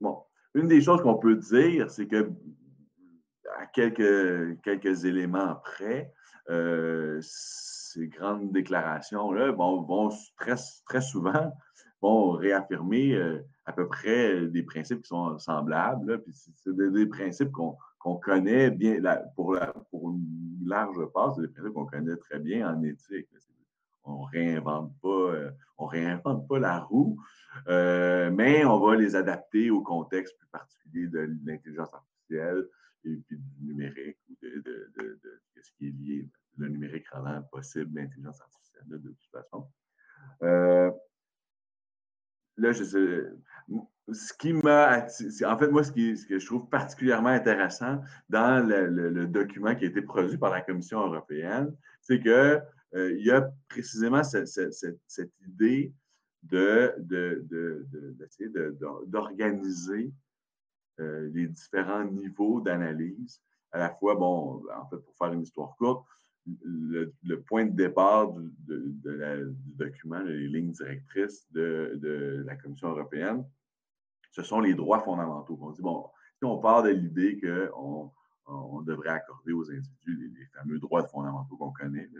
bon, 0.00 0.22
une 0.54 0.68
des 0.68 0.80
choses 0.80 1.02
qu'on 1.02 1.18
peut 1.18 1.34
dire, 1.34 1.90
c'est 1.90 2.06
que 2.06 2.30
à 3.58 3.66
quelques, 3.66 4.60
quelques 4.62 5.04
éléments 5.04 5.56
près, 5.56 6.12
euh, 6.50 7.18
ces 7.22 8.08
grandes 8.08 8.52
déclarations-là 8.52 9.52
vont 9.52 10.10
très, 10.36 10.56
très 10.86 11.00
souvent 11.00 11.52
vont 12.00 12.32
réaffirmer 12.32 13.14
euh, 13.14 13.46
à 13.64 13.72
peu 13.72 13.86
près 13.86 14.46
des 14.46 14.64
principes 14.64 15.02
qui 15.02 15.08
sont 15.08 15.38
semblables. 15.38 16.20
puis 16.22 16.34
c'est 16.34 16.74
des, 16.74 17.06
principes 17.06 17.52
qu'on 17.52 18.16
connaît 18.16 18.70
bien 18.70 18.96
pour, 19.36 19.56
pour 19.90 20.10
une 20.10 20.58
large 20.66 21.06
part, 21.14 21.34
c'est 21.34 21.42
des 21.42 21.48
principes 21.48 21.74
qu'on 21.74 21.86
connaît 21.86 22.16
très 22.16 22.40
bien 22.40 22.74
en 22.74 22.82
éthique. 22.82 23.28
On 24.04 24.22
réinvente 24.22 24.92
pas, 25.00 25.08
euh, 25.08 25.50
on 25.78 25.86
réinvente 25.86 26.48
pas 26.48 26.58
la 26.58 26.80
roue, 26.80 27.16
mais 27.68 28.64
on 28.64 28.80
va 28.80 28.96
les 28.96 29.14
adapter 29.14 29.70
au 29.70 29.80
contexte 29.80 30.36
plus 30.38 30.48
particulier 30.48 31.06
de 31.06 31.30
l'intelligence 31.44 31.94
artificielle, 31.94 32.66
et 33.04 33.16
puis 33.26 33.36
du 33.36 33.64
numérique 33.66 34.18
ou 34.28 34.36
de, 34.40 35.20
ce 35.62 35.70
qui 35.78 35.88
est 35.88 35.90
lié, 35.90 36.28
le 36.58 36.68
numérique 36.68 37.08
rendant 37.08 37.42
possible 37.50 37.98
l'intelligence 37.98 38.40
artificielle 38.40 38.84
de 38.86 38.98
toute 38.98 39.30
façon. 39.30 39.66
Euh, 40.42 40.90
là, 42.56 42.72
je 42.72 42.84
sais, 42.84 43.24
ce 44.12 44.32
qui 44.34 44.52
m'a 44.52 45.06
en 45.46 45.58
fait, 45.58 45.68
moi, 45.68 45.84
ce, 45.84 45.92
qui, 45.92 46.16
ce, 46.16 46.26
que 46.26 46.38
je 46.38 46.46
trouve 46.46 46.68
particulièrement 46.68 47.30
intéressant 47.30 48.02
dans 48.28 48.66
le, 48.66 49.26
document 49.26 49.74
qui 49.74 49.84
a 49.84 49.88
été 49.88 50.02
produit 50.02 50.38
par 50.38 50.50
la 50.50 50.60
Commission 50.60 51.00
européenne, 51.00 51.74
c'est 52.00 52.20
qu'il 52.20 52.30
euh, 52.30 52.62
y 53.18 53.30
a 53.30 53.48
précisément 53.68 54.22
cette, 54.24 54.48
cette 54.48 55.32
idée 55.46 55.94
de, 56.42 56.94
d'essayer 58.18 58.50
d'organiser 59.06 60.12
euh, 61.00 61.30
les 61.32 61.46
différents 61.46 62.04
niveaux 62.04 62.60
d'analyse. 62.60 63.40
À 63.72 63.78
la 63.78 63.90
fois, 63.90 64.14
bon, 64.14 64.62
en 64.76 64.86
fait, 64.88 64.98
pour 64.98 65.16
faire 65.16 65.32
une 65.32 65.42
histoire 65.42 65.74
courte, 65.76 66.06
le, 66.46 67.40
point 67.46 67.66
de 67.66 67.74
départ 67.74 68.32
du, 68.32 68.50
document, 69.76 70.20
les 70.20 70.48
lignes 70.48 70.72
directrices 70.72 71.46
de, 71.52 72.42
la 72.46 72.56
Commission 72.56 72.88
européenne, 72.88 73.44
ce 74.30 74.42
sont 74.42 74.60
les 74.60 74.74
droits 74.74 75.00
fondamentaux. 75.00 75.58
On 75.60 75.70
dit, 75.70 75.82
bon, 75.82 76.08
si 76.38 76.44
on 76.44 76.58
part 76.58 76.82
de 76.82 76.90
l'idée 76.90 77.40
qu'on 77.40 78.12
on 78.46 78.82
devrait 78.82 79.10
accorder 79.10 79.52
aux 79.52 79.70
individus 79.70 80.34
les, 80.36 80.46
fameux 80.46 80.78
droits 80.78 81.06
fondamentaux 81.06 81.56
qu'on 81.56 81.72
connaît. 81.72 82.10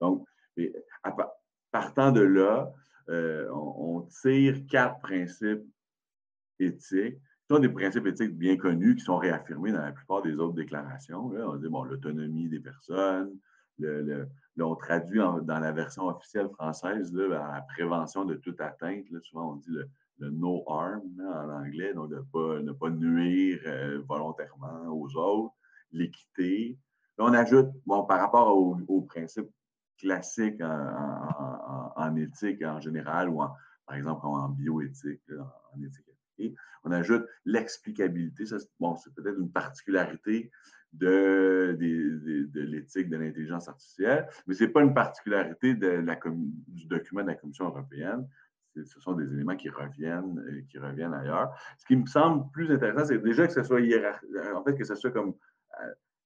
donc, 0.00 0.26
partant 1.70 2.10
de 2.12 2.20
là, 2.20 2.72
euh, 3.08 3.48
on, 3.52 4.02
tire 4.22 4.66
quatre 4.68 4.98
principes 5.00 5.64
éthiques 6.58 7.20
sont 7.50 7.58
des 7.58 7.68
principes 7.68 8.06
éthiques 8.06 8.38
bien 8.38 8.56
connus 8.56 8.94
qui 8.94 9.02
sont 9.02 9.16
réaffirmés 9.16 9.72
dans 9.72 9.82
la 9.82 9.90
plupart 9.90 10.22
des 10.22 10.34
autres 10.34 10.54
déclarations. 10.54 11.26
On 11.26 11.56
dit 11.56 11.68
bon, 11.68 11.82
l'autonomie 11.82 12.48
des 12.48 12.60
personnes, 12.60 13.36
le, 13.80 14.28
on 14.60 14.76
traduit 14.76 15.18
dans 15.18 15.58
la 15.58 15.72
version 15.72 16.06
officielle 16.06 16.48
française 16.50 17.12
la 17.12 17.66
prévention 17.74 18.24
de 18.24 18.34
toute 18.36 18.60
atteinte. 18.60 19.04
souvent, 19.22 19.54
on 19.54 19.56
dit 19.56 19.70
le, 19.70 20.30
no 20.30 20.62
harm 20.68 21.02
en 21.20 21.50
anglais, 21.50 21.92
donc 21.92 22.10
de 22.10 22.18
ne 22.60 22.72
pas, 22.72 22.90
nuire 22.90 23.58
euh, 23.66 24.00
volontairement 24.06 24.86
aux 24.88 25.16
autres, 25.16 25.54
l'équité. 25.90 26.78
On 27.18 27.32
ajoute, 27.34 27.70
bon, 27.84 28.04
par 28.04 28.20
rapport 28.20 28.56
aux, 28.56 29.02
principes 29.02 29.50
classiques 29.98 30.62
en, 30.62 32.14
éthique 32.16 32.62
en 32.62 32.80
général, 32.80 33.28
ou 33.28 33.42
par 33.86 33.96
exemple 33.96 34.26
en 34.26 34.50
bioéthique, 34.50 35.22
en 35.74 35.82
éthique 35.82 36.09
on 36.84 36.92
ajoute 36.92 37.26
l'explicabilité. 37.44 38.44
bon, 38.78 38.96
c'est 38.96 39.14
peut-être 39.14 39.38
une 39.38 39.52
particularité 39.52 40.50
de, 40.92 41.76
l'éthique 42.54 43.08
de 43.08 43.16
l'intelligence 43.16 43.68
artificielle, 43.68 44.28
mais 44.46 44.54
ce 44.54 44.64
n'est 44.64 44.70
pas 44.70 44.82
une 44.82 44.94
particularité 44.94 45.74
du 45.74 46.86
document 46.86 47.22
de 47.22 47.28
la 47.28 47.34
Commission 47.34 47.66
européenne. 47.66 48.26
Ce 48.76 49.00
sont 49.00 49.14
des 49.14 49.32
éléments 49.32 49.56
qui 49.56 49.68
reviennent, 49.68 50.38
euh, 50.38 50.62
qui 50.70 50.78
reviennent 50.78 51.12
ailleurs. 51.12 51.50
Ce 51.76 51.84
qui 51.86 51.96
me 51.96 52.06
semble 52.06 52.48
plus 52.52 52.70
intéressant, 52.70 53.04
c'est 53.04 53.18
déjà 53.18 53.46
que 53.46 53.52
ce 53.52 53.64
soit 53.64 53.80
hiérarchique, 53.80 54.30
en 54.54 54.62
fait, 54.62 54.76
que 54.76 54.84
ce 54.84 54.94
soit 54.94 55.10
comme 55.10 55.34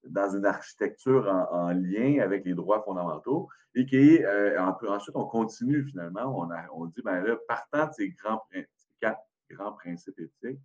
dans 0.07 0.37
une 0.37 0.45
architecture 0.45 1.27
en, 1.51 1.71
lien 1.71 2.21
avec 2.21 2.45
les 2.45 2.55
droits 2.55 2.83
fondamentaux 2.83 3.49
et 3.75 3.87
qui 3.87 4.23
euh, 4.23 4.61
ensuite 4.61 5.17
on 5.17 5.25
continue 5.25 5.85
finalement, 5.85 6.39
on, 6.39 6.49
on 6.75 6.87
dit, 6.87 7.01
ben 7.03 7.23
là, 7.23 7.37
partant 7.49 7.87
de 7.87 7.93
ces 7.93 8.11
grands, 8.11 8.43
quatre 9.01 9.21
grands 9.51 9.73
principes 9.73 10.19
éthiques, 10.19 10.61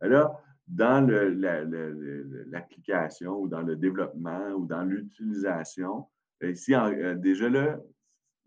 ben 0.00 0.08
là, 0.08 0.40
dans 0.66 1.06
l'application 2.48 3.38
ou 3.38 3.48
dans 3.48 3.62
le 3.62 3.76
développement 3.76 4.48
ou 4.50 4.66
dans 4.66 4.82
l'utilisation, 4.82 6.06
ben 6.40 6.50
ici, 6.52 6.74
euh, 6.74 7.14
déjà 7.14 7.48
là, 7.48 7.78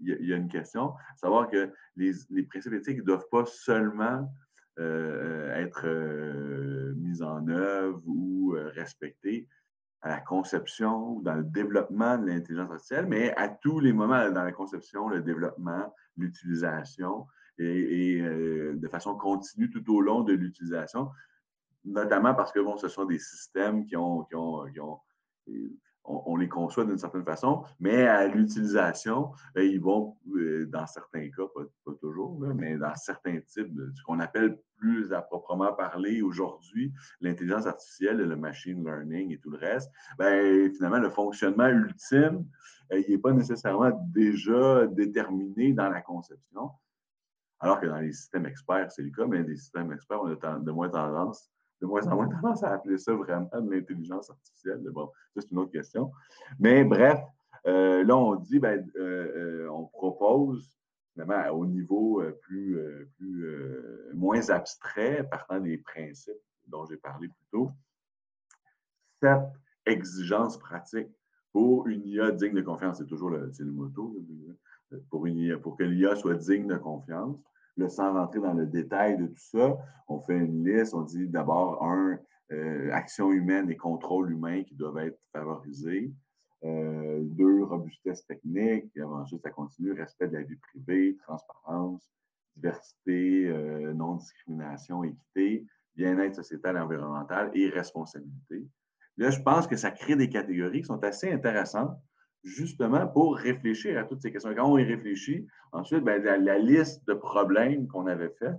il 0.01 0.25
y, 0.25 0.33
a 0.33 0.37
une 0.37 0.47
question, 0.47 0.93
savoir 1.17 1.49
que 1.49 1.73
les, 1.97 2.13
principes 2.43 2.73
éthiques 2.73 2.99
ne 2.99 3.03
doivent 3.03 3.27
pas 3.29 3.43
seulement 3.45 4.33
euh, 4.79 5.53
être 5.55 5.85
mis 6.95 7.21
en 7.21 7.45
œuvre 7.49 8.01
ou 8.05 8.55
respectés, 8.73 9.45
à 10.01 10.09
la 10.09 10.19
conception 10.21 11.09
ou 11.09 11.21
dans 11.21 11.35
le 11.35 11.43
développement 11.43 12.17
de 12.17 12.27
l'intelligence 12.27 12.71
artificielle, 12.71 13.07
mais 13.07 13.35
à 13.35 13.49
tous 13.49 13.79
les 13.79 13.91
moments 13.91 14.29
dans 14.29 14.43
la 14.43 14.51
conception, 14.51 15.09
le 15.09 15.21
développement, 15.21 15.93
l'utilisation 16.17 17.27
et, 17.59 18.21
euh, 18.21 18.73
de 18.75 18.87
façon 18.87 19.15
continue 19.15 19.69
tout 19.69 19.93
au 19.93 20.01
long 20.01 20.21
de 20.21 20.33
l'utilisation, 20.33 21.09
notamment 21.85 22.33
parce 22.33 22.51
que 22.51 22.59
bon, 22.59 22.77
ce 22.77 22.87
sont 22.87 23.05
des 23.05 23.19
systèmes 23.19 23.85
qui 23.85 23.95
ont, 23.95 24.23
qui 24.23 24.35
ont, 24.35 24.65
qui 24.71 24.79
ont 24.79 24.99
on, 26.09 26.35
les 26.35 26.47
conçoit 26.47 26.85
d'une 26.85 26.97
certaine 26.97 27.23
façon, 27.23 27.63
mais 27.79 28.07
à 28.07 28.27
l'utilisation, 28.27 29.31
ben, 29.53 29.61
ils 29.61 29.79
vont, 29.79 30.17
euh, 30.35 30.65
dans 30.65 30.87
certains 30.87 31.29
cas, 31.29 31.43
pas, 31.53 31.93
toujours, 32.01 32.39
mais 32.55 32.77
dans 32.77 32.95
certains 32.95 33.39
types 33.41 33.71
ce 33.95 34.03
qu'on 34.03 34.19
appelle 34.19 34.59
plus 34.77 35.13
à 35.13 35.21
proprement 35.21 35.73
parler 35.73 36.21
aujourd'hui, 36.21 36.93
l'intelligence 37.21 37.67
artificielle, 37.67 38.17
le 38.17 38.35
machine 38.35 38.83
learning 38.83 39.33
et 39.33 39.37
tout 39.39 39.51
le 39.51 39.57
reste, 39.57 39.91
ben, 40.17 40.73
finalement, 40.73 40.99
le 40.99 41.09
fonctionnement 41.09 41.67
ultime, 41.67 42.45
euh, 42.91 43.01
il 43.07 43.11
n'est 43.11 43.21
pas 43.21 43.33
nécessairement 43.33 43.91
déjà 44.11 44.87
déterminé 44.87 45.73
dans 45.73 45.89
la 45.89 46.01
conception. 46.01 46.71
Alors 47.59 47.79
que 47.79 47.87
dans 47.87 47.99
les 47.99 48.13
systèmes 48.13 48.45
experts, 48.45 48.91
c'est 48.91 49.01
le 49.01 49.11
cas, 49.11 49.25
mais 49.25 49.43
les 49.43 49.57
systèmes 49.57 49.91
experts, 49.91 50.21
on 50.21 50.27
a 50.27 50.59
de 50.59 50.71
moins 50.71 50.89
tendance 50.89 51.51
de 51.81 51.85
moins 51.85 52.05
en 52.07 52.15
moins 52.15 52.27
tendance 52.27 52.63
à 52.63 52.73
appeler 52.73 52.97
ça 52.97 53.13
vraiment 53.13 53.49
de 53.61 53.71
l'intelligence 53.71 54.29
artificielle. 54.29 54.81
Bon, 54.91 55.11
ça, 55.33 55.41
c'est 55.41 55.51
une 55.51 55.59
autre 55.59 55.71
question. 55.71 56.11
Mais 56.59 56.83
bref, 56.83 57.19
euh, 57.67 58.03
là, 58.03 58.17
on 58.17 58.35
dit, 58.35 58.59
ben, 58.59 58.85
euh, 58.95 59.63
euh, 59.65 59.69
on 59.69 59.85
propose, 59.85 60.77
finalement, 61.13 61.49
au 61.51 61.65
niveau 61.65 62.21
plus, 62.41 62.77
plus 63.17 63.45
moins 64.13 64.49
abstrait, 64.49 65.27
partant 65.29 65.59
des 65.59 65.77
principes 65.77 66.33
dont 66.67 66.85
j'ai 66.85 66.97
parlé 66.97 67.27
plus 67.27 67.45
tôt, 67.51 67.71
sept 69.21 69.41
exigences 69.85 70.57
pratiques 70.57 71.09
pour 71.51 71.87
une 71.87 72.05
IA 72.05 72.31
digne 72.31 72.53
de 72.53 72.61
confiance. 72.61 72.99
C'est 72.99 73.07
toujours 73.07 73.31
le, 73.31 73.51
le 73.57 73.71
motto. 73.71 74.15
Pour, 75.11 75.27
une 75.27 75.55
pour 75.59 75.77
que 75.77 75.83
l'IA 75.83 76.15
soit 76.15 76.33
digne 76.33 76.65
de 76.65 76.75
confiance 76.75 77.39
sans 77.87 78.13
rentrer 78.13 78.39
dans 78.39 78.53
le 78.53 78.65
détail 78.65 79.17
de 79.17 79.27
tout 79.27 79.33
ça, 79.37 79.77
on 80.07 80.19
fait 80.19 80.37
une 80.37 80.65
liste, 80.65 80.93
on 80.93 81.01
dit 81.01 81.27
d'abord, 81.27 81.83
un, 81.83 82.19
euh, 82.51 82.91
action 82.91 83.31
humaine 83.31 83.69
et 83.69 83.77
contrôle 83.77 84.31
humain 84.31 84.63
qui 84.63 84.75
doivent 84.75 84.97
être 84.97 85.19
favorisés. 85.31 86.11
Euh, 86.65 87.19
deux, 87.21 87.63
robustesse 87.63 88.25
technique. 88.25 88.85
Et 88.95 89.01
avant 89.01 89.25
ça, 89.25 89.37
ça 89.37 89.49
continue, 89.49 89.93
respect 89.93 90.27
de 90.27 90.33
la 90.33 90.43
vie 90.43 90.57
privée, 90.57 91.15
transparence, 91.23 92.09
diversité, 92.55 93.47
euh, 93.47 93.93
non-discrimination, 93.93 95.03
équité, 95.03 95.65
bien-être 95.95 96.35
sociétal 96.35 96.75
et 96.75 96.79
environnemental 96.79 97.51
et 97.53 97.69
responsabilité. 97.69 98.67
Là, 99.17 99.29
je 99.29 99.41
pense 99.41 99.67
que 99.67 99.75
ça 99.75 99.91
crée 99.91 100.15
des 100.15 100.29
catégories 100.29 100.81
qui 100.81 100.87
sont 100.87 101.03
assez 101.03 101.31
intéressantes 101.31 101.97
justement 102.43 103.07
pour 103.07 103.35
réfléchir 103.35 103.99
à 103.99 104.03
toutes 104.03 104.21
ces 104.21 104.31
questions. 104.31 104.53
Quand 104.55 104.71
on 104.71 104.77
y 104.77 104.83
réfléchit, 104.83 105.47
ensuite, 105.71 106.03
ben, 106.03 106.21
la, 106.21 106.57
liste 106.57 107.05
de 107.07 107.13
problèmes 107.13 107.87
qu'on 107.87 108.07
avait 108.07 108.33
faite 108.39 108.57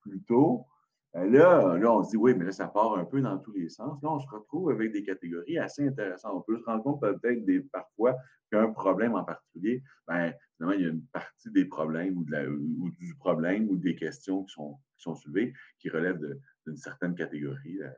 plus 0.00 0.22
tôt, 0.22 0.66
ben 1.12 1.30
là, 1.30 1.76
on 1.92 2.02
se 2.02 2.10
dit, 2.10 2.16
oui, 2.16 2.34
mais 2.34 2.46
là, 2.46 2.52
ça 2.52 2.68
part 2.68 2.96
un 2.96 3.04
peu 3.04 3.20
dans 3.20 3.38
tous 3.38 3.52
les 3.52 3.68
sens. 3.68 4.02
Là, 4.02 4.10
on 4.10 4.20
se 4.20 4.28
retrouve 4.28 4.70
avec 4.70 4.92
des 4.92 5.02
catégories 5.02 5.58
assez 5.58 5.86
intéressantes. 5.86 6.32
On 6.34 6.40
peut 6.40 6.58
se 6.58 6.64
rendre 6.64 6.82
compte 6.82 7.00
peut-être 7.00 7.70
parfois 7.70 8.16
qu'un 8.50 8.72
problème 8.72 9.14
en 9.14 9.24
particulier, 9.24 9.82
ben, 10.06 10.32
finalement, 10.56 10.78
il 10.78 10.82
y 10.82 10.86
a 10.86 10.90
une 10.90 11.06
partie 11.06 11.50
des 11.50 11.66
problèmes 11.66 12.16
ou, 12.16 12.90
du 12.98 13.14
problème 13.16 13.68
ou 13.68 13.76
des 13.76 13.94
questions 13.94 14.44
qui 14.44 14.54
sont, 14.54 14.78
qui 14.96 15.02
sont 15.02 15.14
soulevées 15.14 15.52
qui 15.78 15.90
relèvent 15.90 16.20
d'une 16.66 16.76
certaine 16.76 17.14
catégorie, 17.14 17.74
la, 17.74 17.92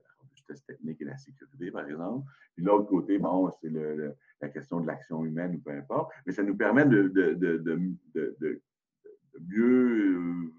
robustesse 0.47 0.65
technique 0.67 1.01
et 1.01 1.05
la 1.05 1.17
sécurité, 1.17 1.71
par 1.71 1.87
exemple. 1.87 2.27
Puis 2.55 2.65
l'autre 2.65 2.89
côté, 2.89 3.19
bon, 3.19 3.51
c'est 3.61 3.69
le 3.69 4.17
la 4.45 4.49
question 4.51 4.81
de 4.81 4.87
l'action 4.87 5.25
humaine 5.25 5.57
ou 5.57 5.61
peu 5.61 5.71
importe, 5.71 6.13
mais 6.27 6.33
ça 6.33 6.43
nous 6.43 6.57
permet 6.57 6.85
de, 6.85 7.11
mieux, 9.49 10.53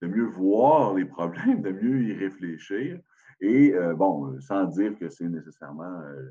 de 0.00 0.06
mieux 0.06 0.24
voir 0.24 0.94
les 0.94 1.04
problèmes, 1.04 1.62
de 1.62 1.70
mieux 1.70 2.02
y 2.02 2.12
réfléchir. 2.14 3.00
Et 3.40 3.74
euh, 3.74 3.94
bon, 3.94 4.40
sans 4.40 4.64
dire 4.64 4.98
que 4.98 5.08
c'est 5.08 5.28
nécessairement 5.28 6.00
euh, 6.00 6.30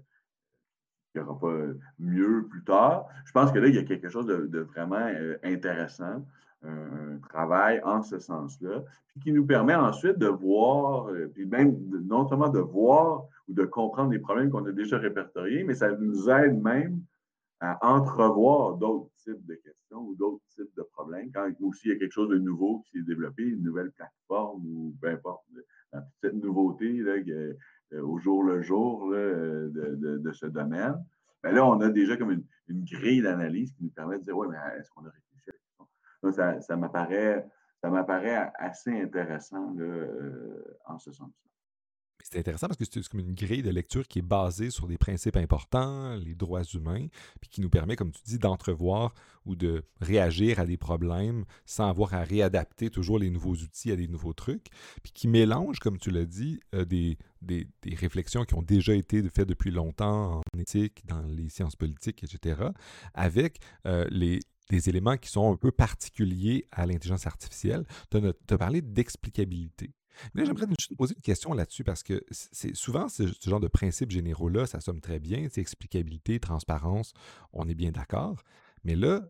qu'il 1.12 1.22
n'y 1.22 1.28
aura 1.28 1.40
pas 1.40 1.58
mieux 2.00 2.48
plus 2.48 2.64
tard. 2.64 3.08
Je 3.26 3.32
pense 3.32 3.52
que 3.52 3.60
là, 3.60 3.68
il 3.68 3.76
y 3.76 3.80
a 3.80 3.84
quelque 3.84 4.10
chose 4.10 4.26
de, 4.26 4.60
vraiment 4.60 4.96
euh, 4.96 5.38
intéressant, 5.44 6.26
un, 6.64 7.18
travail 7.30 7.82
en 7.84 8.02
ce 8.02 8.20
sens-là, 8.20 8.84
puis 9.08 9.20
qui 9.22 9.32
nous 9.32 9.46
permet 9.46 9.76
ensuite 9.76 10.18
de 10.18 10.28
voir, 10.28 11.08
puis 11.34 11.46
même 11.46 11.78
non 12.04 12.28
seulement 12.28 12.50
de 12.50 12.60
voir 12.60 13.26
ou 13.48 13.54
de 13.54 13.64
comprendre 13.64 14.12
les 14.12 14.20
problèmes 14.20 14.50
qu'on 14.50 14.66
a 14.66 14.72
déjà 14.72 14.98
répertoriés, 14.98 15.64
mais 15.64 15.76
ça 15.76 15.92
nous 15.92 16.30
aide 16.30 16.62
même 16.62 17.02
à 17.62 17.78
entrevoir 17.88 18.76
d'autres 18.76 19.12
types 19.24 19.46
de 19.46 19.54
questions 19.56 20.00
ou 20.00 20.16
d'autres 20.16 20.44
types 20.50 20.76
de 20.76 20.82
problèmes. 20.82 21.32
Quand 21.32 21.48
aussi 21.62 21.90
il 21.90 21.94
y 21.94 21.96
a 21.96 22.00
quelque 22.00 22.12
chose 22.12 22.30
de 22.30 22.40
nouveau 22.40 22.80
qui 22.80 22.98
s'est 22.98 23.06
développé, 23.06 23.44
une 23.44 23.62
nouvelle 23.62 23.92
plateforme 23.92 24.66
ou 24.66 24.96
peu 25.00 25.10
importe, 25.10 25.46
cette 26.22 26.34
nouveauté 26.34 26.92
là, 26.92 27.18
euh, 27.28 27.54
au 28.02 28.18
jour 28.18 28.44
le 28.44 28.62
jour 28.62 29.10
de, 29.12 30.32
ce 30.34 30.48
domaine, 30.48 30.96
bien 31.44 31.52
là, 31.52 31.66
on 31.66 31.80
a 31.82 31.90
déjà 31.90 32.18
comme 32.18 32.32
une, 32.32 32.46
grille 32.86 33.22
d'analyse 33.22 33.72
qui 33.74 33.84
nous 33.84 33.90
permet 33.90 34.18
de 34.18 34.24
dire, 34.24 34.38
oui, 34.38 34.48
mais 34.50 34.58
est-ce 34.80 34.90
qu'on 34.92 35.06
a 35.06 35.12
la 36.24 36.54
question? 36.54 36.60
ça, 36.62 36.62
ça 37.82 37.90
m'apparaît 37.90 38.52
assez 38.60 39.02
intéressant 39.02 39.76
euh, 39.80 40.80
en 40.86 40.98
ce 40.98 41.12
sens-là. 41.12 41.52
C'est 42.24 42.40
intéressant 42.40 42.68
parce 42.68 42.78
que 42.78 42.86
c'est 42.86 43.08
comme 43.08 43.20
une 43.20 43.34
grille 43.34 43.64
de 43.64 43.72
lecture 43.72 44.08
qui 44.08 44.20
est 44.20 44.24
basée 44.24 44.70
sur 44.70 44.88
des 44.88 44.98
principes 44.98 45.38
importants, 45.38 46.16
les 46.16 46.36
droits 46.36 46.64
humains, 46.64 47.08
puis 47.40 47.50
qui 47.50 47.62
nous 47.62 47.70
permet, 47.70 47.96
comme 47.96 48.12
tu 48.12 48.22
dis, 48.24 48.38
d'entrevoir 48.38 49.14
ou 49.46 49.56
de 49.56 49.84
réagir 50.02 50.60
à 50.60 50.66
des 50.66 50.78
problèmes 50.78 51.46
sans 51.66 51.90
avoir 51.90 52.14
à 52.14 52.24
réadapter 52.24 52.90
toujours 52.90 53.18
les 53.18 53.30
nouveaux 53.30 53.56
outils 53.56 53.92
à 53.92 53.96
des 53.96 54.08
nouveaux 54.08 54.34
trucs, 54.34 54.68
puis 55.02 55.12
qui 55.14 55.28
mélange, 55.28 55.80
comme 55.80 55.98
tu 55.98 56.12
l'as 56.12 56.26
dit, 56.26 56.60
euh, 56.76 56.86
des, 56.86 57.18
des, 57.42 57.68
réflexions 57.96 58.46
qui 58.46 58.54
ont 58.54 58.62
déjà 58.62 58.94
été 58.94 59.28
faites 59.30 59.48
depuis 59.48 59.72
longtemps 59.72 60.42
en 60.54 60.60
éthique, 60.60 61.04
dans 61.08 61.22
les 61.22 61.50
sciences 61.50 61.76
politiques, 61.76 62.24
etc., 62.24 62.62
avec 63.14 63.60
euh, 63.88 64.06
les, 64.12 64.40
des 64.70 64.90
éléments 64.90 65.18
qui 65.18 65.30
sont 65.30 65.52
un 65.52 65.58
peu 65.58 65.72
particuliers 65.72 66.68
à 66.72 66.86
l'intelligence 66.86 67.28
artificielle. 67.28 67.86
Tu 68.10 68.18
as, 68.18 68.58
parlé 68.58 68.82
d'explicabilité. 68.82 69.94
Mais 70.34 70.46
j'aimerais 70.46 70.68
juste 70.68 70.96
poser 70.98 71.16
une 71.16 71.22
question 71.22 71.54
là-dessus 71.54 71.84
parce 71.84 72.04
que 72.04 72.24
c'est 72.30 72.76
souvent 72.76 73.08
ce, 73.08 73.24
genre 73.46 73.60
de 73.60 73.68
principes 73.68 74.12
généraux-là, 74.12 74.68
ça 74.68 74.80
somme 74.80 75.02
très 75.02 75.20
bien, 75.20 75.48
c'est 75.50 75.62
explicabilité, 75.62 76.40
transparence, 76.40 77.14
on 77.54 77.68
est 77.68 77.76
bien 77.76 77.92
d'accord. 77.92 78.44
Mais 78.84 78.96
là, 78.96 79.22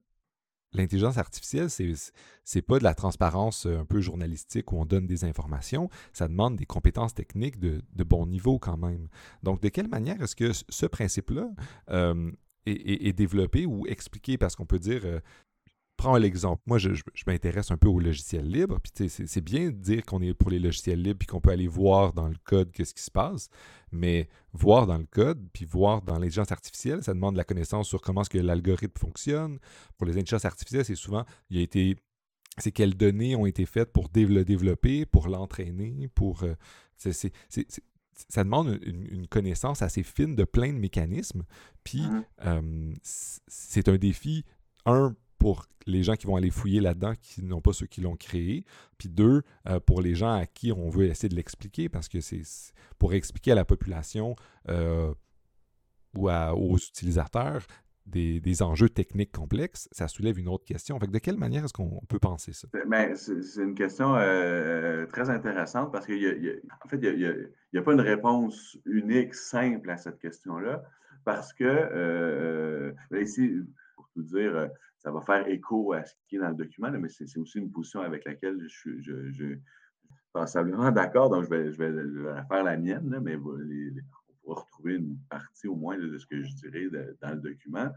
l'intelligence 0.74 1.18
artificielle, 1.18 1.70
c'est 1.70 2.62
pas 2.62 2.80
de 2.80 2.84
la 2.84 2.96
transparence 2.96 3.66
euh, 3.66 3.80
un 3.80 3.86
peu 3.86 4.02
journalistique 4.02 4.72
où 4.72 4.78
on 4.78 4.86
donne 4.86 5.06
des 5.06 5.26
informations, 5.26 5.90
ça 6.14 6.28
demande 6.28 6.56
des 6.56 6.66
compétences 6.66 7.14
techniques 7.14 7.60
de, 7.60 7.82
bon 8.04 8.26
niveau 8.26 8.60
quand 8.60 8.78
même. 8.78 9.08
Donc, 9.44 9.62
de 9.62 9.70
quelle 9.70 9.88
manière 9.88 10.22
est-ce 10.22 10.36
que 10.36 10.52
ce 10.54 10.86
principe-là 10.86 11.50
euh, 11.90 12.32
est, 12.66 13.14
développé 13.14 13.66
ou 13.66 13.86
expliqué? 13.88 14.38
Parce 14.38 14.56
qu'on 14.56 14.66
peut 14.66 14.80
dire, 14.80 15.02
euh, 15.06 15.20
prends 15.98 16.18
l'exemple. 16.18 16.62
Moi, 16.66 16.78
je, 16.78 16.90
m'intéresse 17.28 17.72
un 17.72 17.78
peu 17.78 17.88
aux 17.88 18.00
logiciels 18.00 18.50
libres. 18.50 18.80
Puis 18.80 19.10
c'est 19.10 19.42
bien 19.44 19.66
de 19.66 19.76
dire 19.76 20.06
qu'on 20.06 20.22
est 20.22 20.34
pour 20.34 20.50
les 20.50 20.60
logiciels 20.60 21.02
libres 21.02 21.20
puis 21.20 21.28
qu'on 21.28 21.42
peut 21.42 21.52
aller 21.52 21.68
voir 21.68 22.14
dans 22.14 22.28
le 22.28 22.38
code 22.44 22.72
qu'est-ce 22.72 22.94
qui 22.94 23.04
se 23.04 23.12
passe. 23.12 23.50
Mais 23.92 24.28
voir 24.54 24.88
dans 24.88 24.98
le 24.98 25.06
code 25.06 25.48
puis 25.54 25.66
voir 25.66 26.02
dans 26.02 26.16
l'intelligence 26.16 26.52
artificielle, 26.52 27.04
ça 27.04 27.14
demande 27.14 27.36
de 27.36 27.38
la 27.38 27.44
connaissance 27.44 27.88
sur 27.88 28.02
comment 28.02 28.22
est-ce 28.22 28.30
que 28.30 28.40
l'algorithme 28.40 29.00
fonctionne. 29.00 29.60
Pour 29.98 30.08
les 30.08 30.14
intelligences 30.14 30.46
artificielles, 30.46 30.86
c'est 30.86 30.96
souvent, 30.96 31.26
il 31.50 31.60
a 31.60 31.62
été 31.62 31.96
c'est 32.58 32.72
quelles 32.72 32.96
données 32.96 33.36
ont 33.36 33.46
été 33.46 33.66
faites 33.66 33.94
pour 33.94 34.10
le 34.14 34.44
développer, 34.44 35.06
pour 35.06 35.28
l'entraîner, 35.28 36.10
pour... 36.14 36.44
Euh, 36.44 36.56
ça 38.30 38.44
demande 38.44 38.80
une, 38.84 39.28
connaissance 39.28 39.82
assez 39.82 40.04
fine 40.04 40.36
de 40.36 40.44
plein 40.44 40.74
de 40.74 40.78
mécanismes. 40.78 41.44
Puis 41.84 42.02
mmh 42.02 42.26
euh, 42.46 42.94
c'est 43.04 43.90
un 43.90 43.98
défi, 43.98 44.46
un, 44.86 45.16
pour 45.38 45.66
les 45.88 46.04
gens 46.04 46.16
qui 46.16 46.28
vont 46.28 46.36
aller 46.36 46.52
fouiller 46.52 46.82
là-dedans, 46.82 47.14
qui 47.20 47.44
n'ont 47.44 47.62
pas 47.62 47.74
ceux 47.74 47.88
qui 47.88 48.02
l'ont 48.02 48.16
créé. 48.16 48.66
Puis 48.98 49.10
deux, 49.10 49.42
euh, 49.68 49.80
pour 49.80 50.02
les 50.02 50.16
gens 50.16 50.34
à 50.34 50.46
qui 50.46 50.72
on 50.72 50.90
veut 50.90 51.06
essayer 51.06 51.30
de 51.30 51.36
l'expliquer, 51.36 51.90
parce 51.90 52.08
que 52.08 52.22
c'est 52.22 52.44
pour 53.00 53.14
expliquer 53.14 53.54
à 53.54 53.56
la 53.56 53.66
population 53.66 54.36
euh, 54.70 55.14
ou 56.14 56.30
aux 56.30 56.78
utilisateurs 56.78 57.66
des, 58.06 58.62
enjeux 58.62 58.90
techniques 58.90 59.32
complexes, 59.32 59.88
ça 59.92 60.08
soulève 60.08 60.40
une 60.40 60.48
autre 60.48 60.66
question. 60.66 60.98
de 60.98 61.18
quelle 61.20 61.38
manière 61.38 61.64
est-ce 61.66 61.74
qu'on 61.74 62.02
peut 62.08 62.20
penser 62.20 62.54
ça? 62.54 62.68
Ben, 62.88 63.16
c'est 63.16 63.62
une 63.62 63.76
question 63.76 64.16
euh, 64.16 65.06
très 65.08 65.30
intéressante 65.30 65.92
parce 65.92 66.06
qu'en 66.06 66.14
fait, 66.90 66.98
il 66.98 67.42
n'y 67.74 67.80
a, 67.80 67.82
pas 67.82 67.94
une 67.94 68.02
réponse 68.02 68.78
unique, 68.86 69.34
simple 69.34 69.90
à 69.90 69.98
cette 69.98 70.20
question-là 70.20 70.84
parce 71.24 71.54
que, 71.54 71.64
euh, 71.66 72.92
ben, 73.10 73.24
ici, 73.24 73.60
pour 73.96 74.10
tout 74.10 74.24
dire, 74.24 74.70
ça 74.98 75.12
va 75.12 75.22
faire 75.22 75.48
écho 75.48 75.94
à 75.94 76.04
ce 76.04 76.14
qui 76.28 76.36
est 76.36 76.40
dans 76.40 76.50
le 76.50 76.56
document, 76.56 76.92
mais 76.92 77.10
c'est 77.10 77.38
aussi 77.38 77.58
une 77.58 77.72
position 77.72 78.02
avec 78.02 78.26
laquelle 78.26 78.58
je 78.62 78.68
suis 78.68 79.04
je, 79.04 79.56
d'accord, 80.92 81.30
donc 81.30 81.44
je 81.46 81.50
vais, 81.50 81.72
faire 82.48 82.64
la 82.64 82.78
mienne, 82.78 83.20
mais 83.22 83.36
on 83.36 83.58
pourra 84.42 84.62
retrouver 84.62 84.96
une 84.96 85.18
partie 85.30 85.68
au 85.68 85.76
moins 85.76 85.98
de 85.98 86.18
ce 86.18 86.26
que 86.26 86.42
je 86.42 86.54
dirais 86.56 86.88
dans 87.22 87.32
le 87.32 87.40
document. 87.42 87.90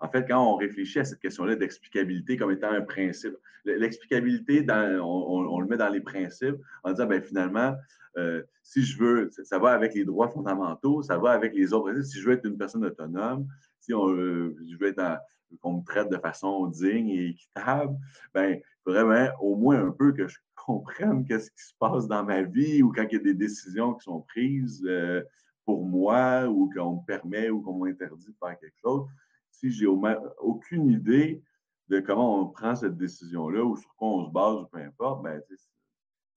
En 0.00 0.08
fait, 0.08 0.26
quand 0.28 0.40
on 0.40 0.56
réfléchit 0.56 1.00
à 1.00 1.04
cette 1.04 1.18
question-là 1.18 1.56
d'explicabilité 1.56 2.36
comme 2.36 2.52
étant 2.52 2.70
un 2.70 2.82
principe, 2.82 3.36
l'explicabilité, 3.64 4.64
on, 4.70 5.60
le 5.60 5.66
met 5.66 5.76
dans 5.76 5.88
les 5.88 6.00
principes 6.00 6.56
en 6.84 6.92
disant, 6.92 7.06
ben, 7.06 7.20
finalement, 7.20 7.74
euh, 8.16 8.42
si 8.62 8.82
je 8.82 8.98
veux, 8.98 9.30
ça 9.30 9.58
va 9.58 9.72
avec 9.72 9.94
les 9.94 10.04
droits 10.04 10.28
fondamentaux, 10.28 11.02
ça 11.02 11.18
va 11.18 11.32
avec 11.32 11.54
les 11.54 11.72
autres 11.72 12.00
Si 12.02 12.20
je 12.20 12.28
veux 12.28 12.34
être 12.34 12.46
une 12.46 12.56
personne 12.56 12.84
autonome, 12.84 13.46
si 13.80 13.92
on, 13.92 14.08
euh, 14.08 14.56
je 14.68 14.76
veux 14.76 14.88
être 14.88 15.18
qu'on 15.60 15.78
me 15.78 15.84
traite 15.84 16.10
de 16.10 16.18
façon 16.18 16.66
digne 16.66 17.08
et 17.08 17.28
équitable, 17.28 17.96
ben, 18.34 18.60
faudrait 18.84 19.32
au 19.40 19.56
moins 19.56 19.86
un 19.86 19.90
peu 19.90 20.12
que 20.12 20.28
je 20.28 20.38
comprenne 20.54 21.24
qu'est-ce 21.24 21.50
qui 21.50 21.62
se 21.62 21.74
passe 21.78 22.06
dans 22.06 22.24
ma 22.24 22.42
vie 22.42 22.82
ou 22.82 22.92
quand 22.92 23.06
il 23.10 23.14
y 23.14 23.20
a 23.20 23.22
des 23.22 23.34
décisions 23.34 23.94
qui 23.94 24.04
sont 24.04 24.20
prises. 24.20 24.84
Euh, 24.86 25.22
pour 25.68 25.84
moi 25.84 26.48
ou 26.48 26.72
qu'on 26.72 26.96
me 26.96 27.04
permet 27.04 27.50
ou 27.50 27.60
qu'on 27.60 27.76
m'interdit 27.76 28.28
de 28.28 28.36
faire 28.38 28.58
quelque 28.58 28.78
chose, 28.80 29.06
si 29.50 29.70
j'ai 29.70 29.86
aucune 29.86 30.88
idée 30.88 31.42
de 31.88 32.00
comment 32.00 32.40
on 32.40 32.46
prend 32.46 32.74
cette 32.74 32.96
décision-là 32.96 33.62
ou 33.62 33.76
sur 33.76 33.94
quoi 33.96 34.08
on 34.08 34.26
se 34.28 34.32
base, 34.32 34.66
peu 34.72 34.78
importe, 34.78 35.22
ben, 35.22 35.42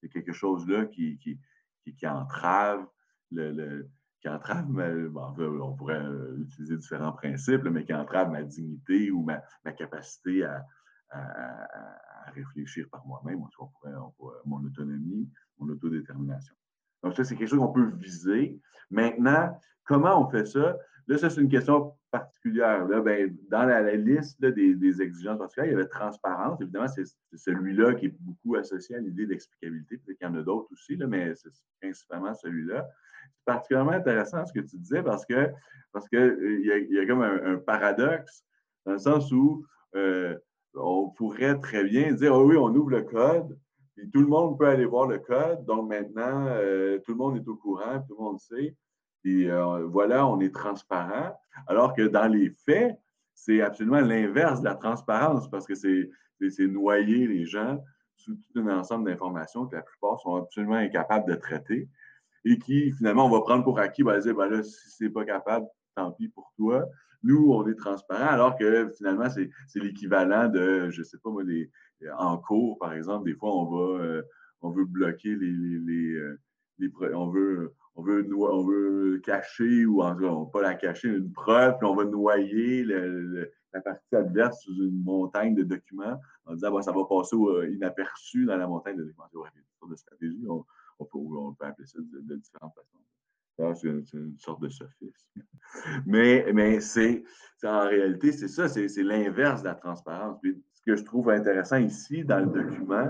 c'est 0.01 0.09
quelque 0.09 0.33
chose 0.33 0.67
là 0.67 0.85
qui, 0.85 1.17
qui, 1.19 1.39
qui, 1.95 2.07
entrave 2.07 2.85
le, 3.31 3.87
qui 4.19 4.27
entrave 4.27 4.67
on 4.69 5.75
pourrait 5.77 6.03
utiliser 6.37 6.75
différents 6.75 7.13
principes, 7.13 7.63
mais 7.63 7.85
qui 7.85 7.93
entrave 7.93 8.31
ma 8.31 8.43
dignité 8.43 9.11
ou 9.11 9.23
ma, 9.23 9.41
capacité 9.71 10.43
à, 10.43 10.67
à, 11.11 12.31
réfléchir 12.31 12.85
par 12.91 13.07
moi-même, 13.07 13.39
mon 14.43 14.65
autonomie, 14.65 15.29
mon 15.57 15.69
autodétermination. 15.69 16.53
Donc, 17.03 17.15
ça, 17.15 17.23
c'est 17.23 17.35
quelque 17.35 17.49
chose 17.49 17.59
qu'on 17.59 17.71
peut 17.71 17.91
viser. 17.97 18.59
Maintenant, 18.89 19.57
comment 19.85 20.25
on 20.25 20.29
fait 20.29 20.45
ça? 20.45 20.77
Là, 21.07 21.17
ça, 21.17 21.29
c'est 21.29 21.41
une 21.41 21.49
question 21.49 21.93
particulière. 22.11 22.87
Là, 22.87 23.01
ben, 23.01 23.35
dans 23.49 23.65
la, 23.65 23.95
liste 23.95 24.39
des, 24.41 25.01
exigences 25.01 25.39
particulières, 25.39 25.71
il 25.71 25.73
y 25.73 25.75
avait 25.75 25.87
transparence. 25.87 26.61
Évidemment, 26.61 26.87
c'est 26.87 27.05
celui-là 27.33 27.95
qui 27.95 28.07
est 28.07 28.15
beaucoup 28.19 28.55
associé 28.55 28.97
à 28.97 28.99
l'idée 28.99 29.25
d'explicabilité. 29.25 29.97
Peut-être 29.97 30.17
qu'il 30.17 30.27
y 30.27 30.29
en 30.29 30.35
a 30.35 30.43
d'autres 30.43 30.67
aussi, 30.71 30.95
là, 30.97 31.07
mais 31.07 31.33
c'est 31.35 31.49
principalement 31.81 32.33
celui-là. 32.33 32.87
C'est 33.37 33.45
particulièrement 33.45 33.91
intéressant 33.91 34.45
ce 34.45 34.53
que 34.53 34.59
tu 34.59 34.77
disais 34.77 35.01
parce 35.01 35.25
que 35.25 35.49
parce 35.93 36.07
euh, 36.13 36.87
y 36.89 36.99
a, 36.99 37.05
comme 37.05 37.21
un, 37.21 37.57
paradoxe 37.57 38.43
dans 38.85 38.93
le 38.93 38.97
sens 38.97 39.31
où 39.31 39.65
euh, 39.95 40.37
on 40.73 41.09
pourrait 41.09 41.59
très 41.59 41.83
bien 41.83 42.13
dire 42.13 42.33
oh 42.33 42.45
oui, 42.45 42.55
on 42.57 42.73
ouvre 42.73 42.91
le 42.91 43.01
code, 43.01 43.57
tout 44.13 44.21
le 44.21 44.27
monde 44.27 44.57
peut 44.57 44.67
aller 44.67 44.85
voir 44.85 45.07
le 45.07 45.19
code. 45.19 45.65
Donc 45.65 45.89
maintenant, 45.89 46.47
euh, 46.47 46.99
tout 47.05 47.11
le 47.11 47.17
monde 47.17 47.37
est 47.37 47.47
au 47.47 47.55
courant, 47.55 47.99
tout 48.07 48.15
le 48.17 48.23
monde 48.23 48.39
sait. 48.39 48.75
Et 49.23 49.51
euh, 49.51 49.85
voilà, 49.85 50.25
on 50.27 50.39
est 50.39 50.53
transparent. 50.53 51.37
Alors 51.67 51.93
que 51.93 52.03
dans 52.03 52.27
les 52.27 52.49
faits, 52.65 52.97
c'est 53.33 53.61
absolument 53.61 54.01
l'inverse 54.01 54.61
de 54.61 54.65
la 54.65 54.75
transparence 54.75 55.49
parce 55.49 55.65
que 55.65 55.75
c'est 55.75 56.67
noyer 56.67 57.27
les 57.27 57.45
gens 57.45 57.83
sous 58.15 58.35
tout 58.35 58.59
un 58.59 58.79
ensemble 58.79 59.09
d'informations 59.09 59.65
que 59.65 59.75
la 59.75 59.81
plupart 59.81 60.19
sont 60.19 60.35
absolument 60.35 60.75
incapables 60.75 61.29
de 61.29 61.35
traiter 61.35 61.89
et 62.45 62.57
qui, 62.57 62.91
finalement, 62.93 63.25
on 63.25 63.29
va 63.29 63.41
prendre 63.41 63.63
pour 63.63 63.79
acquis, 63.79 64.03
va 64.03 64.19
dire, 64.19 64.35
ben 64.35 64.47
là, 64.47 64.63
si 64.63 64.89
c'est 64.89 65.09
pas 65.09 65.25
capable, 65.25 65.67
tant 65.95 66.11
pis 66.11 66.27
pour 66.29 66.51
toi. 66.55 66.85
Nous, 67.23 67.51
on 67.51 67.67
est 67.67 67.75
transparent, 67.75 68.27
alors 68.27 68.57
que 68.57 68.89
finalement, 68.97 69.29
c'est 69.29 69.49
l'équivalent 69.75 70.49
de, 70.49 70.89
je 70.89 71.03
sais 71.03 71.17
pas 71.19 71.29
moi, 71.29 71.43
des, 71.43 71.69
en 72.17 72.37
cours, 72.37 72.77
par 72.79 72.93
exemple, 72.93 73.25
des 73.25 73.35
fois, 73.35 73.53
on 73.53 73.65
va, 73.65 74.03
euh, 74.03 74.21
on 74.61 74.71
veut 74.71 74.85
bloquer 74.85 75.35
les, 75.35 75.51
les, 75.51 76.13
euh, 76.13 76.39
on 77.13 77.29
veut, 77.29 77.73
on 77.95 78.03
veut, 78.03 78.27
on 78.33 78.65
veut 78.65 79.19
cacher 79.23 79.85
ou 79.85 80.01
en 80.01 80.15
cas, 80.15 80.51
pas 80.51 80.61
la 80.61 80.75
cacher, 80.75 81.09
une 81.09 81.31
preuve, 81.31 81.77
puis 81.77 81.87
on 81.87 81.95
va 81.95 82.05
noyer 82.05 82.83
la 82.83 83.81
partie 83.81 84.15
adverse 84.15 84.61
sous 84.63 84.75
une 84.75 85.03
montagne 85.03 85.55
de 85.55 85.63
documents 85.63 86.19
en 86.45 86.53
disant 86.53 86.71
bon, 86.71 86.81
ça 86.81 86.91
va 86.91 87.05
passer 87.05 87.35
euh, 87.35 87.69
inaperçu 87.71 88.45
dans 88.45 88.57
la 88.57 88.67
montagne 88.67 88.97
de 88.97 89.03
documents. 89.03 89.27
De 89.89 89.95
stratégie, 89.95 90.45
on, 90.47 90.63
on, 90.99 91.05
peut, 91.05 91.17
on, 91.17 91.53
peut, 91.53 91.65
appeler 91.65 91.87
ça 91.87 91.99
de, 91.99 92.35
différentes 92.35 92.73
façons. 92.75 93.75
C'est 93.75 94.17
une, 94.17 94.37
sorte 94.37 94.61
de 94.61 94.69
sophisme. 94.69 95.27
Mais, 96.05 96.51
mais 96.53 96.81
c'est 96.81 97.23
en 97.63 97.87
réalité, 97.87 98.31
c'est 98.33 98.47
ça, 98.47 98.67
c'est 98.67 98.87
l'inverse 99.03 99.61
de 99.61 99.67
la 99.67 99.75
transparence 99.75 100.37
ce 100.81 100.91
que 100.91 100.97
je 100.97 101.03
trouve 101.03 101.29
intéressant 101.29 101.77
ici 101.77 102.23
dans 102.23 102.39
le 102.39 102.47
document 102.47 103.05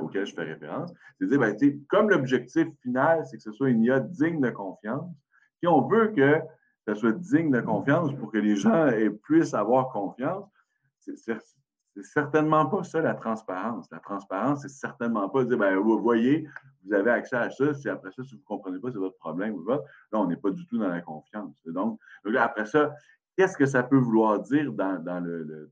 auquel 0.00 0.26
je 0.26 0.34
fais 0.34 0.42
référence, 0.42 0.92
c'est 1.18 1.26
de 1.26 1.30
dire, 1.30 1.38
ben, 1.38 1.56
comme 1.88 2.10
l'objectif 2.10 2.66
final, 2.82 3.24
c'est 3.26 3.36
que 3.36 3.42
ce 3.42 3.52
soit 3.52 3.70
une 3.70 3.84
IA 3.84 4.00
digne 4.00 4.40
de 4.40 4.50
confiance, 4.50 5.08
si 5.60 5.68
on 5.68 5.86
veut 5.86 6.08
que 6.08 6.40
ça 6.86 6.94
soit 6.96 7.12
digne 7.12 7.50
de 7.50 7.60
confiance 7.60 8.12
pour 8.14 8.32
que 8.32 8.38
les 8.38 8.56
gens 8.56 8.90
puissent 9.22 9.54
avoir 9.54 9.90
confiance, 9.90 10.48
c'est 10.98 12.02
certainement 12.02 12.66
pas 12.66 12.82
ça 12.82 13.00
la 13.00 13.14
transparence. 13.14 13.88
La 13.90 14.00
transparence, 14.00 14.62
c'est 14.62 14.68
certainement 14.68 15.28
pas 15.28 15.44
de 15.44 15.50
dire, 15.50 15.58
ben, 15.58 15.76
vous 15.76 16.00
voyez, 16.00 16.48
vous 16.84 16.92
avez 16.92 17.10
accès 17.10 17.36
à 17.36 17.50
ça, 17.50 17.72
si 17.74 17.88
après 17.88 18.10
ça, 18.10 18.24
si 18.24 18.34
vous 18.34 18.40
ne 18.40 18.44
comprenez 18.44 18.80
pas, 18.80 18.90
c'est 18.90 18.98
votre 18.98 19.18
problème 19.18 19.54
ou 19.54 19.64
Là, 19.64 19.80
on 20.12 20.26
n'est 20.26 20.36
pas 20.36 20.50
du 20.50 20.66
tout 20.66 20.78
dans 20.78 20.88
la 20.88 21.02
confiance. 21.02 21.54
Donc, 21.66 22.00
après 22.36 22.66
ça, 22.66 22.92
qu'est-ce 23.36 23.56
que 23.56 23.66
ça 23.66 23.84
peut 23.84 23.98
vouloir 23.98 24.40
dire 24.40 24.72
dans, 24.72 25.22
le, 25.24 25.44
le, 25.44 25.70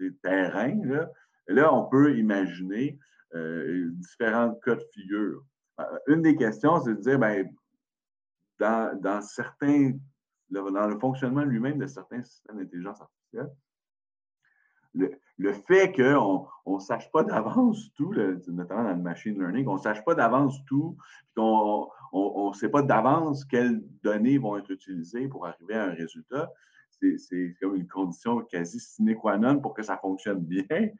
des 0.00 0.14
terrains, 0.16 0.78
là, 0.84 1.10
là 1.48 1.74
on 1.74 1.84
peut 1.88 2.16
imaginer 2.16 2.98
euh, 3.34 3.90
différents 3.92 4.54
cas 4.64 4.76
de 4.76 4.84
figure. 4.92 5.42
Euh, 5.80 5.98
une 6.06 6.22
des 6.22 6.36
questions, 6.36 6.80
c'est 6.80 6.94
de 6.94 7.00
dire, 7.00 7.18
ben, 7.18 7.48
dans, 8.58 9.20
certains, 9.20 9.92
dans 10.50 10.88
le 10.88 10.98
fonctionnement 10.98 11.42
lui-même 11.42 11.78
de 11.78 11.86
certains 11.86 12.22
systèmes 12.22 12.58
d'intelligence 12.58 13.00
artificielle, 13.00 13.50
le, 15.38 15.52
fait 15.52 15.92
qu'on 15.92 16.48
ne 16.66 16.78
sache 16.78 17.10
pas 17.12 17.22
d'avance 17.22 17.92
tout, 17.94 18.14
notamment 18.48 18.84
dans 18.84 18.94
le 18.94 19.02
machine 19.02 19.38
learning, 19.38 19.66
on 19.66 19.74
ne 19.74 19.80
sache 19.80 20.02
pas 20.04 20.14
d'avance 20.14 20.64
tout, 20.64 20.96
qu'on 21.36 21.90
ne 22.12 22.54
sait 22.54 22.70
pas 22.70 22.82
d'avance 22.82 23.44
quelles 23.44 23.82
données 24.02 24.38
vont 24.38 24.56
être 24.56 24.70
utilisées 24.70 25.28
pour 25.28 25.46
arriver 25.46 25.74
à 25.74 25.84
un 25.84 25.92
résultat, 25.92 26.50
c'est 27.18 27.56
comme 27.60 27.76
une 27.76 27.86
condition 27.86 28.40
quasi 28.40 28.80
sine 28.80 29.14
qua 29.16 29.38
non 29.38 29.60
pour 29.60 29.74
que 29.74 29.82
ça 29.82 29.96
fonctionne 29.96 30.40
bien. 30.44 30.90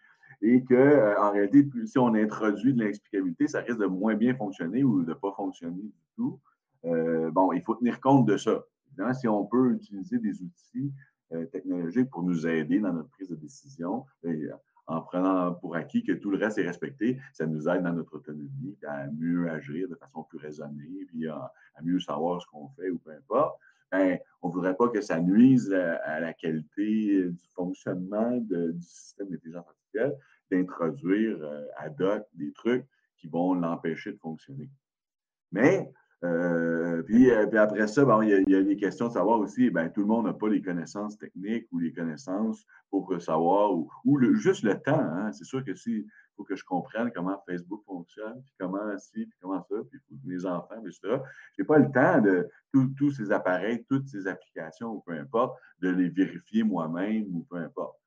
Et 0.42 0.62
que, 0.64 0.74
euh, 0.74 1.18
en 1.18 1.32
réalité, 1.32 1.66
si 1.86 1.98
on 1.98 2.14
introduit 2.14 2.74
de 2.74 2.84
l'explicabilité, 2.84 3.48
ça 3.48 3.60
risque 3.60 3.78
de 3.78 3.86
moins 3.86 4.14
bien 4.14 4.34
fonctionner 4.34 4.84
ou 4.84 5.02
de 5.02 5.08
ne 5.08 5.14
pas 5.14 5.32
fonctionner 5.32 5.82
du 5.82 5.92
tout. 6.14 6.38
Euh, 6.84 7.30
bon, 7.30 7.52
il 7.52 7.62
faut 7.62 7.74
tenir 7.74 8.00
compte 8.00 8.26
de 8.26 8.36
ça. 8.36 8.62
Évidemment, 8.88 9.14
si 9.14 9.28
on 9.28 9.46
peut 9.46 9.72
utiliser 9.72 10.18
des 10.18 10.42
outils 10.42 10.92
euh, 11.32 11.46
technologiques 11.46 12.10
pour 12.10 12.22
nous 12.22 12.46
aider 12.46 12.80
dans 12.80 12.92
notre 12.92 13.08
prise 13.08 13.30
de 13.30 13.36
décision, 13.36 14.04
en 14.88 15.00
prenant 15.00 15.54
pour 15.54 15.74
acquis 15.74 16.04
que 16.04 16.12
tout 16.12 16.30
le 16.30 16.36
reste 16.36 16.58
est 16.58 16.66
respecté, 16.66 17.18
ça 17.32 17.46
nous 17.46 17.66
aide 17.68 17.82
dans 17.82 17.94
notre 17.94 18.16
autonomie, 18.16 18.76
à 18.86 19.06
mieux 19.08 19.50
agir 19.50 19.88
de 19.88 19.94
façon 19.94 20.22
plus 20.24 20.38
raisonnée, 20.38 21.06
puis 21.08 21.26
à 21.28 21.50
mieux 21.82 21.98
savoir 21.98 22.42
ce 22.42 22.46
qu'on 22.46 22.68
fait 22.68 22.90
ou 22.90 22.98
peu 22.98 23.10
importe. 23.10 23.58
Ben, 23.92 24.18
on 24.42 24.48
ne 24.48 24.52
voudrait 24.52 24.76
pas 24.76 24.88
que 24.88 25.00
ça 25.00 25.20
nuise 25.20 25.72
à, 25.72 26.20
la 26.20 26.32
qualité 26.32 27.28
du 27.28 27.48
fonctionnement 27.54 28.36
du 28.36 28.80
système 28.80 29.28
d'intelligence 29.28 29.66
artificielle 29.68 30.16
d'introduire 30.50 31.38
euh, 31.42 31.64
ad 31.76 32.00
hoc 32.00 32.24
des 32.34 32.52
trucs 32.52 32.86
qui 33.16 33.28
vont 33.28 33.54
l'empêcher 33.54 34.12
de 34.12 34.18
fonctionner. 34.18 34.70
Mais, 35.52 35.90
euh, 36.24 37.02
puis, 37.02 37.30
euh, 37.30 37.46
puis, 37.46 37.58
après 37.58 37.86
ça, 37.86 38.06
il, 38.22 38.44
y 38.48 38.54
a, 38.54 38.62
des 38.62 38.76
questions 38.76 39.08
de 39.08 39.12
savoir 39.12 39.40
aussi, 39.40 39.70
ben, 39.70 39.88
tout 39.90 40.00
le 40.00 40.06
monde 40.06 40.26
n'a 40.26 40.32
pas 40.32 40.48
les 40.48 40.62
connaissances 40.62 41.18
techniques 41.18 41.66
ou 41.72 41.78
les 41.78 41.92
connaissances 41.92 42.64
pour 42.90 43.20
savoir, 43.20 43.72
ou, 43.74 43.90
juste 44.34 44.62
le 44.62 44.80
temps. 44.80 44.98
Hein. 44.98 45.32
C'est 45.32 45.44
sûr 45.44 45.64
que 45.64 45.74
si 45.74 46.06
faut 46.36 46.44
que 46.44 46.56
je 46.56 46.64
comprenne 46.64 47.10
comment 47.12 47.42
Facebook 47.46 47.82
fonctionne, 47.86 48.42
puis 48.42 48.54
comment 48.58 48.98
ci, 48.98 49.26
puis 49.26 49.38
comment 49.40 49.62
ça, 49.62 49.76
puis 49.90 50.00
mes 50.24 50.44
enfants, 50.44 50.80
etc. 50.80 51.18
Je 51.56 51.62
n'ai 51.62 51.66
pas 51.66 51.78
le 51.78 51.90
temps 51.90 52.20
de 52.20 52.48
tous 52.72 53.10
ces 53.10 53.32
appareils, 53.32 53.84
toutes 53.88 54.08
ces 54.08 54.26
applications, 54.26 54.92
ou 54.92 55.00
peu 55.00 55.12
importe, 55.12 55.58
de 55.80 55.88
les 55.88 56.08
vérifier 56.08 56.62
moi-même, 56.62 57.24
ou 57.34 57.46
peu 57.48 57.56
importe. 57.56 57.98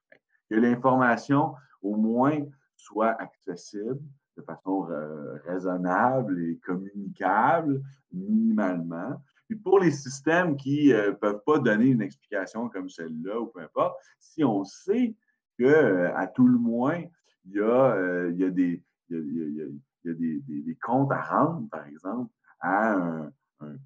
Que 0.49 0.55
l'information, 0.55 1.55
au 1.82 1.95
moins, 1.95 2.39
soit 2.75 3.11
accessible 3.21 3.99
de 4.38 4.43
façon 4.43 4.89
euh, 4.89 5.38
raisonnable 5.45 6.41
et 6.41 6.57
communicable, 6.59 7.82
minimalement, 8.11 9.21
Puis 9.47 9.57
pour 9.57 9.80
les 9.80 9.91
systèmes 9.91 10.55
qui 10.55 10.89
ne 10.89 11.11
peuvent 11.11 11.41
pas 11.45 11.59
donner 11.59 11.88
une 11.88 12.01
explication 12.01 12.69
comme 12.69 12.89
celle-là 12.89 13.39
ou 13.39 13.47
peu 13.47 13.61
importe, 13.61 13.95
si 14.19 14.43
on 14.43 14.63
sait 14.63 15.15
qu'à 15.57 16.27
tout 16.27 16.47
le 16.47 16.57
moins, 16.57 17.03
il 17.46 17.54
y 17.54 17.60
a, 17.60 18.28
il 18.30 18.38
y 18.38 18.44
a 18.44 18.50
des, 18.50 18.84
il 19.10 19.70
y 20.04 20.10
a, 20.10 20.14
des, 20.14 20.40
des, 20.48 20.76
comptes 20.76 21.12
à 21.12 21.22
rendre, 21.22 21.68
par 21.70 21.86
exemple, 21.88 22.32
à 22.60 22.94
un, 22.94 23.32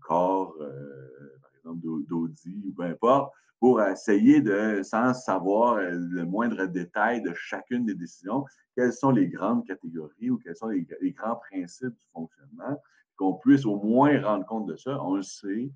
corps, 0.01 0.55
par 0.57 1.51
exemple, 1.57 1.81
d'Audi 2.07 2.63
ou 2.67 2.73
peu 2.73 2.83
importe, 2.83 3.33
pour 3.63 3.81
essayer 3.81 4.41
de, 4.41 4.81
sans 4.83 5.13
savoir 5.13 5.77
le 5.79 6.25
moindre 6.25 6.65
détail 6.65 7.21
de 7.21 7.33
chacune 7.33 7.85
des 7.85 7.95
décisions, 7.95 8.45
quelles 8.75 8.91
sont 8.91 9.11
les 9.11 9.27
grandes 9.29 9.65
catégories 9.65 10.29
ou 10.29 10.37
quels 10.37 10.57
sont 10.57 10.67
les, 10.67 10.85
grands 11.13 11.37
principes 11.37 11.95
du 11.95 12.05
fonctionnement, 12.11 12.81
qu'on 13.15 13.35
puisse 13.35 13.65
au 13.65 13.77
moins 13.77 14.21
rendre 14.21 14.45
compte 14.45 14.65
de 14.65 14.75
ça. 14.75 15.01
On 15.01 15.15
le 15.15 15.21
sait, 15.21 15.71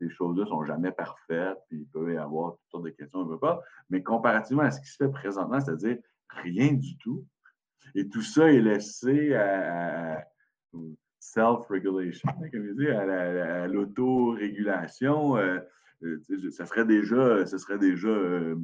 ces 0.00 0.10
choses-là 0.10 0.44
ne 0.44 0.48
sont 0.48 0.64
jamais 0.64 0.90
parfaites, 0.90 1.58
puis 1.68 1.78
il 1.78 1.86
peut 1.86 2.12
y 2.12 2.16
avoir 2.16 2.56
toutes 2.56 2.70
sortes 2.70 2.84
de 2.84 2.90
questions, 2.90 3.20
on 3.20 3.26
ne 3.26 3.30
veut 3.30 3.38
pas. 3.38 3.60
Mais 3.90 4.02
comparativement 4.02 4.64
à 4.64 4.70
ce 4.70 4.80
qui 4.80 4.88
se 4.88 4.96
fait 4.96 5.08
présentement, 5.08 5.60
c'est-à-dire 5.60 5.98
rien 6.30 6.72
du 6.72 6.96
tout, 6.98 7.26
et 7.94 8.08
tout 8.08 8.22
ça 8.22 8.52
est 8.52 8.60
laissé 8.60 9.34
à, 9.34 10.24
self-regulation, 11.18 12.28
comme 12.52 12.86
à 12.86 13.66
l'autorégulation. 13.66 15.36
Euh, 15.36 15.58
euh, 16.02 16.50
ça 16.50 16.66
serait 16.66 16.84
déjà, 16.84 17.44
serait 17.46 17.78
déjà 17.78 18.08
euh, 18.08 18.56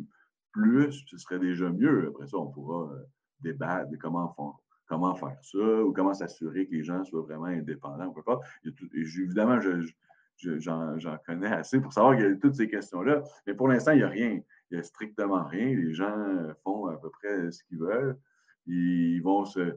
plus, 0.53 1.05
ce 1.07 1.19
serait 1.19 1.39
déjà 1.39 1.71
mieux. 1.71 2.09
Après 2.09 2.27
ça, 2.27 2.39
on 2.39 2.47
pourra 2.47 2.93
euh, 2.93 3.03
débattre 3.41 3.91
de 3.91 3.97
comment, 3.97 4.35
faire 5.17 5.37
ça 5.43 5.59
ou 5.59 5.93
comment 5.93 6.15
s'assurer 6.15 6.67
que 6.67 6.73
les 6.73 6.85
gens 6.85 7.05
soient 7.05 7.23
vraiment 7.23 7.47
indépendants. 7.47 8.15
Évidemment, 8.95 9.61
j'en 10.37 11.19
connais 11.27 11.53
assez 11.53 11.81
pour 11.81 11.93
savoir 11.93 12.17
qu'il 12.17 12.25
y 12.25 12.29
a 12.29 12.35
toutes 12.37 12.57
ces 12.57 12.69
questions-là. 12.69 13.23
Mais 13.47 13.55
pour 13.55 13.69
l'instant, 13.69 13.93
il 13.93 13.99
n'y 13.99 14.05
a 14.05 14.09
rien. 14.09 14.41
Il 14.71 14.75
n'y 14.75 14.81
a 14.81 14.83
strictement 14.83 15.45
rien. 15.45 15.67
Les 15.67 15.95
gens 15.95 16.17
font 16.63 16.87
à 16.87 16.97
peu 16.97 17.11
près 17.11 17.51
ce 17.51 17.63
qu'ils 17.65 17.79
veulent. 17.79 18.17
Ils 18.67 19.21
vont 19.21 19.45
se, 19.45 19.77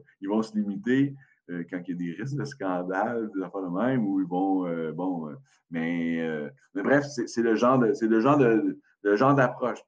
limiter 0.54 1.14
euh, 1.50 1.64
quand 1.70 1.80
il 1.86 1.90
y 1.90 1.94
a 1.94 2.14
des 2.14 2.22
risques 2.22 2.36
de 2.36 2.44
scandale, 2.44 3.30
des 3.34 3.42
affaires 3.42 3.62
de 3.62 3.68
même, 3.68 4.06
où 4.06 4.20
ils 4.20 4.26
vont. 4.26 4.66
Euh, 4.66 4.92
bon, 4.92 5.28
euh, 5.28 5.34
mais, 5.70 6.50
bref, 6.74 7.04
c'est 7.04 7.42
le 7.42 7.54
genre 7.54 7.78
de, 7.78 7.92
c'est 7.92 8.08
le 8.08 8.20
genre 8.20 8.38
de, 8.38 8.78
genre 9.16 9.34
d'approche. 9.34 9.80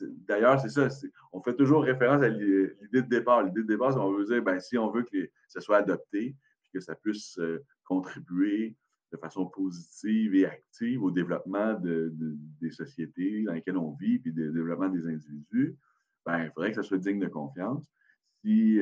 D'ailleurs, 0.00 0.60
c'est 0.60 0.70
ça. 0.70 0.88
On 1.32 1.42
fait 1.42 1.54
toujours 1.54 1.84
référence 1.84 2.22
à 2.22 2.28
l'idée 2.28 2.74
de 2.92 3.00
départ. 3.00 3.42
L'idée 3.42 3.62
de 3.62 3.66
départ, 3.66 3.92
c'est 3.92 3.98
qu'on 3.98 4.12
veut 4.12 4.24
dire, 4.24 4.42
ben, 4.42 4.58
si 4.60 4.76
on 4.78 4.90
veut 4.90 5.02
que 5.02 5.30
ça 5.48 5.60
soit 5.60 5.78
adopté, 5.78 6.34
que 6.72 6.80
ça 6.80 6.94
puisse 6.96 7.38
contribuer 7.84 8.74
de 9.14 9.20
façon 9.20 9.46
positive 9.46 10.34
et 10.34 10.44
active 10.44 11.02
au 11.02 11.10
développement 11.10 11.78
des 11.80 12.70
sociétés 12.70 13.44
dans 13.44 13.52
lesquelles 13.52 13.78
on 13.78 13.92
vit, 13.92 14.18
puis 14.18 14.30
au 14.30 14.52
développement 14.52 14.88
des 14.88 15.06
individus, 15.06 15.76
ben, 16.26 16.44
il 16.44 16.50
faudrait 16.50 16.70
que 16.70 16.76
ça 16.76 16.82
soit 16.82 16.98
digne 16.98 17.20
de 17.20 17.28
confiance. 17.28 17.86
Si, 18.42 18.80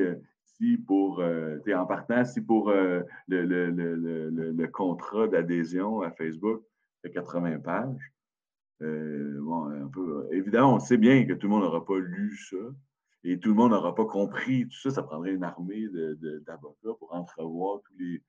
si 0.57 0.77
pour, 0.77 1.19
euh, 1.19 1.59
en 1.75 1.85
partant, 1.85 2.25
si 2.25 2.41
pour 2.41 2.69
euh, 2.69 3.01
le, 3.27 4.65
contrat 4.67 5.27
d'adhésion 5.27 6.01
à 6.01 6.11
Facebook 6.11 6.63
fait 7.01 7.11
80 7.11 7.59
pages, 7.59 8.13
euh, 8.81 9.39
bon, 9.41 9.89
évidemment, 10.31 10.75
on 10.75 10.79
sait 10.79 10.97
bien 10.97 11.25
que 11.25 11.33
tout 11.33 11.47
le 11.47 11.53
monde 11.53 11.63
n'aura 11.63 11.85
pas 11.85 11.99
lu 11.99 12.35
ça 12.37 12.57
et 13.23 13.39
tout 13.39 13.49
le 13.49 13.55
monde 13.55 13.71
n'aura 13.71 13.95
pas 13.95 14.05
compris 14.05 14.67
tout 14.67 14.79
ça. 14.79 14.89
Ça 14.89 15.03
prendrait 15.03 15.33
une 15.33 15.43
armée 15.43 15.87
d'avocats 16.45 16.97
pour 16.99 17.13
entrevoir 17.13 17.81
tous 17.85 17.97
les, 17.97 18.21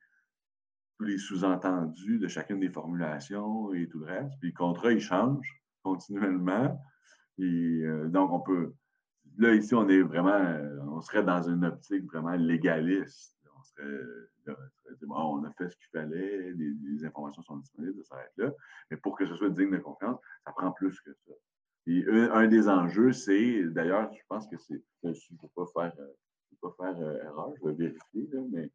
tous 0.96 1.04
les 1.04 1.18
sous-entendus 1.18 2.18
de 2.18 2.28
chacune 2.28 2.60
des 2.60 2.70
formulations 2.70 3.72
et 3.74 3.88
tout 3.88 4.00
le 4.00 4.06
reste. 4.06 4.38
Puis 4.40 4.50
le 4.50 4.56
contrat, 4.56 4.92
il 4.92 5.00
change 5.00 5.62
continuellement. 5.82 6.80
Et 7.38 7.82
donc, 8.06 8.32
on 8.32 8.40
peut, 8.40 8.72
là, 9.38 9.54
ici, 9.54 9.74
on 9.74 9.88
est 9.88 10.02
vraiment, 10.02 10.40
on 10.88 11.00
serait 11.00 11.24
dans 11.24 11.42
une 11.42 11.64
optique 11.64 12.04
vraiment 12.04 12.36
légaliste. 12.36 13.36
On 13.58 13.62
serait, 13.62 13.98
bon, 15.02 15.16
on 15.16 15.44
a 15.44 15.50
fait 15.52 15.68
ce 15.68 15.76
qu'il 15.76 15.88
fallait, 15.92 16.52
les, 16.52 17.04
informations 17.04 17.42
sont 17.42 17.56
disponibles, 17.56 18.02
ça 18.04 18.16
s'arrête 18.16 18.32
là. 18.36 18.50
Mais 18.90 18.96
pour 18.96 19.16
que 19.16 19.26
ce 19.26 19.34
soit 19.34 19.50
digne 19.50 19.70
de 19.70 19.78
confiance, 19.78 20.20
ça 20.44 20.52
prend 20.52 20.70
plus 20.70 21.00
que 21.00 21.12
ça. 21.12 21.32
Et 21.86 22.04
un, 22.08 22.46
des 22.46 22.68
enjeux, 22.68 23.12
c'est, 23.12 23.64
d'ailleurs, 23.64 24.10
je 24.12 24.22
pense 24.28 24.46
que 24.48 24.56
c'est, 24.56 24.82
je 25.02 25.08
ne 25.08 25.38
peux 25.38 25.48
pas 25.54 25.66
faire, 25.74 25.92
pas 26.62 26.74
faire 26.78 26.98
euh, 26.98 27.22
erreur, 27.24 27.52
je 27.56 27.68
vais 27.68 27.74
vérifier, 27.74 28.28
mais 28.50 28.70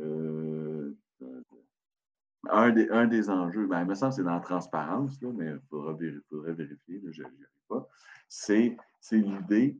euh, 0.00 0.96
un, 2.50 2.70
des, 2.70 3.30
enjeux, 3.30 3.66
ben, 3.66 3.82
il 3.82 3.88
me 3.88 3.94
semble 3.94 4.12
que 4.12 4.16
c'est 4.16 4.24
dans 4.24 4.34
la 4.34 4.40
transparence, 4.40 5.20
mais 5.22 5.46
il 5.46 5.60
faudra, 5.68 5.96
faudrait 6.28 6.54
vérifier, 6.54 7.02
je 7.10 7.22
n'y 7.22 7.26
arrive 7.26 7.46
pas, 7.68 7.88
c'est 8.28 8.76
l'idée 9.12 9.78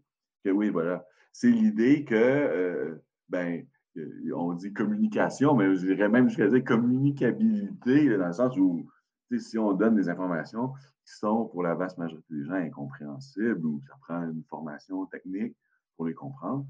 oui, 0.53 0.70
voilà. 0.70 1.05
C'est 1.32 1.51
l'idée 1.51 2.05
que, 2.05 2.14
euh, 2.14 3.05
ben, 3.28 3.64
euh, 3.97 4.32
on 4.34 4.53
dit 4.55 4.72
communication, 4.72 5.55
mais 5.55 5.74
je 5.74 5.86
dirais 5.86 6.09
même 6.09 6.28
jusqu'à 6.28 6.49
dire 6.49 6.64
communicabilité, 6.64 8.16
dans 8.16 8.26
le 8.26 8.32
sens 8.32 8.57
où, 8.57 8.89
si 9.36 9.59
on 9.59 9.72
donne 9.74 9.95
des 9.95 10.09
informations 10.09 10.72
qui 11.05 11.12
sont 11.14 11.47
pour 11.47 11.62
la 11.62 11.74
vaste 11.74 11.99
majorité 11.99 12.34
des 12.34 12.45
gens 12.45 12.55
incompréhensibles 12.55 13.66
ou 13.66 13.80
ça 13.86 13.95
prend 14.01 14.22
une 14.22 14.43
formation 14.49 15.05
technique 15.07 15.55
pour 15.97 16.07
les 16.07 16.14
comprendre, 16.14 16.66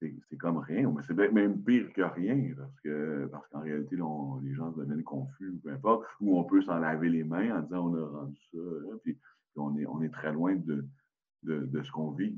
c'est 0.00 0.36
comme 0.36 0.58
rien. 0.58 0.90
Mais 0.90 1.02
c'est 1.06 1.14
même 1.32 1.62
pire 1.62 1.92
que 1.92 2.02
rien, 2.02 2.54
parce 2.56 2.80
que 2.80 3.26
parce 3.30 3.48
qu'en 3.48 3.60
réalité, 3.60 3.96
les 3.96 4.54
gens 4.54 4.72
se 4.72 4.80
deviennent 4.80 5.02
confus, 5.02 5.50
ou 5.50 5.58
peu 5.58 5.70
importe, 5.70 6.06
ou 6.20 6.38
on 6.38 6.44
peut 6.44 6.62
s'en 6.62 6.78
laver 6.78 7.08
les 7.08 7.24
mains 7.24 7.58
en 7.58 7.62
disant 7.62 7.88
on 7.88 7.94
a 7.96 8.06
rendu 8.06 8.38
ça, 8.52 8.58
puis, 9.02 9.18
on, 9.56 9.76
est, 9.76 9.86
on 9.86 10.02
est 10.02 10.10
très 10.10 10.32
loin 10.32 10.54
de, 10.54 10.84
de, 11.42 11.82
ce 11.82 11.90
qu'on 11.90 12.12
vise. 12.12 12.36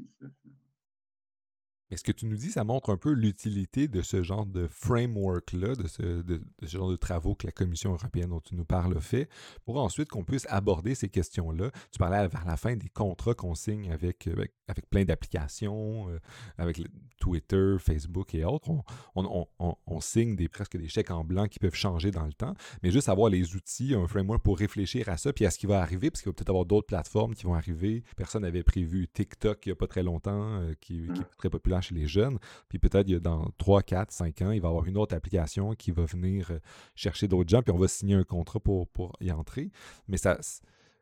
Mais 1.90 1.96
ce 1.96 2.04
que 2.04 2.12
tu 2.12 2.26
nous 2.26 2.36
dis, 2.36 2.50
ça 2.50 2.64
montre 2.64 2.90
un 2.90 2.96
peu 2.96 3.12
l'utilité 3.12 3.88
de 3.88 4.02
ce 4.02 4.22
genre 4.22 4.46
de 4.46 4.68
framework-là, 4.68 5.74
de 5.74 5.88
ce, 5.88 6.22
genre 6.62 6.90
de 6.90 6.96
travaux 6.96 7.34
que 7.34 7.46
la 7.46 7.52
Commission 7.52 7.92
européenne 7.92 8.30
dont 8.30 8.40
tu 8.40 8.54
nous 8.54 8.64
parles 8.64 9.00
fait, 9.00 9.28
pour 9.64 9.78
ensuite 9.78 10.08
qu'on 10.08 10.24
puisse 10.24 10.46
aborder 10.48 10.94
ces 10.94 11.08
questions-là. 11.08 11.70
Tu 11.90 11.98
parlais 11.98 12.28
vers 12.28 12.44
la 12.46 12.56
fin 12.56 12.76
des 12.76 12.88
contrats 12.88 13.34
qu'on 13.34 13.54
signe 13.54 13.90
avec, 13.90 14.28
avec, 14.28 14.88
plein 14.88 15.04
d'applications, 15.04 16.08
euh, 16.10 16.18
avec 16.58 16.80
Twitter, 17.18 17.76
Facebook 17.78 18.34
et 18.34 18.44
autres. 18.44 18.70
On, 19.16 20.00
signe 20.00 20.36
des, 20.36 20.48
presque 20.48 20.76
des 20.76 20.88
chèques 20.88 21.10
en 21.10 21.24
blanc 21.24 21.46
qui 21.46 21.58
peuvent 21.58 21.74
changer 21.74 22.10
dans 22.10 22.24
le 22.24 22.32
temps, 22.32 22.54
mais 22.82 22.90
juste 22.90 23.08
avoir 23.08 23.28
les 23.28 23.54
outils, 23.54 23.94
un 23.94 24.06
framework 24.06 24.42
pour 24.42 24.58
réfléchir 24.58 25.08
à 25.08 25.16
ça, 25.16 25.32
puis 25.32 25.44
à 25.44 25.50
ce 25.50 25.58
qui 25.58 25.66
va 25.66 25.80
arriver, 25.82 26.10
parce 26.10 26.22
qu'il 26.22 26.30
va 26.30 26.34
peut-être 26.34 26.48
avoir 26.48 26.64
d'autres 26.64 26.86
plateformes 26.86 27.34
qui 27.34 27.44
vont 27.44 27.54
arriver. 27.54 28.02
Personne 28.16 28.42
n'avait 28.42 28.62
prévu 28.62 29.08
TikTok 29.08 29.66
il 29.66 29.68
n'y 29.68 29.72
a 29.72 29.76
pas 29.76 29.86
très 29.86 30.02
longtemps, 30.02 30.60
euh, 30.60 30.74
qui, 30.80 31.04
est 31.04 31.36
très 31.36 31.50
populaire 31.50 31.79
chez 31.80 31.94
les 31.94 32.06
jeunes. 32.06 32.38
Puis 32.68 32.78
peut-être 32.78 33.08
dans 33.10 33.50
3, 33.58 33.82
4, 33.82 34.12
5 34.12 34.42
ans, 34.42 34.50
il 34.50 34.60
va 34.60 34.68
y 34.68 34.70
avoir 34.70 34.86
une 34.86 34.96
autre 34.96 35.14
application 35.14 35.74
qui 35.74 35.90
va 35.90 36.04
venir 36.04 36.50
euh, 36.50 36.58
chercher 36.94 37.28
d'autres 37.28 37.50
gens, 37.50 37.62
puis 37.62 37.72
on 37.72 37.78
va 37.78 37.88
signer 37.88 38.14
un 38.14 38.24
contrat 38.24 38.60
pour, 38.60 38.88
y 39.20 39.30
entrer. 39.32 39.70
Mais 40.08 40.16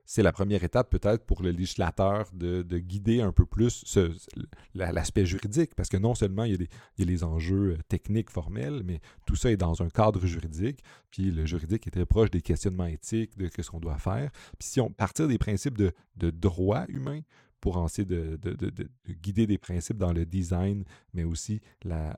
c'est 0.04 0.22
la 0.22 0.32
première 0.32 0.64
étape 0.64 0.90
peut-être 0.90 1.24
pour 1.26 1.42
le 1.42 1.50
législateur 1.50 2.30
de, 2.32 2.62
guider 2.78 3.20
un 3.20 3.32
peu 3.32 3.44
plus 3.44 3.84
l'aspect 4.74 5.26
juridique, 5.26 5.74
parce 5.74 5.88
que 5.88 5.96
non 5.96 6.14
seulement 6.14 6.44
il 6.44 6.52
y, 6.52 6.54
a 6.54 6.58
des, 6.58 7.04
les 7.04 7.24
enjeux 7.24 7.74
euh, 7.74 7.78
techniques 7.88 8.30
formels, 8.30 8.82
mais 8.84 9.00
tout 9.26 9.36
ça 9.36 9.50
est 9.50 9.56
dans 9.56 9.82
un 9.82 9.88
cadre 9.88 10.24
juridique, 10.26 10.82
puis 11.10 11.30
le 11.30 11.44
juridique 11.46 11.86
est 11.86 11.90
très 11.90 12.06
proche 12.06 12.30
des 12.30 12.42
questionnements 12.42 12.86
éthiques, 12.86 13.36
de 13.36 13.50
ce 13.60 13.70
qu'on 13.70 13.80
doit 13.80 13.98
faire. 13.98 14.30
Puis 14.58 14.68
si 14.68 14.80
on 14.80 14.90
partir 14.90 15.28
des 15.28 15.38
principes 15.38 15.76
de, 15.76 15.92
de 16.16 16.30
droit 16.30 16.84
humain, 16.88 17.20
pour 17.60 17.82
essayer 17.84 18.06
de, 18.06 18.38
guider 19.08 19.46
des 19.46 19.58
principes 19.58 19.98
dans 19.98 20.12
le 20.12 20.24
design, 20.24 20.84
mais 21.14 21.24
aussi 21.24 21.60
la, 21.84 22.16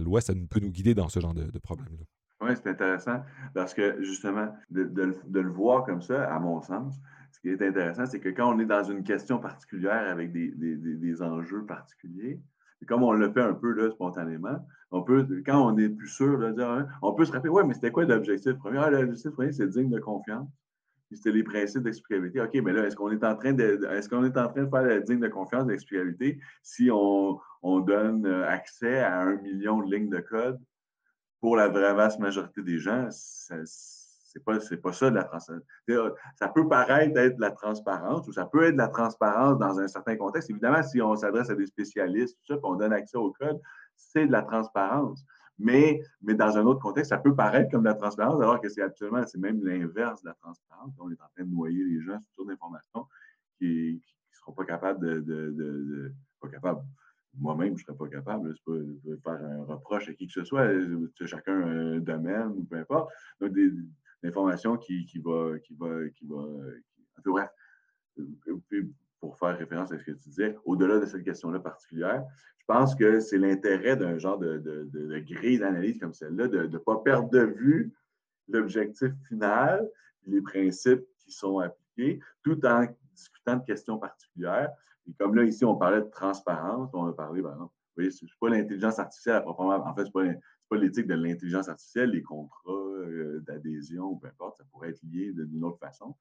loi, 0.00 0.20
ça 0.20 0.34
peut 0.50 0.60
nous 0.60 0.70
guider 0.70 0.94
dans 0.94 1.08
ce 1.08 1.20
genre 1.20 1.34
de, 1.34 1.58
problème-là. 1.58 2.04
Oui, 2.42 2.50
c'est 2.54 2.68
intéressant 2.68 3.22
parce 3.54 3.72
que 3.72 4.02
justement, 4.02 4.54
de, 4.70 5.14
le 5.32 5.50
voir 5.50 5.84
comme 5.84 6.02
ça, 6.02 6.24
à 6.32 6.38
mon 6.38 6.60
sens, 6.60 7.00
ce 7.32 7.40
qui 7.40 7.48
est 7.48 7.62
intéressant, 7.62 8.06
c'est 8.06 8.20
que 8.20 8.28
quand 8.28 8.54
on 8.54 8.58
est 8.58 8.66
dans 8.66 8.84
une 8.84 9.02
question 9.02 9.38
particulière 9.38 10.10
avec 10.10 10.32
des, 10.32 11.22
enjeux 11.22 11.64
particuliers, 11.64 12.40
comme 12.86 13.02
on 13.02 13.12
le 13.12 13.32
fait 13.32 13.40
un 13.40 13.54
peu 13.54 13.72
là, 13.72 13.90
spontanément, 13.90 14.66
on 14.90 15.02
peut, 15.02 15.26
quand 15.44 15.66
on 15.66 15.76
est 15.78 15.88
plus 15.88 16.08
sûr, 16.08 16.38
de 16.38 16.52
dire, 16.52 16.86
on 17.02 17.14
peut 17.14 17.24
se 17.24 17.32
rappeler, 17.32 17.50
ouais, 17.50 17.64
mais 17.64 17.74
c'était 17.74 17.90
quoi 17.90 18.04
l'objectif 18.04 18.52
premier? 18.58 18.78
Ah, 18.78 18.90
l'objectif 18.90 19.32
premier, 19.32 19.52
c'est 19.52 19.66
digne 19.66 19.90
de 19.90 19.98
confiance 19.98 20.48
c'était 21.12 21.32
les 21.32 21.44
principes 21.44 21.82
d'explicabilité. 21.82 22.40
OK, 22.40 22.54
mais 22.64 22.72
là, 22.72 22.84
est-ce 22.86 22.96
qu'on 22.96 23.10
est 23.10 23.24
en 23.24 23.36
train 23.36 23.52
de 23.52 23.86
est-ce 23.92 24.08
est 24.08 24.38
en 24.38 24.48
train 24.48 24.64
de 24.64 24.70
faire 24.70 24.82
la 24.82 25.00
digne 25.00 25.20
de 25.20 25.28
confiance 25.28 25.66
d'explicabilité 25.66 26.40
si 26.62 26.90
on, 26.92 27.40
donne 27.80 28.26
euh, 28.26 28.48
accès 28.48 29.00
à 29.00 29.20
un 29.20 29.36
million 29.36 29.80
de 29.80 29.92
lignes 29.92 30.08
de 30.08 30.20
code 30.20 30.58
pour 31.40 31.56
la 31.56 31.68
vraie 31.68 31.94
vaste 31.94 32.18
majorité 32.18 32.62
des 32.62 32.78
gens? 32.78 33.08
C'est 33.10 34.44
pas, 34.44 34.58
pas 34.82 34.92
ça 34.92 35.10
de 35.10 35.14
la 35.14 35.24
transparence. 35.24 35.64
Ça 36.34 36.48
peut 36.48 36.68
paraître 36.68 37.18
être 37.18 37.36
de 37.36 37.40
la 37.40 37.52
transparence 37.52 38.26
ou 38.28 38.32
ça 38.32 38.44
peut 38.44 38.64
être 38.64 38.74
de 38.74 38.78
la 38.78 38.88
transparence 38.88 39.58
dans 39.58 39.78
un 39.78 39.88
certain 39.88 40.16
contexte. 40.16 40.50
Évidemment, 40.50 40.82
si 40.82 41.00
on 41.00 41.16
s'adresse 41.16 41.50
à 41.50 41.54
des 41.54 41.66
spécialistes, 41.66 42.36
tout 42.36 42.54
ça, 42.54 42.56
puis 42.58 42.64
on 42.64 42.74
donne 42.74 42.92
accès 42.92 43.16
au 43.16 43.32
code, 43.32 43.60
c'est 43.96 44.26
de 44.26 44.32
la 44.32 44.42
transparence. 44.42 45.24
Mais, 45.58 46.02
mais 46.22 46.34
dans 46.34 46.56
un 46.56 46.64
autre 46.64 46.80
contexte, 46.80 47.10
ça 47.10 47.18
peut 47.18 47.34
paraître 47.34 47.70
comme 47.70 47.82
de 47.82 47.88
la 47.88 47.94
transparence, 47.94 48.40
alors 48.42 48.60
que 48.60 48.68
c'est 48.68 48.82
actuellement, 48.82 49.24
c'est 49.26 49.38
même 49.38 49.64
l'inverse 49.64 50.22
de 50.22 50.28
la 50.28 50.34
transparence. 50.34 50.92
On 50.98 51.10
est 51.10 51.20
en 51.20 51.28
train 51.34 51.44
de 51.44 51.50
noyer 51.50 51.82
les 51.84 52.00
gens 52.00 52.18
sur 52.34 52.44
d'informations 52.44 53.06
qui 53.58 53.94
ne 53.94 54.36
seront 54.36 54.52
pas 54.52 54.64
capables 54.64 55.00
de, 55.00 55.20
de, 55.20 55.50
de, 55.52 56.12
pas. 56.60 56.82
Moi-même, 57.38 57.76
je 57.76 57.82
ne 57.82 57.86
serais 57.86 57.96
pas 57.96 58.08
capable 58.08 58.54
de 58.66 59.16
faire 59.22 59.44
un 59.44 59.64
reproche 59.64 60.08
à 60.08 60.14
qui 60.14 60.26
que 60.26 60.32
ce 60.32 60.44
soit, 60.44 60.68
chacun 61.26 61.52
un 61.52 61.98
domaine 61.98 62.48
ou 62.56 62.64
peu 62.64 62.76
importe. 62.76 63.12
Donc, 63.40 63.52
des, 63.52 63.70
informations 64.24 64.76
qui, 64.76 65.04
qui 65.04 65.18
va, 65.18 65.58
qui 65.60 65.74
va, 65.74 66.08
qui 66.10 66.26
va, 66.26 66.44
qui, 67.22 67.22
bref, 67.24 67.50
pour 69.26 69.38
faire 69.38 69.58
référence 69.58 69.90
à 69.90 69.98
ce 69.98 70.04
que 70.04 70.12
tu 70.12 70.28
disais, 70.28 70.56
au-delà 70.64 71.00
de 71.00 71.06
cette 71.06 71.24
question-là 71.24 71.58
particulière, 71.58 72.24
je 72.58 72.64
pense 72.66 72.94
que 72.94 73.18
c'est 73.18 73.38
l'intérêt 73.38 73.96
d'un 73.96 74.18
genre 74.18 74.38
de, 74.38 75.18
grille 75.18 75.58
d'analyse 75.58 75.98
comme 75.98 76.14
celle-là, 76.14 76.46
de 76.46 76.66
ne 76.66 76.78
pas 76.78 76.98
perdre 76.98 77.28
de 77.30 77.40
vue 77.40 77.92
l'objectif 78.48 79.12
final, 79.26 79.88
les 80.26 80.40
principes 80.40 81.04
qui 81.18 81.32
sont 81.32 81.58
appliqués, 81.58 82.20
tout 82.44 82.64
en 82.64 82.86
discutant 83.12 83.56
de 83.56 83.64
questions 83.64 83.98
particulières. 83.98 84.70
Et 85.08 85.12
comme 85.14 85.34
là, 85.34 85.42
ici, 85.42 85.64
on 85.64 85.74
parlait 85.74 86.02
de 86.02 86.10
transparence, 86.10 86.90
on 86.92 87.06
a 87.06 87.12
parlé, 87.12 87.42
ben 87.42 87.56
non, 87.56 87.64
vous 87.64 87.70
voyez, 87.96 88.10
ce 88.12 88.24
n'est 88.24 88.30
pas 88.40 88.48
l'intelligence 88.48 89.00
artificielle 89.00 89.36
à 89.36 89.40
proprement 89.40 89.74
En 89.74 89.94
fait, 89.94 90.04
ce 90.04 90.18
n'est 90.18 90.40
pas, 90.68 90.76
l'éthique 90.76 91.08
de 91.08 91.14
l'intelligence 91.14 91.68
artificielle, 91.68 92.10
les 92.10 92.22
contrats 92.22 92.72
euh, 92.72 93.40
d'adhésion 93.46 94.04
ou 94.04 94.16
peu 94.16 94.28
importe, 94.28 94.58
ça 94.58 94.64
pourrait 94.70 94.90
être 94.90 95.02
lié 95.02 95.32
d'une 95.32 95.64
autre 95.64 95.78
façon. 95.78 96.14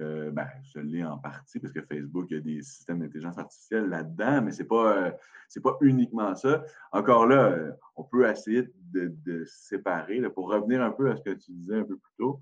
Euh, 0.00 0.32
ben, 0.32 0.48
je 0.72 0.80
l'ai 0.80 1.04
en 1.04 1.18
partie 1.18 1.60
parce 1.60 1.72
que 1.72 1.80
Facebook 1.80 2.32
a 2.32 2.40
des 2.40 2.62
systèmes 2.62 2.98
d'intelligence 2.98 3.38
artificielle 3.38 3.86
là-dedans, 3.86 4.42
mais 4.42 4.50
ce 4.50 4.62
n'est 4.62 4.68
pas, 4.68 5.06
euh, 5.06 5.60
pas 5.62 5.76
uniquement 5.82 6.34
ça. 6.34 6.64
Encore 6.90 7.26
là, 7.26 7.52
euh, 7.52 7.72
on 7.94 8.02
peut 8.02 8.28
essayer 8.28 8.68
de, 8.92 9.44
séparer. 9.46 10.20
pour 10.30 10.48
revenir 10.48 10.82
un 10.82 10.90
peu 10.90 11.10
à 11.10 11.16
ce 11.16 11.22
que 11.22 11.30
tu 11.30 11.52
disais 11.52 11.76
un 11.76 11.84
peu 11.84 11.96
plus 11.96 12.12
tôt, 12.18 12.40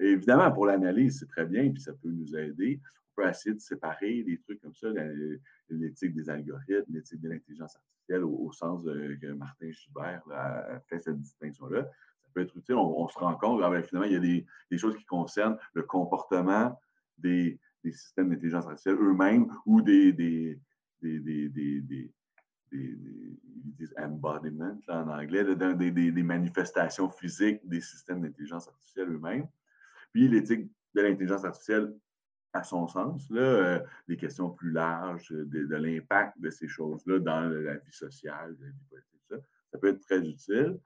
évidemment, 0.00 0.50
pour 0.50 0.66
l'analyse, 0.66 1.20
c'est 1.20 1.28
très 1.28 1.46
bien, 1.46 1.70
puis 1.70 1.80
ça 1.80 1.92
peut 1.92 2.10
nous 2.10 2.36
aider. 2.36 2.80
On 3.16 3.22
peut 3.22 3.28
essayer 3.28 3.54
de 3.54 3.60
séparer 3.60 4.22
des 4.22 4.38
trucs 4.38 4.60
comme 4.60 4.74
ça, 4.74 4.88
l'éthique 5.68 6.14
des 6.14 6.28
algorithmes, 6.28 6.92
l'éthique 6.92 7.20
de 7.20 7.28
l'intelligence 7.28 7.76
artificielle, 7.76 8.24
au, 8.24 8.50
sens 8.52 8.84
que 8.84 9.32
Martin 9.32 9.70
Schubert 9.72 10.22
a 10.32 10.80
fait 10.88 11.00
cette 11.00 11.20
distinction-là 11.20 11.88
peut 12.30 12.40
être 12.40 12.56
utile. 12.56 12.76
On, 12.76 13.08
se 13.08 13.18
rend 13.18 13.34
compte, 13.34 13.60
ah 13.62 13.70
ben, 13.70 13.82
finalement, 13.82 14.08
il 14.08 14.12
y 14.12 14.16
a 14.16 14.44
des, 14.70 14.78
choses 14.78 14.96
qui 14.96 15.04
concernent 15.04 15.58
le 15.74 15.82
comportement 15.82 16.78
des, 17.18 17.58
systèmes 17.84 18.30
d'intelligence 18.30 18.66
artificielle 18.66 18.96
eux-mêmes 18.96 19.50
ou 19.66 19.80
des, 19.80 20.12
des, 20.12 20.58
des, 21.02 22.20
embodiments 23.98 24.78
en 24.88 25.08
anglais, 25.08 25.44
des, 25.54 26.22
manifestations 26.22 27.10
physiques 27.10 27.60
des 27.64 27.80
systèmes 27.80 28.22
d'intelligence 28.22 28.68
artificielle 28.68 29.10
eux-mêmes. 29.10 29.48
Puis 30.12 30.28
l'éthique 30.28 30.70
de 30.94 31.00
l'intelligence 31.02 31.44
artificielle 31.44 31.94
à 32.52 32.64
son 32.64 32.88
sens, 32.88 33.30
là, 33.30 33.40
euh, 33.40 33.80
des 34.08 34.16
questions 34.16 34.50
plus 34.50 34.72
larges 34.72 35.30
de, 35.30 35.76
l'impact 35.76 36.40
de 36.40 36.50
ces 36.50 36.66
choses-là 36.66 37.20
dans 37.20 37.40
la 37.42 37.76
vie 37.76 37.92
sociale, 37.92 38.56
la 38.60 38.66
vie 38.66 38.84
politique, 38.88 39.46
ça 39.70 39.78
peut 39.78 39.88
être 39.88 40.00
très 40.00 40.18
utile. 40.26 40.78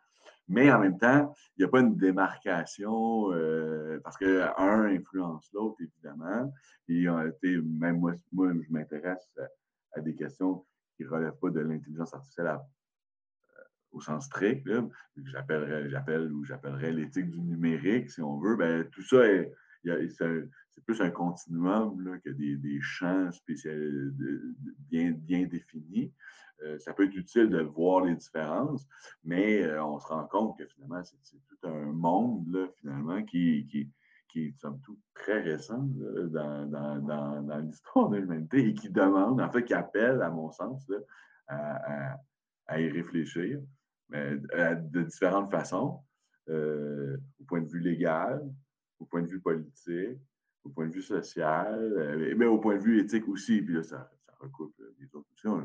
Mais 0.49 0.71
en 0.71 0.79
même 0.79 0.99
temps, 0.99 1.35
il 1.57 1.61
n'y 1.61 1.65
a 1.65 1.69
pas 1.69 1.81
une 1.81 1.97
démarcation 1.97 3.33
euh, 3.33 3.99
parce 4.05 4.17
qu'un 4.19 4.53
influence 4.59 5.49
l'autre, 5.53 5.77
évidemment. 5.81 6.53
Et 6.89 7.07
même 7.07 7.99
moi, 7.99 8.13
moi 8.33 8.53
je 8.53 8.73
m'intéresse 8.73 9.27
à, 9.95 10.01
des 10.01 10.15
questions 10.15 10.67
qui 10.97 11.05
ne 11.05 11.09
relèvent 11.09 11.39
pas 11.41 11.51
de 11.51 11.61
l'intelligence 11.61 12.13
artificielle 12.13 12.47
euh, 12.49 13.63
au 13.93 14.01
sens 14.01 14.27
strict, 14.27 14.69
j'appelle 15.25 16.33
ou 16.33 16.45
j'appellerais 16.45 16.93
l'éthique 16.93 17.31
du 17.31 17.41
numérique, 17.41 18.11
si 18.11 18.21
on 18.21 18.39
veut. 18.39 18.57
Ben, 18.57 18.89
tout 18.91 19.03
ça, 19.03 19.23
c'est 19.85 20.85
plus 20.85 21.01
un 21.01 21.11
continuum 21.11 22.21
que 22.23 22.31
des, 22.31 22.81
champs 22.81 23.33
spécial, 23.33 24.13
bien 24.91 25.47
définis. 25.47 26.13
Euh, 26.63 26.79
ça 26.79 26.93
peut 26.93 27.05
être 27.05 27.17
utile 27.17 27.49
de 27.49 27.61
voir 27.61 28.05
les 28.05 28.15
différences, 28.15 28.87
mais 29.25 29.63
euh, 29.63 29.85
on 29.85 29.99
se 29.99 30.07
rend 30.07 30.27
compte 30.27 30.59
que 30.59 30.67
finalement, 30.67 31.03
c'est 31.03 31.39
tout 31.49 31.69
un 31.69 31.93
monde, 31.93 32.71
finalement, 32.77 33.23
qui, 33.25 33.67
qui, 33.67 33.91
qui 34.29 34.47
est, 34.47 34.59
somme 34.61 34.81
toute, 34.81 34.99
très 35.15 35.41
récent 35.41 35.83
dans, 35.83 36.67
dans, 36.67 37.43
dans, 37.43 37.59
l'histoire 37.59 38.09
de 38.09 38.19
l'humanité 38.19 38.69
et 38.69 38.75
qui 38.75 38.89
demande, 38.89 39.41
en 39.41 39.51
fait, 39.51 39.65
qui 39.65 39.75
appelle, 39.75 40.23
à 40.23 40.31
mon 40.31 40.51
sens, 40.53 40.91
à, 41.49 42.81
y 42.81 42.89
réfléchir, 42.89 43.61
mais 44.09 44.37
de 44.37 45.03
différentes 45.03 45.51
façons, 45.51 46.01
euh, 46.49 47.17
au 47.41 47.45
point 47.45 47.61
de 47.61 47.69
vue 47.69 47.81
légal, 47.81 48.43
au 48.99 49.07
point 49.07 49.23
de 49.23 49.29
vue 49.29 49.41
politique, 49.41 50.19
au 50.65 50.71
point 50.71 50.87
de 50.87 50.93
vue 50.93 51.03
social, 51.03 52.35
mais 52.37 52.47
au 52.47 52.59
point 52.59 52.77
de 52.77 52.83
vue 52.83 53.01
éthique 53.01 53.29
aussi. 53.29 53.61
Puis 53.61 53.75
là, 53.75 53.83
ça, 53.83 54.11
recoupe 54.41 54.75
les 54.99 55.07
autres 55.15 55.29
options 55.31 55.59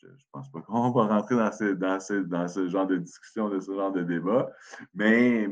je 0.00 0.06
ne 0.06 0.12
pense 0.32 0.50
pas 0.50 0.60
qu'on 0.62 0.90
va 0.90 1.06
rentrer 1.06 1.36
dans 1.36 2.00
ce, 2.00 2.68
genre 2.68 2.86
de 2.86 2.96
discussion, 2.96 3.48
de 3.48 3.60
ce 3.60 3.72
genre 3.72 3.92
de 3.92 4.02
débat. 4.02 4.50
Mais, 4.94 5.48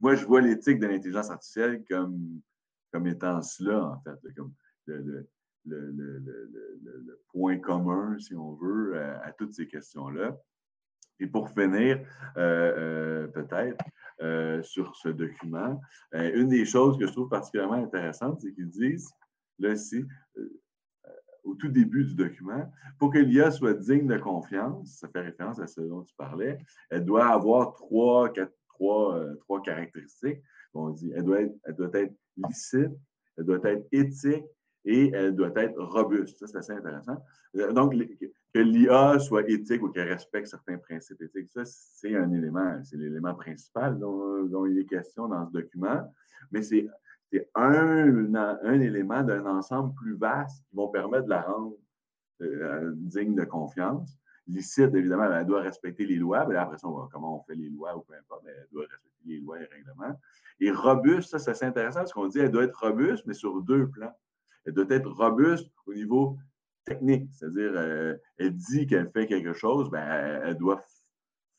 moi, 0.00 0.14
je 0.14 0.24
vois 0.24 0.40
l'éthique 0.40 0.78
de 0.78 0.86
l'intelligence 0.86 1.30
artificielle 1.30 1.84
comme, 1.88 3.06
étant 3.06 3.42
cela, 3.42 3.84
en 3.84 4.00
fait, 4.00 4.18
comme 4.34 4.52
le, 4.86 5.28
point 7.28 7.58
commun, 7.58 8.18
si 8.18 8.34
on 8.34 8.54
veut, 8.54 8.98
à, 8.98 9.32
toutes 9.32 9.54
ces 9.54 9.66
questions-là. 9.66 10.36
Et 11.20 11.26
pour 11.26 11.48
finir, 11.50 12.00
euh, 12.36 12.74
euh, 12.76 13.26
peut-être, 13.28 13.84
euh, 14.20 14.62
sur 14.62 14.96
ce 14.96 15.08
document, 15.08 15.80
une 16.12 16.48
des 16.48 16.64
choses 16.64 16.98
que 16.98 17.06
je 17.06 17.12
trouve 17.12 17.28
particulièrement 17.28 17.74
intéressante, 17.74 18.40
c'est 18.40 18.52
qu'ils 18.52 18.70
disent, 18.70 19.10
là, 19.58 19.72
ici, 19.72 20.04
au 21.44 21.54
tout 21.54 21.68
début 21.68 22.04
du 22.04 22.14
document, 22.14 22.70
pour 22.98 23.12
que 23.12 23.18
l'IA 23.18 23.50
soit 23.50 23.74
digne 23.74 24.06
de 24.06 24.18
confiance, 24.18 24.98
ça 24.98 25.08
fait 25.08 25.20
référence 25.20 25.60
à 25.60 25.66
ce 25.66 25.80
dont 25.80 26.02
tu 26.02 26.14
parlais, 26.16 26.58
elle 26.90 27.04
doit 27.04 27.26
avoir 27.26 27.74
trois, 27.74 28.32
quatre, 28.32 28.54
trois, 28.68 29.16
euh, 29.16 29.34
trois 29.36 29.62
caractéristiques. 29.62 30.42
On 30.72 30.90
dit, 30.90 31.12
elle 31.14 31.24
doit, 31.24 31.42
être, 31.42 31.54
elle 31.64 31.74
doit 31.74 31.90
être 31.94 32.14
licite, 32.36 32.92
elle 33.36 33.44
doit 33.44 33.60
être 33.64 33.86
éthique 33.92 34.44
et 34.84 35.10
elle 35.14 35.34
doit 35.34 35.52
être 35.56 35.80
robuste. 35.80 36.38
Ça, 36.38 36.46
c'est 36.46 36.58
assez 36.58 36.72
intéressant. 36.72 37.16
Euh, 37.56 37.72
donc, 37.72 37.94
que 37.94 38.58
l'IA 38.60 39.18
soit 39.18 39.48
éthique 39.48 39.82
ou 39.82 39.88
qu'elle 39.90 40.08
respecte 40.08 40.48
certains 40.48 40.78
principes 40.78 41.20
éthiques, 41.22 41.50
ça, 41.50 41.64
c'est 41.64 42.14
un 42.16 42.30
élément, 42.32 42.80
c'est 42.84 42.96
l'élément 42.96 43.34
principal 43.34 43.98
dont, 43.98 44.44
dont, 44.44 44.66
il 44.66 44.78
est 44.78 44.86
question 44.86 45.28
dans 45.28 45.46
ce 45.46 45.52
document. 45.52 46.12
Mais 46.50 46.62
c'est 46.62 46.86
c'est 47.34 47.50
un, 47.56 48.80
élément 48.80 49.22
d'un 49.24 49.44
ensemble 49.46 49.92
plus 49.94 50.16
vaste 50.16 50.64
qui 50.70 50.76
va 50.76 50.86
permettre 50.92 51.24
de 51.24 51.30
la 51.30 51.42
rendre 51.42 51.76
euh, 52.42 52.92
digne 52.94 53.34
de 53.34 53.44
confiance. 53.44 54.16
Licite, 54.46 54.94
évidemment, 54.94 55.24
elle 55.24 55.46
doit 55.46 55.62
respecter 55.62 56.06
les 56.06 56.16
lois. 56.16 56.46
Mais 56.46 56.54
après 56.54 56.78
ça, 56.78 56.86
on 56.86 56.92
va, 56.92 57.08
comment 57.10 57.40
on 57.40 57.42
fait 57.42 57.56
les 57.56 57.70
lois 57.70 57.96
ou 57.96 58.02
peu 58.02 58.14
importe, 58.14 58.42
mais 58.44 58.52
elle 58.52 58.68
doit 58.70 58.82
respecter 58.82 59.24
les 59.26 59.40
lois 59.40 59.60
et 59.60 59.64
règlements. 59.64 60.20
Et 60.60 60.70
robuste, 60.70 61.36
ça, 61.36 61.54
c'est 61.54 61.66
intéressant 61.66 62.00
parce 62.00 62.12
qu'on 62.12 62.28
dit 62.28 62.38
qu'elle 62.38 62.50
doit 62.50 62.64
être 62.64 62.78
robuste, 62.78 63.24
mais 63.26 63.34
sur 63.34 63.60
deux 63.62 63.88
plans. 63.88 64.14
Elle 64.64 64.74
doit 64.74 64.86
être 64.90 65.10
robuste 65.10 65.70
au 65.86 65.94
niveau 65.94 66.38
technique, 66.84 67.30
c'est-à-dire, 67.32 67.72
euh, 67.74 68.14
elle 68.38 68.54
dit 68.54 68.86
qu'elle 68.86 69.10
fait 69.10 69.26
quelque 69.26 69.54
chose, 69.54 69.90
ben, 69.90 70.42
elle 70.44 70.56
doit 70.56 70.84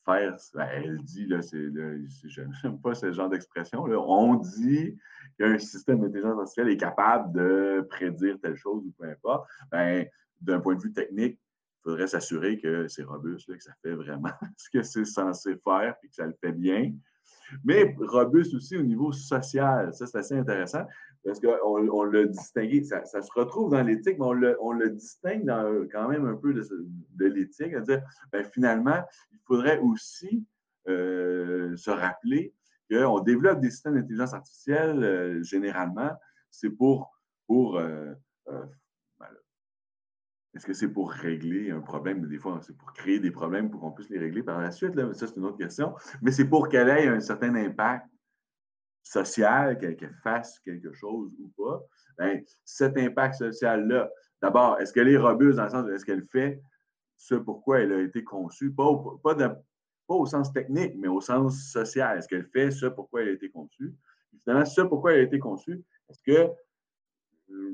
elle 0.08 0.98
dit, 1.04 1.26
là, 1.26 1.42
c'est, 1.42 1.58
je 1.68 2.42
n'aime 2.64 2.80
pas 2.80 2.94
ce 2.94 3.12
genre 3.12 3.30
d'expression, 3.30 3.84
on 3.84 4.36
dit 4.36 4.98
qu'un 5.38 5.58
système 5.58 6.02
d'intelligence 6.02 6.38
artificielle 6.38 6.70
est 6.70 6.78
capable 6.78 7.34
de 7.34 7.88
prédire 7.90 8.38
telle 8.42 8.56
chose 8.56 8.84
ou 8.86 8.94
peu 8.98 9.10
importe. 9.10 9.50
Ben, 9.72 10.06
d'un 10.42 10.60
point 10.60 10.76
de 10.76 10.82
vue 10.82 10.94
technique, 10.94 11.40
il 11.40 11.84
faudrait 11.84 12.08
s'assurer 12.08 12.58
que 12.58 12.88
c'est 12.88 13.04
robuste, 13.04 13.48
que 13.48 13.64
ça 13.64 13.74
fait 13.82 13.94
vraiment 13.94 14.32
ce 14.58 14.70
que 14.70 14.84
c'est 14.84 15.06
censé 15.06 15.56
faire 15.64 15.96
et 16.04 16.08
que 16.08 16.16
ça 16.16 16.26
le 16.26 16.36
fait 16.40 16.52
bien. 16.52 16.94
Mais 17.64 17.96
robuste 18.00 18.54
aussi 18.56 18.78
au 18.78 18.84
niveau 18.84 19.12
social. 19.12 19.94
Ça, 19.94 20.08
c'est 20.08 20.18
assez 20.18 20.38
intéressant 20.38 20.86
parce 21.26 21.40
qu'on 21.40 21.90
on 21.90 22.04
l'a 22.04 22.26
distingué. 22.26 22.84
Ça, 22.84 23.04
se 23.04 23.32
retrouve 23.34 23.72
dans 23.72 23.82
l'éthique, 23.82 24.18
mais 24.20 24.26
on 24.60 24.72
le, 24.72 24.90
distingue 24.92 25.46
quand 25.92 26.08
même 26.08 26.26
un 26.26 26.36
peu 26.36 26.54
de, 26.54 27.26
l'éthique. 27.26 27.72
C'est-à-dire, 27.72 28.04
ben, 28.32 28.44
finalement, 28.44 29.04
il 29.32 29.40
faudrait 29.46 29.80
aussi 29.80 30.46
euh, 30.88 31.76
se 31.76 31.90
rappeler 31.90 32.54
qu'on 32.90 33.20
développe 33.20 33.60
des 33.60 33.72
systèmes 33.72 33.96
d'intelligence 33.96 34.36
artificielle, 34.36 35.04
euh, 35.04 35.42
généralement, 35.42 36.12
c'est 36.52 36.70
pour, 36.70 37.12
euh, 37.52 38.14
est-ce 40.54 40.66
que 40.66 40.74
c'est 40.74 40.90
pour 40.90 41.12
régler 41.12 41.72
un 41.72 41.82
problème? 41.82 42.28
Des 42.28 42.38
fois, 42.38 42.60
c'est 42.62 42.78
pour 42.78 42.94
créer 42.94 43.20
des 43.20 43.32
problèmes 43.32 43.72
pour 43.72 43.82
qu'on 43.82 43.92
puisse 43.92 44.10
les 44.10 44.20
régler 44.20 44.44
par 44.44 44.62
la 44.62 44.70
suite. 44.72 44.96
Là. 44.96 45.12
Ça, 45.14 45.26
c'est 45.26 45.38
une 45.38 45.46
autre 45.46 45.58
question. 45.58 45.96
Mais 46.22 46.32
c'est 46.32 46.46
pour 46.46 46.70
qu'elle 46.70 46.88
ait 46.90 47.08
un 47.08 47.20
certain 47.20 47.56
impact 47.56 48.08
social, 49.06 49.78
qu'elle 49.78 50.16
fasse 50.24 50.60
quelque 50.60 50.92
chose 50.94 51.32
ou 51.40 51.52
pas. 51.56 51.82
Bien, 52.18 52.42
cet 52.64 52.98
impact 52.98 53.36
social-là, 53.36 54.10
d'abord, 54.42 54.80
est-ce 54.80 54.92
qu'elle 54.92 55.10
est 55.10 55.18
robuste 55.18 55.58
dans 55.58 55.66
le 55.66 55.70
sens 55.70 55.86
où 55.86 55.92
est-ce 55.92 56.06
qu'elle 56.06 56.26
fait 56.26 56.62
ce 57.16 57.36
pourquoi 57.36 57.80
elle 57.80 57.94
a 57.94 58.02
été 58.02 58.24
conçue? 58.24 58.74
Pas, 58.74 58.86
au 60.08 60.26
sens 60.26 60.52
technique, 60.52 60.94
mais 60.98 61.08
au 61.08 61.22
sens 61.22 61.72
social. 61.72 62.18
Est-ce 62.18 62.28
qu'elle 62.28 62.48
fait 62.48 62.72
ce 62.72 62.88
pourquoi 62.88 63.22
elle 63.22 63.30
a 63.30 63.34
été 63.34 63.50
conçue? 63.50 63.94
finalement, 64.44 64.66
ce 64.66 64.82
pourquoi 64.82 65.14
elle 65.14 65.22
a 65.22 65.24
été 65.24 65.40
conçue, 65.40 65.82
est-ce 66.10 66.22
que 66.22 66.52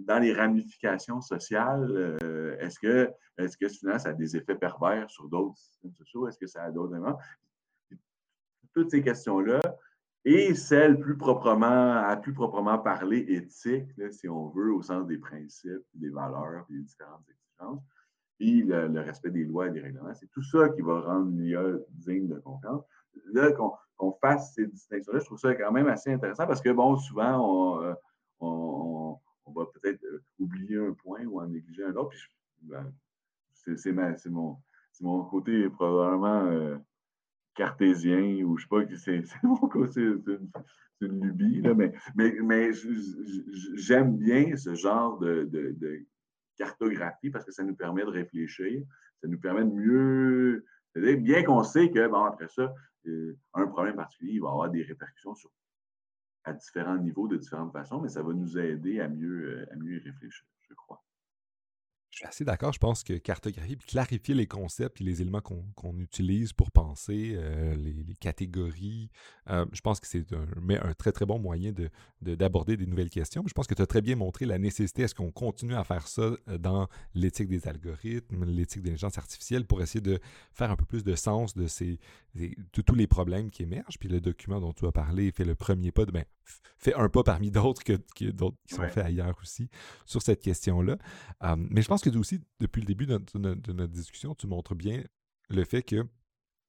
dans 0.06 0.20
les 0.20 0.34
ramifications 0.34 1.22
sociales, 1.22 1.90
euh, 1.90 2.58
est-ce 2.60 2.80
que, 2.80 3.10
est 3.38 3.58
que 3.58 3.68
finalement, 3.68 4.00
ça 4.00 4.10
a 4.10 4.14
des 4.14 4.36
effets 4.36 4.56
pervers 4.56 5.10
sur 5.10 5.28
d'autres 5.28 5.58
systèmes 5.58 5.94
sociaux? 5.96 6.28
Est-ce 6.28 6.38
que 6.38 6.48
ça 6.48 6.64
a 6.64 6.72
d'autres 6.72 6.94
éléments? 6.94 7.18
Toutes 8.74 8.92
ces 8.92 9.02
questions-là, 9.02 9.60
et 10.24 10.54
celles 10.54 11.00
plus 11.00 11.18
proprement, 11.18 11.94
à 11.94 12.16
plus 12.16 12.34
proprement 12.34 12.78
parler 12.78 13.26
éthique, 13.28 13.90
si 14.12 14.30
on 14.30 14.50
veut, 14.50 14.74
au 14.74 14.82
sens 14.82 15.08
des 15.08 15.18
principes, 15.18 15.86
des 15.94 16.10
valeurs, 16.10 16.66
des 16.70 16.80
différentes 16.80 17.26
exigences, 17.30 17.82
puis 18.38 18.64
le, 18.64 19.02
respect 19.02 19.32
des 19.32 19.46
lois 19.46 19.68
et 19.68 19.72
des 19.72 19.82
règlements, 19.82 20.14
c'est 20.14 20.30
tout 20.32 20.44
ça 20.44 20.70
qui 20.70 20.82
va 20.82 21.02
rendre 21.02 21.32
l'IA 21.32 21.64
digne 21.90 22.28
de 22.28 22.40
confiance. 22.40 22.84
Là, 23.34 23.52
qu'on 23.52 24.12
fasse 24.22 24.54
ces 24.54 24.68
distinctions-là, 24.68 25.20
je 25.20 25.26
trouve 25.26 25.40
ça 25.40 25.54
quand 25.56 25.72
même 25.72 25.88
assez 25.88 26.12
intéressant 26.12 26.48
parce 26.48 26.62
que, 26.62 26.70
bon, 26.70 26.98
souvent, 26.98 27.38
on, 27.40 27.84
euh, 27.84 27.94
on 29.46 29.52
va 29.52 29.66
peut-être 29.74 30.04
euh, 30.06 30.24
oublier 30.40 30.78
un 30.78 30.94
point 30.94 31.24
ou 31.26 31.42
en 31.42 31.48
négliger 31.48 31.84
un 31.86 31.96
autre. 31.96 32.16
Ben, 32.62 32.92
c'est 33.54 33.92
mon, 34.32 34.58
mon, 35.02 35.24
côté 35.26 35.70
probablement 35.70 36.46
euh, 36.46 36.78
cartésien 37.56 38.44
ou 38.44 38.58
je 38.58 38.64
sais 38.64 38.70
pas, 38.70 38.86
c'est 38.98 39.24
c'est 39.26 41.08
une, 41.08 41.20
lubie, 41.20 41.62
mais, 41.62 41.92
mais, 42.16 42.36
mais 42.44 42.72
j'aime 43.74 44.18
bien 44.18 44.56
ce 44.56 44.76
genre 44.76 45.18
de, 45.20 46.06
cartographie 46.58 47.32
parce 47.32 47.44
que 47.44 47.52
ça 47.52 47.64
nous 47.64 47.76
permet 47.76 48.04
de 48.04 48.10
réfléchir, 48.10 48.84
ça 49.20 49.28
nous 49.28 49.40
permet 49.40 49.64
de 49.64 49.72
mieux. 49.72 50.66
Bien 50.94 51.44
qu'on 51.44 51.64
sait 51.64 51.90
que, 51.90 52.08
bon, 52.08 52.24
après 52.24 52.50
ça, 52.50 52.74
euh, 53.08 53.36
un 53.54 53.66
problème 53.68 53.96
particulier, 53.96 54.34
il 54.34 54.42
va 54.42 54.50
avoir 54.50 54.70
des 54.70 54.84
répercussions 54.84 55.34
sur 55.34 55.50
à 56.44 56.54
différents 56.54 56.98
niveaux, 56.98 57.28
de 57.28 57.38
différentes 57.38 57.72
façons, 57.72 58.02
mais 58.02 58.10
ça 58.10 58.24
va 58.24 58.34
nous 58.34 58.58
aider 58.58 59.00
à 59.00 59.08
mieux, 59.08 59.60
euh, 59.60 59.66
à 59.72 59.76
mieux 59.76 59.98
y 59.98 60.00
réfléchir, 60.00 60.46
je 62.12 62.18
suis 62.18 62.26
assez 62.26 62.44
d'accord. 62.44 62.74
Je 62.74 62.80
pense 62.80 63.04
que 63.04 63.14
cartographier, 63.14 63.78
puis 63.78 63.88
clarifier 63.88 64.36
les 64.36 64.46
concepts 64.46 65.00
et 65.00 65.04
les 65.04 65.22
éléments 65.22 65.42
qu'on 65.42 65.98
utilise 65.98 66.52
pour 66.52 66.70
penser, 66.72 67.34
euh, 67.36 67.74
les, 67.76 68.16
catégories, 68.20 69.10
euh, 69.50 69.66
je 69.72 69.82
pense 69.82 70.00
que 70.00 70.08
c'est 70.08 70.34
un, 70.34 70.46
un, 70.70 70.94
très, 70.94 71.14
très 71.14 71.26
bon 71.26 71.40
moyen 71.40 71.72
d'aborder 72.22 72.76
de, 72.76 72.84
des 72.84 72.90
nouvelles 72.90 73.10
questions. 73.10 73.44
Je 73.48 73.54
pense 73.54 73.66
que 73.66 73.74
tu 73.74 73.82
as 73.82 73.88
très 73.88 74.02
bien 74.02 74.18
montré 74.18 74.46
la 74.46 74.60
nécessité. 74.60 75.04
Est-ce 75.04 75.16
qu'on 75.16 75.32
continue 75.32 75.76
à 75.76 75.86
faire 75.86 76.08
ça 76.08 76.32
dans 76.60 76.88
l'éthique 77.16 77.48
des 77.48 77.68
algorithmes, 77.68 78.44
l'éthique 78.46 78.82
de 78.82 78.90
l'intelligence 78.90 79.18
artificielle 79.18 79.66
pour 79.66 79.82
essayer 79.82 80.02
de 80.02 80.20
faire 80.52 80.70
un 80.70 80.76
peu 80.76 80.86
plus 80.86 81.04
de 81.04 81.16
sens 81.16 81.56
de, 81.56 81.68
ces, 81.68 81.98
de 82.36 82.82
tous 82.82 82.96
les 82.96 83.08
problèmes 83.08 83.50
qui 83.50 83.64
émergent? 83.64 83.98
Puis 83.98 84.10
le 84.10 84.20
document 84.20 84.60
dont 84.60 84.74
tu 84.74 84.86
as 84.86 84.92
parlé 84.92 85.32
fait 85.32 85.46
le 85.46 85.56
premier 85.56 85.92
pas 85.92 86.06
de, 86.06 86.12
ben, 86.12 86.26
fait 86.78 86.94
un 86.96 87.10
pas 87.10 87.24
parmi 87.24 87.52
d'autres 87.52 87.84
que, 87.84 87.94
qui 88.16 88.32
sont 88.70 88.88
faits 88.88 89.06
ailleurs 89.06 89.38
aussi 89.42 89.70
sur 90.06 90.22
cette 90.22 90.42
question-là. 90.42 90.98
mais 91.58 91.82
je 91.82 91.88
pense 91.88 92.02
que 92.02 92.10
aussi, 92.18 92.40
depuis 92.60 92.82
le 92.82 92.88
début 92.88 93.06
de 93.06 93.20
notre, 93.36 93.88
discussion, 93.88 94.36
tu 94.36 94.48
montres 94.48 94.76
bien 94.76 95.04
le 95.50 95.64
fait 95.64 95.84
que, 95.84 96.08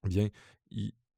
bien, 0.05 0.29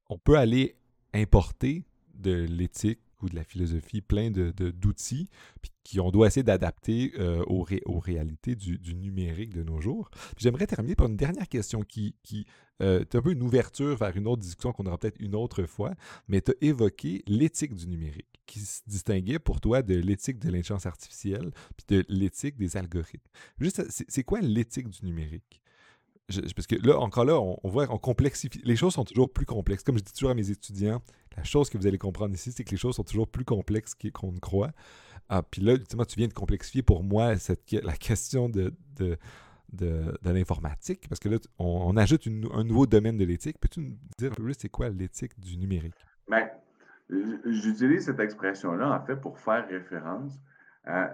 on 0.09 0.17
peut 0.17 0.37
aller 0.37 0.77
importer 1.13 1.85
de 2.13 2.31
l'éthique 2.31 2.99
ou 3.21 3.29
de 3.29 3.35
la 3.35 3.43
philosophie 3.43 4.01
plein 4.01 4.29
de, 4.29 4.51
d'outils, 4.51 5.29
puis 5.61 5.71
qu'on 5.97 6.11
doit 6.11 6.27
essayer 6.27 6.43
d'adapter 6.43 7.13
euh, 7.17 7.43
aux, 7.47 7.65
aux, 7.85 7.99
réalités 7.99 8.55
du, 8.55 8.95
numérique 8.95 9.53
de 9.53 9.63
nos 9.63 9.81
jours. 9.81 10.09
J'aimerais 10.37 10.67
terminer 10.67 10.95
par 10.95 11.07
une 11.07 11.17
dernière 11.17 11.47
question 11.47 11.81
qui, 11.81 12.15
qui 12.23 12.45
euh, 12.81 13.01
est 13.01 13.15
un 13.15 13.21
peu 13.21 13.31
une 13.31 13.43
ouverture 13.43 13.95
vers 13.95 14.15
une 14.15 14.27
autre 14.27 14.41
discussion 14.41 14.73
qu'on 14.73 14.85
aura 14.85 14.97
peut-être 14.97 15.19
une 15.19 15.35
autre 15.35 15.63
fois, 15.63 15.93
mais 16.27 16.41
tu 16.41 16.51
as 16.51 16.55
évoqué 16.61 17.23
l'éthique 17.27 17.75
du 17.75 17.87
numérique, 17.87 18.34
qui 18.45 18.59
se 18.59 18.81
distinguait 18.87 19.39
pour 19.39 19.61
toi 19.61 19.81
de 19.81 19.95
l'éthique 19.95 20.39
de 20.39 20.45
l'intelligence 20.45 20.85
artificielle, 20.85 21.51
puis 21.77 21.97
de 21.97 22.05
l'éthique 22.09 22.57
des 22.57 22.77
algorithmes. 22.77 23.29
Juste, 23.59 23.83
c'est 23.89 24.23
quoi 24.23 24.41
l'éthique 24.41 24.89
du 24.89 25.05
numérique? 25.05 25.61
parce 26.55 26.65
que 26.65 26.75
là, 26.75 26.97
encore 26.99 27.25
là, 27.25 27.39
on, 27.39 27.69
voit, 27.69 27.85
on 27.89 27.97
complexifie. 27.97 28.59
Les 28.63 28.75
choses 28.75 28.93
sont 28.93 29.05
toujours 29.05 29.31
plus 29.31 29.45
complexes. 29.45 29.83
Comme 29.83 29.97
je 29.97 30.03
dis 30.03 30.11
toujours 30.11 30.31
à 30.31 30.33
mes 30.33 30.49
étudiants, 30.49 31.01
la 31.37 31.43
chose 31.43 31.69
que 31.69 31.77
vous 31.77 31.85
allez 31.85 31.97
comprendre 31.97 32.33
ici, 32.33 32.51
c'est 32.51 32.63
que 32.63 32.71
les 32.71 32.77
choses 32.77 32.95
sont 32.95 33.03
toujours 33.03 33.27
plus 33.27 33.45
complexes 33.45 33.93
qu'on 34.13 34.31
ne 34.31 34.39
croit. 34.39 34.71
Ah, 35.29 35.43
puis 35.43 35.61
là, 35.61 35.73
ultimement, 35.73 36.05
tu 36.05 36.15
viens 36.17 36.27
de 36.27 36.33
complexifier 36.33 36.81
pour 36.81 37.03
moi 37.03 37.37
cette, 37.37 37.71
la 37.71 37.95
question 37.95 38.49
de, 38.49 38.73
de, 38.95 39.17
de, 39.71 40.17
l'informatique, 40.23 41.07
parce 41.09 41.19
que 41.19 41.29
là, 41.29 41.37
on, 41.59 41.95
ajoute 41.97 42.27
un 42.27 42.63
nouveau 42.63 42.85
domaine 42.85 43.17
de 43.17 43.25
l'éthique. 43.25 43.57
Peux-tu 43.59 43.81
nous 43.81 43.97
dire 44.17 44.31
un 44.31 44.35
peu 44.35 44.43
plus 44.43 44.55
c'est 44.57 44.69
quoi 44.69 44.89
l'éthique 44.89 45.39
du 45.39 45.57
numérique? 45.57 45.95
Bien, 46.29 46.49
j'utilise 47.09 48.05
cette 48.05 48.19
expression-là, 48.19 48.91
en 48.91 49.05
fait, 49.05 49.15
pour 49.17 49.39
faire 49.39 49.67
référence 49.67 50.39
à, 50.85 51.11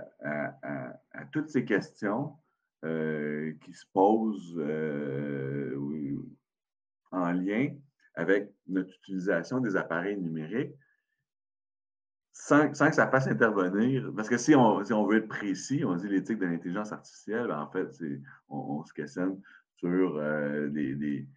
toutes 1.32 1.50
ces 1.50 1.66
questions 1.66 2.34
euh, 2.84 3.54
qui 3.64 3.74
se 3.74 3.86
posent 3.94 4.58
euh, 4.58 5.76
en 7.12 7.32
lien 7.32 7.70
avec 8.16 8.52
notre 8.68 8.94
utilisation 8.96 9.60
des 9.60 9.76
appareils 9.76 10.18
numériques 10.18 10.74
sans, 12.34 12.70
que 12.70 12.76
ça 12.76 13.08
fasse 13.08 13.28
intervenir. 13.28 14.12
Parce 14.16 14.30
que 14.30 14.38
si 14.38 14.56
on, 14.56 14.84
si 14.84 14.94
on 14.94 15.06
veut 15.06 15.18
être 15.18 15.28
précis, 15.28 15.84
on 15.86 15.96
dit 15.96 16.08
l'éthique 16.08 16.40
de 16.40 16.46
l'intelligence 16.46 16.92
artificielle, 16.92 17.48
ben, 17.48 17.60
en 17.60 17.70
fait, 17.70 17.88
on, 18.50 18.84
se 18.84 18.94
questionne 18.94 19.40
sur 19.78 20.18
euh, 20.18 20.68
les, 20.68 21.28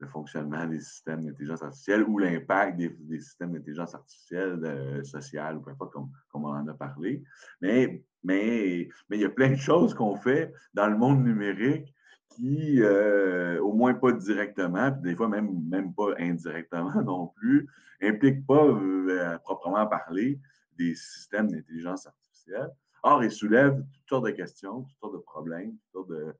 le 0.00 0.08
fonctionnement 0.08 0.66
des 0.66 0.80
systèmes 0.80 1.24
d'intelligence 1.24 1.62
artificielle 1.62 2.02
ou 2.04 2.18
l'impact 2.18 2.78
des, 2.78 3.20
systèmes 3.20 3.52
d'intelligence 3.52 3.94
artificielle 3.94 5.04
sociale, 5.04 5.58
ou 5.58 5.60
peu 5.60 5.70
importe, 5.70 5.92
comme, 5.92 6.10
comme, 6.30 6.44
on 6.44 6.48
en 6.48 6.66
a 6.66 6.74
parlé. 6.74 7.22
Mais 7.60 8.02
mais, 8.22 8.88
mais 9.08 9.16
il 9.16 9.22
y 9.22 9.24
a 9.24 9.30
plein 9.30 9.50
de 9.50 9.56
choses 9.56 9.94
qu'on 9.94 10.16
fait 10.16 10.52
dans 10.74 10.88
le 10.88 10.96
monde 10.96 11.24
numérique 11.24 11.94
qui, 12.30 12.82
euh, 12.82 13.60
au 13.60 13.72
moins 13.72 13.94
pas 13.94 14.12
directement, 14.12 14.92
puis 14.92 15.02
des 15.02 15.16
fois 15.16 15.28
même, 15.28 15.62
même 15.68 15.94
pas 15.94 16.14
indirectement 16.18 16.92
non 17.02 17.28
plus, 17.28 17.68
impliquent 18.02 18.46
pas 18.46 18.64
euh, 18.64 19.38
proprement 19.38 19.86
parler 19.86 20.38
des 20.78 20.94
systèmes 20.94 21.50
d'intelligence 21.50 22.06
artificielle. 22.06 22.70
Or, 23.02 23.24
ils 23.24 23.32
soulèvent 23.32 23.82
toutes 23.92 24.08
sortes 24.08 24.26
de 24.26 24.30
questions, 24.30 24.82
toutes 24.82 24.98
sortes 24.98 25.14
de 25.14 25.18
problèmes, 25.18 25.72
toutes 25.92 26.08
sortes. 26.08 26.10
De, 26.10 26.34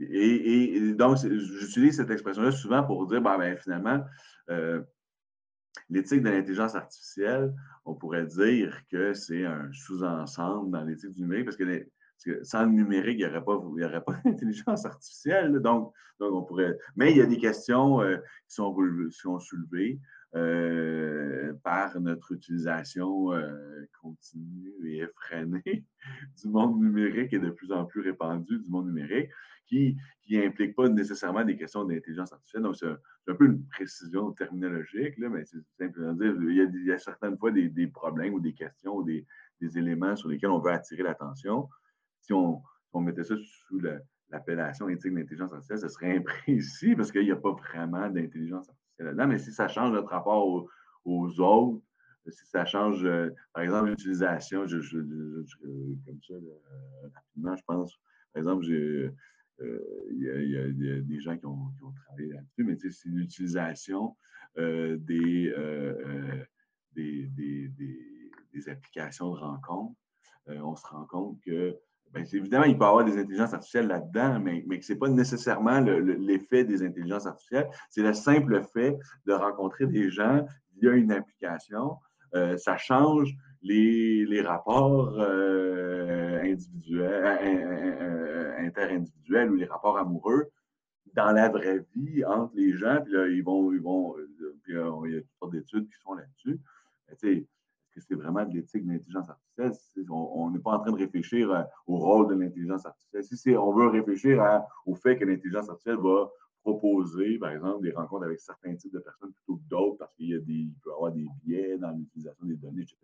et, 0.00 0.94
donc, 0.94 1.16
j'utilise 1.18 1.96
cette 1.96 2.10
expression-là 2.10 2.52
souvent 2.52 2.84
pour 2.84 3.06
dire, 3.06 3.20
ben, 3.20 3.36
ben 3.36 3.56
finalement, 3.56 4.04
euh, 4.50 4.80
L'éthique 5.90 6.22
de 6.22 6.28
l'intelligence 6.28 6.74
artificielle, 6.74 7.54
on 7.84 7.94
pourrait 7.94 8.26
dire 8.26 8.78
que 8.90 9.14
c'est 9.14 9.44
un 9.44 9.70
sous-ensemble 9.72 10.70
dans 10.70 10.84
l'éthique 10.84 11.12
du 11.12 11.22
numérique 11.22 11.46
parce 11.46 11.56
que, 11.56 12.44
sans 12.44 12.64
le 12.64 12.72
numérique, 12.72 13.18
il 13.20 13.26
n'y 13.26 13.30
aurait 13.30 14.02
pas, 14.02 14.02
pas 14.12 14.20
d'intelligence 14.24 14.84
artificielle. 14.84 15.58
Donc, 15.60 15.92
on 16.20 16.42
pourrait. 16.42 16.76
Mais 16.96 17.12
il 17.12 17.16
y 17.16 17.22
a 17.22 17.26
des 17.26 17.38
questions 17.38 18.02
euh, 18.02 18.16
qui, 18.48 18.56
sont 18.56 19.38
soulevées 19.38 20.00
euh, 20.34 21.54
par 21.64 21.98
notre 22.00 22.32
utilisation 22.32 23.32
euh, 23.32 23.86
continue 24.02 24.74
et 24.84 24.98
effrénée 24.98 25.62
du 26.42 26.48
monde 26.48 26.78
numérique 26.82 27.32
et 27.32 27.38
de 27.38 27.48
plus 27.48 27.72
en 27.72 27.86
plus 27.86 28.02
répandue 28.02 28.58
du 28.58 28.70
monde 28.70 28.88
numérique 28.88 29.30
qui 29.64 29.96
n'implique 30.30 30.76
pas 30.76 30.88
nécessairement 30.88 31.44
des 31.44 31.56
questions 31.56 31.84
d'intelligence 31.84 32.32
artificielle. 32.32 32.62
Donc, 32.62 32.76
c'est 32.76 32.86
un, 32.86 33.34
peu 33.34 33.46
une 33.46 33.66
précision 33.68 34.32
terminologique, 34.32 35.14
mais 35.18 35.44
c'est 35.44 35.58
simplement 35.78 36.12
dire 36.12 36.34
il 36.40 36.86
y, 36.86 36.92
a, 36.92 36.98
certaines 36.98 37.38
fois 37.38 37.50
des, 37.50 37.86
problèmes 37.86 38.34
ou 38.34 38.40
des 38.40 38.54
questions 38.54 38.96
ou 38.96 39.04
des, 39.04 39.26
éléments 39.76 40.14
sur 40.14 40.28
lesquels 40.28 40.50
on 40.50 40.60
veut 40.60 40.72
attirer 40.72 41.02
l'attention. 41.02 41.68
Si 42.20 42.32
on, 42.32 42.62
mettait 42.94 43.24
ça 43.24 43.34
sous 43.68 43.80
l'appellation 44.30 44.88
éthique 44.88 45.14
d'intelligence 45.14 45.52
artificielle, 45.52 45.78
ce 45.78 45.88
serait 45.88 46.16
imprécis 46.16 46.96
parce 46.96 47.12
qu'il 47.12 47.24
n'y 47.24 47.30
a 47.30 47.36
pas 47.36 47.52
vraiment 47.52 48.08
d'intelligence 48.10 48.68
artificielle 48.68 48.87
là-dedans. 49.04 49.26
Mais 49.26 49.38
si 49.38 49.52
ça 49.52 49.68
change 49.68 49.92
notre 49.92 50.08
rapport 50.08 50.68
aux, 51.04 51.40
autres, 51.40 51.82
si 52.28 52.46
ça 52.46 52.66
change, 52.66 53.04
euh, 53.04 53.30
par 53.54 53.62
exemple, 53.62 53.90
l'utilisation, 53.90 54.66
je, 54.66 54.78
comme 54.78 56.20
ça, 56.26 56.34
euh, 56.34 57.08
rapidement, 57.14 57.56
je 57.56 57.62
pense, 57.66 57.98
par 58.32 58.40
exemple, 58.40 58.66
euh, 59.60 60.06
il 60.10 60.22
y, 60.22 60.88
a 60.88 61.00
des 61.00 61.20
gens 61.20 61.36
qui 61.36 61.46
ont, 61.46 61.72
travaillé 62.06 62.28
là-dessus, 62.32 62.64
mais 62.64 62.76
c'est 62.76 63.08
l'utilisation 63.08 64.16
euh, 64.56 64.98
euh, 65.10 66.44
des, 66.94 67.28
des, 67.28 68.68
applications 68.68 69.32
de 69.32 69.38
rencontres. 69.38 69.96
on 70.46 70.74
se 70.76 70.86
rend 70.86 71.06
compte 71.06 71.40
que, 71.42 71.76
bien, 72.12 72.24
évidemment, 72.32 72.64
il 72.64 72.76
peut 72.76 72.84
y 72.84 72.88
avoir 72.88 73.04
des 73.04 73.18
intelligences 73.18 73.54
artificielles 73.54 73.88
là-dedans, 73.88 74.40
mais, 74.40 74.64
mais 74.66 74.80
ce 74.80 74.92
n'est 74.92 74.98
pas 74.98 75.08
nécessairement 75.08 75.80
l'effet 75.80 76.64
des 76.64 76.82
intelligences 76.82 77.26
artificielles. 77.26 77.68
C'est 77.90 78.02
le 78.02 78.12
simple 78.12 78.62
fait 78.72 78.96
de 79.26 79.32
rencontrer 79.32 79.86
des 79.86 80.10
gens 80.10 80.44
via 80.80 80.92
une 80.92 81.12
application. 81.12 81.96
ça 82.56 82.76
change 82.76 83.34
les, 83.62 84.42
rapports 84.42 85.14
euh, 85.18 86.40
individuels, 86.42 87.24
interindividuels 88.58 89.50
ou 89.50 89.56
les 89.56 89.66
rapports 89.66 89.98
amoureux 89.98 90.50
dans 91.14 91.32
la 91.32 91.48
vraie 91.48 91.84
vie 91.94 92.24
entre 92.24 92.54
les 92.54 92.76
gens. 92.76 93.00
Puis 93.02 93.12
là, 93.12 93.26
ils 93.28 93.42
vont, 93.42 93.72
ils 93.72 93.80
vont, 93.80 94.14
puis, 94.62 94.74
il 94.74 95.12
y 95.12 95.16
a 95.16 95.20
toutes 95.20 95.38
sortes 95.38 95.52
d'études 95.52 95.88
qui 95.88 96.00
sont 96.02 96.14
là-dessus. 96.14 96.60
Est-ce 97.10 97.26
que 97.94 98.00
c'est 98.00 98.14
vraiment 98.14 98.44
de 98.44 98.54
l'éthique 98.54 98.84
de 98.84 98.92
l'intelligence 98.92 99.28
artificielle? 99.28 99.72
En 100.72 100.80
train 100.80 100.92
de 100.92 100.98
réfléchir 100.98 101.66
au 101.86 101.96
rôle 101.98 102.28
de 102.28 102.34
l'intelligence 102.34 102.84
artificielle. 102.86 103.24
Si 103.24 103.50
on 103.56 103.72
veut 103.72 103.88
réfléchir 103.88 104.62
au 104.86 104.94
fait 104.94 105.16
que 105.16 105.24
l'intelligence 105.24 105.68
artificielle 105.68 105.98
va 105.98 106.30
proposer, 106.62 107.38
par 107.38 107.52
exemple, 107.52 107.82
des 107.82 107.92
rencontres 107.92 108.24
avec 108.24 108.40
certains 108.40 108.74
types 108.76 108.92
de 108.92 108.98
personnes 108.98 109.32
plutôt 109.32 109.56
que 109.56 109.68
d'autres 109.68 109.98
parce 109.98 110.14
qu'il 110.14 110.28
y 110.28 110.34
a 110.34 110.38
des, 110.38 110.68
peut 110.82 110.90
y 110.90 110.92
avoir 110.92 111.12
des 111.12 111.26
biais 111.44 111.78
dans 111.78 111.92
l'utilisation 111.92 112.44
des 112.44 112.56
données, 112.56 112.82
etc. 112.82 112.96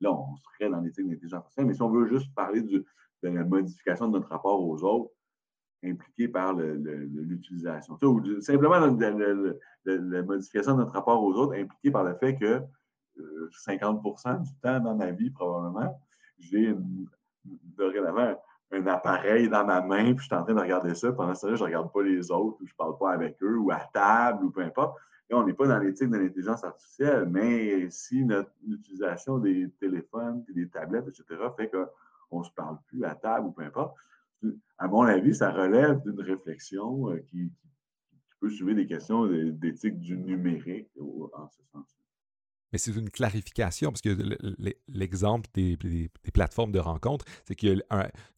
Là, 0.00 0.12
on 0.12 0.36
serait 0.36 0.70
dans 0.70 0.80
l'éthique 0.80 1.04
de 1.04 1.10
l'intelligence 1.10 1.38
artificielle. 1.38 1.66
Mais 1.66 1.74
si 1.74 1.82
on 1.82 1.90
veut 1.90 2.06
juste 2.06 2.32
parler 2.34 2.62
de 2.62 2.84
la 3.22 3.44
modification 3.44 4.08
de 4.08 4.12
notre 4.12 4.28
rapport 4.28 4.62
aux 4.62 4.82
autres, 4.84 5.12
impliqué 5.84 6.28
par 6.28 6.54
l'utilisation, 6.54 7.98
ou 8.02 8.40
simplement 8.40 8.78
la, 8.78 10.22
modification 10.22 10.72
de 10.72 10.78
notre 10.78 10.92
rapport 10.92 11.22
aux 11.22 11.34
autres, 11.34 11.54
impliqué 11.54 11.90
par 11.90 12.04
le 12.04 12.14
fait 12.16 12.36
que 12.36 12.62
50% 13.66 14.28
euh, 14.28 14.38
du 14.38 14.50
temps 14.60 14.80
dans 14.80 14.94
ma 14.94 15.10
vie, 15.10 15.30
probablement, 15.30 16.00
j'ai 16.38 16.74
dorénavant 17.76 18.36
un 18.70 18.86
appareil 18.86 19.48
dans 19.48 19.64
ma 19.64 19.80
main, 19.80 20.14
puis 20.14 20.18
je 20.18 20.24
suis 20.24 20.34
en 20.34 20.44
train 20.44 20.54
de 20.54 20.60
regarder 20.60 20.94
ça. 20.94 21.12
Pendant 21.12 21.34
ce 21.34 21.42
temps-là, 21.42 21.56
je 21.56 21.62
ne 21.62 21.66
regarde 21.66 21.92
pas 21.92 22.02
les 22.02 22.30
autres, 22.30 22.58
ou 22.60 22.66
je 22.66 22.72
ne 22.72 22.76
parle 22.76 22.98
pas 22.98 23.12
avec 23.12 23.42
eux, 23.42 23.58
ou 23.58 23.70
à 23.70 23.80
table, 23.92 24.44
ou 24.44 24.50
peu 24.50 24.60
importe. 24.60 24.98
On 25.30 25.44
n'est 25.44 25.52
pas 25.52 25.66
dans 25.66 25.78
l'éthique 25.78 26.08
de 26.08 26.16
l'intelligence 26.16 26.64
artificielle, 26.64 27.26
mais 27.28 27.90
si 27.90 28.24
notre 28.24 28.50
utilisation 28.66 29.38
des 29.38 29.70
téléphones, 29.78 30.42
des 30.48 30.68
tablettes, 30.68 31.06
etc., 31.08 31.42
fait 31.56 31.70
qu'on 31.70 32.38
ne 32.40 32.44
se 32.44 32.50
parle 32.52 32.78
plus 32.86 33.04
à 33.04 33.14
table, 33.14 33.48
ou 33.48 33.52
peu 33.52 33.62
importe, 33.62 33.94
à 34.78 34.88
mon 34.88 35.02
avis, 35.02 35.34
ça 35.34 35.50
relève 35.50 36.00
d'une 36.02 36.20
réflexion 36.20 37.10
euh, 37.10 37.18
qui, 37.18 37.52
qui, 38.08 38.18
peut 38.40 38.48
soulever 38.48 38.76
des 38.76 38.86
questions 38.86 39.26
d'éthique 39.26 39.98
du 39.98 40.16
numérique 40.16 40.88
en 41.32 41.48
ce 41.48 41.62
sens 41.72 41.98
mais 42.72 42.78
c'est 42.78 42.94
une 42.94 43.10
clarification, 43.10 43.90
parce 43.90 44.02
que 44.02 44.16
l'exemple 44.88 45.48
des, 45.54 45.76
plateformes 46.32 46.72
de 46.72 46.78
rencontres, 46.78 47.24
c'est 47.46 47.54
qu'il 47.54 47.82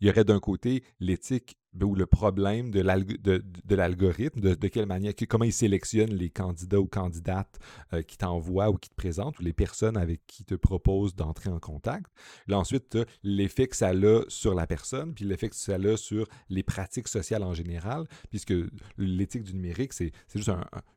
y, 0.01 0.09
aurait 0.11 0.24
d'un 0.24 0.41
côté 0.41 0.85
l'éthique 1.01 1.57
ou 1.81 1.95
le 1.95 2.07
problème 2.07 2.71
de 2.71 2.81
l'algorithme, 2.81 4.41
de, 4.41 4.55
de, 4.55 4.68
quelle 4.68 4.87
manière, 4.87 5.12
comment 5.29 5.45
il 5.45 5.53
sélectionne 5.53 6.11
les 6.11 6.31
candidats 6.31 6.81
ou 6.81 6.87
candidates 6.87 7.59
euh, 7.93 8.03
qui 8.03 8.18
t'envoient 8.18 8.71
ou 8.71 8.75
qui 8.75 8.91
te 8.91 8.95
présentent, 8.95 9.39
ou 9.39 9.43
les 9.43 9.53
personnes 9.53 9.97
avec 9.97 10.21
qui 10.27 10.45
te 10.45 10.55
propose 10.55 11.14
d'entrer 11.14 11.51
en 11.51 11.59
contact. 11.59 12.11
Là, 12.47 12.59
ensuite, 12.59 12.99
l'effet 13.23 13.68
que 13.68 13.77
ça 13.77 13.91
a 13.91 14.23
sur 14.29 14.55
la 14.55 14.66
personne, 14.66 15.14
puis 15.14 15.25
l'effet 15.25 15.49
que 15.49 15.57
ça 15.57 15.75
a 15.75 15.97
sur 15.97 16.27
les 16.49 16.62
pratiques 16.62 17.09
sociales 17.09 17.43
en 17.43 17.55
général, 17.55 18.07
puisque 18.31 18.55
l'éthique 18.99 19.45
du 19.45 19.55
numérique, 19.55 19.93
c'est 19.93 20.12
juste 20.35 20.51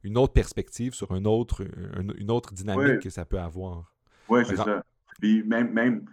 une 0.03 0.17
autre 0.17 0.33
perspective 0.33 0.93
sur 0.93 1.11
un 1.11 1.25
autre, 1.25 1.63
une 2.17 2.31
autre 2.31 2.53
dynamique 2.53 2.99
que 2.99 3.09
ça 3.09 3.25
peut 3.25 3.39
avoir. 3.39 3.93
Oui, 4.29 4.41
c'est 4.45 4.55
ça. 4.55 4.83
Puis 5.19 5.43
même, 5.43 5.71
même, 5.71 6.05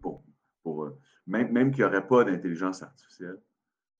pour, 0.00 0.84
euh, 0.84 0.98
même, 1.26 1.52
même 1.52 1.70
qu'il 1.70 1.84
n'y 1.84 1.90
aurait 1.90 2.06
pas 2.06 2.24
d'intelligence 2.24 2.82
artificielle, 2.82 3.38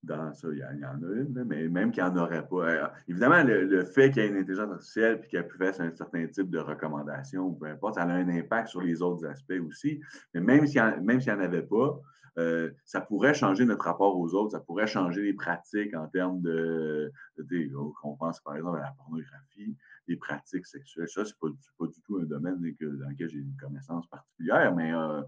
dans 0.03 0.33
ça, 0.33 0.47
il 0.51 0.59
y, 0.59 0.63
en 0.63 1.03
a 1.03 1.13
une, 1.13 1.43
mais 1.45 1.67
même 1.67 1.91
qu'il 1.91 2.03
n'y 2.03 2.09
en 2.09 2.17
aurait 2.17 2.47
pas. 2.47 2.69
Euh, 2.69 2.87
évidemment, 3.07 3.43
le, 3.43 3.83
fait 3.83 4.11
qu'il 4.11 4.23
y 4.23 4.25
ait 4.25 4.29
une 4.29 4.37
intelligence 4.37 4.71
artificielle 4.71 5.21
et 5.23 5.27
qu'elle 5.27 5.47
puisse 5.47 5.75
faire 5.75 5.81
un 5.81 5.95
certain 5.95 6.27
type 6.27 6.49
de 6.49 6.59
recommandation 6.59 7.47
ou 7.47 7.53
peu 7.53 7.65
importe, 7.65 7.95
ça 7.95 8.03
a 8.03 8.07
un 8.07 8.29
impact 8.29 8.69
sur 8.69 8.81
les 8.81 9.01
autres 9.01 9.25
aspects 9.25 9.59
aussi. 9.67 9.99
Mais 10.33 10.41
même 10.41 10.67
s'il 10.67 10.81
n'y 10.81 11.31
en, 11.31 11.39
avait 11.39 11.63
pas, 11.63 11.99
euh, 12.37 12.69
ça 12.85 13.01
pourrait 13.01 13.33
changer 13.33 13.65
notre 13.65 13.85
rapport 13.85 14.15
aux 14.17 14.33
autres, 14.35 14.51
ça 14.51 14.59
pourrait 14.59 14.85
changer 14.85 15.23
les 15.23 15.33
pratiques 15.33 15.95
en 15.95 16.07
termes 16.07 16.41
de, 16.41 17.11
on 18.03 18.15
pense 18.15 18.39
par 18.41 18.55
exemple 18.55 18.77
à 18.77 18.83
la 18.83 18.91
pornographie, 18.91 19.75
les 20.07 20.17
pratiques 20.17 20.67
sexuelles. 20.67 21.09
Ça, 21.09 21.25
ce 21.25 21.31
n'est 21.31 21.51
pas, 21.77 21.87
du 21.87 22.01
tout 22.01 22.17
un 22.17 22.25
domaine 22.25 22.57
dans 22.57 23.09
lequel 23.09 23.29
j'ai 23.29 23.39
une 23.39 23.57
connaissance 23.59 24.05
particulière, 24.07 24.73
mais 24.75 24.93
euh, 24.93 25.21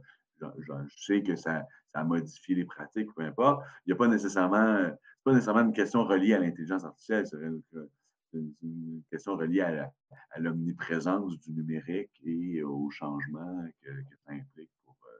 je, 0.59 0.73
sais 0.97 1.23
que 1.23 1.35
ça, 1.35 1.65
ça, 1.93 2.01
a 2.01 2.03
modifié 2.03 2.55
les 2.55 2.65
pratiques, 2.65 3.13
peu 3.15 3.23
importe. 3.23 3.63
Il 3.85 3.89
n'y 3.89 3.93
a 3.93 3.95
pas 3.95 4.07
nécessairement, 4.07 4.89
pas 5.23 5.33
nécessairement 5.33 5.61
une 5.61 5.73
question 5.73 6.03
reliée 6.03 6.33
à 6.33 6.39
l'intelligence 6.39 6.83
artificielle, 6.83 7.27
c'est 7.27 7.37
une, 8.33 9.01
question 9.09 9.35
reliée 9.35 9.61
à, 9.61 9.91
l'omniprésence 10.37 11.39
du 11.39 11.51
numérique 11.51 12.11
et 12.23 12.61
au 12.61 12.89
changement 12.91 13.65
que, 13.81 13.89
ça 14.25 14.33
implique 14.33 14.69
pour, 14.85 14.95
euh, 15.05 15.17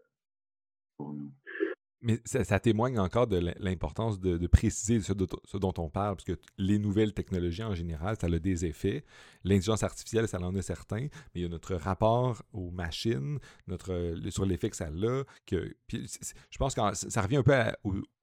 pour 0.95 1.13
nous. 1.13 1.31
Mais 2.01 2.21
ça, 2.23 2.59
témoigne 2.59 2.97
encore 2.97 3.27
de 3.27 3.53
l'importance 3.59 4.21
de, 4.21 4.47
préciser 4.47 5.01
ce, 5.01 5.11
dont 5.11 5.73
on 5.77 5.89
parle, 5.89 6.15
parce 6.15 6.23
que 6.23 6.39
les 6.57 6.79
nouvelles 6.79 7.13
technologies 7.13 7.63
en 7.63 7.75
général, 7.75 8.15
ça 8.19 8.27
a 8.27 8.39
des 8.39 8.65
effets. 8.65 9.03
L'intelligence 9.43 9.83
artificielle, 9.83 10.27
ça 10.27 10.39
en 10.39 10.55
a 10.55 10.61
certains, 10.61 11.07
mais 11.33 11.35
il 11.35 11.41
y 11.41 11.45
a 11.45 11.49
notre 11.49 11.75
rapport 11.75 12.41
aux 12.53 12.71
machines, 12.71 13.39
notre, 13.67 14.15
sur 14.29 14.45
l'effet 14.45 14.69
que 14.69 14.77
ça 14.77 14.87
a. 14.87 15.23
Que, 15.45 15.75
je 15.91 16.57
pense 16.57 16.73
que 16.73 16.81
ça 16.93 17.21
revient 17.21 17.37
un 17.37 17.43
peu 17.43 17.53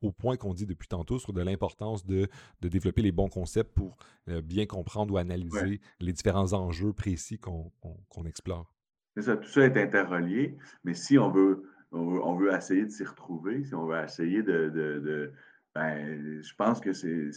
au, 0.00 0.12
point 0.12 0.36
qu'on 0.36 0.54
dit 0.54 0.66
depuis 0.66 0.88
tantôt 0.88 1.18
sur 1.18 1.34
de 1.34 1.42
l'importance 1.42 2.06
de, 2.06 2.28
développer 2.62 3.02
les 3.02 3.12
bons 3.12 3.28
concepts 3.28 3.74
pour 3.74 3.96
euh, 4.28 4.40
bien 4.40 4.64
comprendre 4.64 5.12
ou 5.12 5.18
analyser 5.18 5.80
les 6.00 6.12
différents 6.12 6.54
enjeux 6.54 6.94
précis 6.94 7.38
qu'on 7.38 8.24
explore. 8.24 8.72
Ça, 9.18 9.36
tout 9.36 9.48
ça 9.48 9.62
est 9.62 9.76
interrelié, 9.76 10.56
mais 10.84 10.94
si 10.94 11.18
on 11.18 11.30
veut 11.30 11.65
on 11.96 12.36
veut, 12.36 12.52
essayer 12.52 12.84
de 12.84 12.90
s'y 12.90 13.04
retrouver, 13.04 13.64
si 13.64 13.74
on 13.74 13.86
veut 13.86 14.02
essayer 14.02 14.42
de. 14.42 15.32
ben, 15.74 16.42
je 16.42 16.54
pense 16.54 16.80
que 16.80 16.92
c'est. 16.92 17.30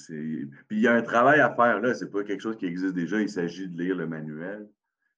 Puis 0.68 0.78
il 0.78 0.82
y 0.82 0.88
a 0.88 0.93
un 0.93 1.01
travail 1.01 1.39
à 1.39 1.53
faire 1.55 1.80
là, 1.80 1.93
c'est 1.93 2.12
pas 2.12 2.24
quelque 2.24 2.41
chose 2.41 2.57
qui 2.57 2.66
existe 2.66 2.93
déjà, 2.93 3.22
il 3.22 3.30
s'agit 3.30 3.68
de 3.68 3.78
lire 3.78 3.95
le 3.95 4.07
manuel, 4.07 4.68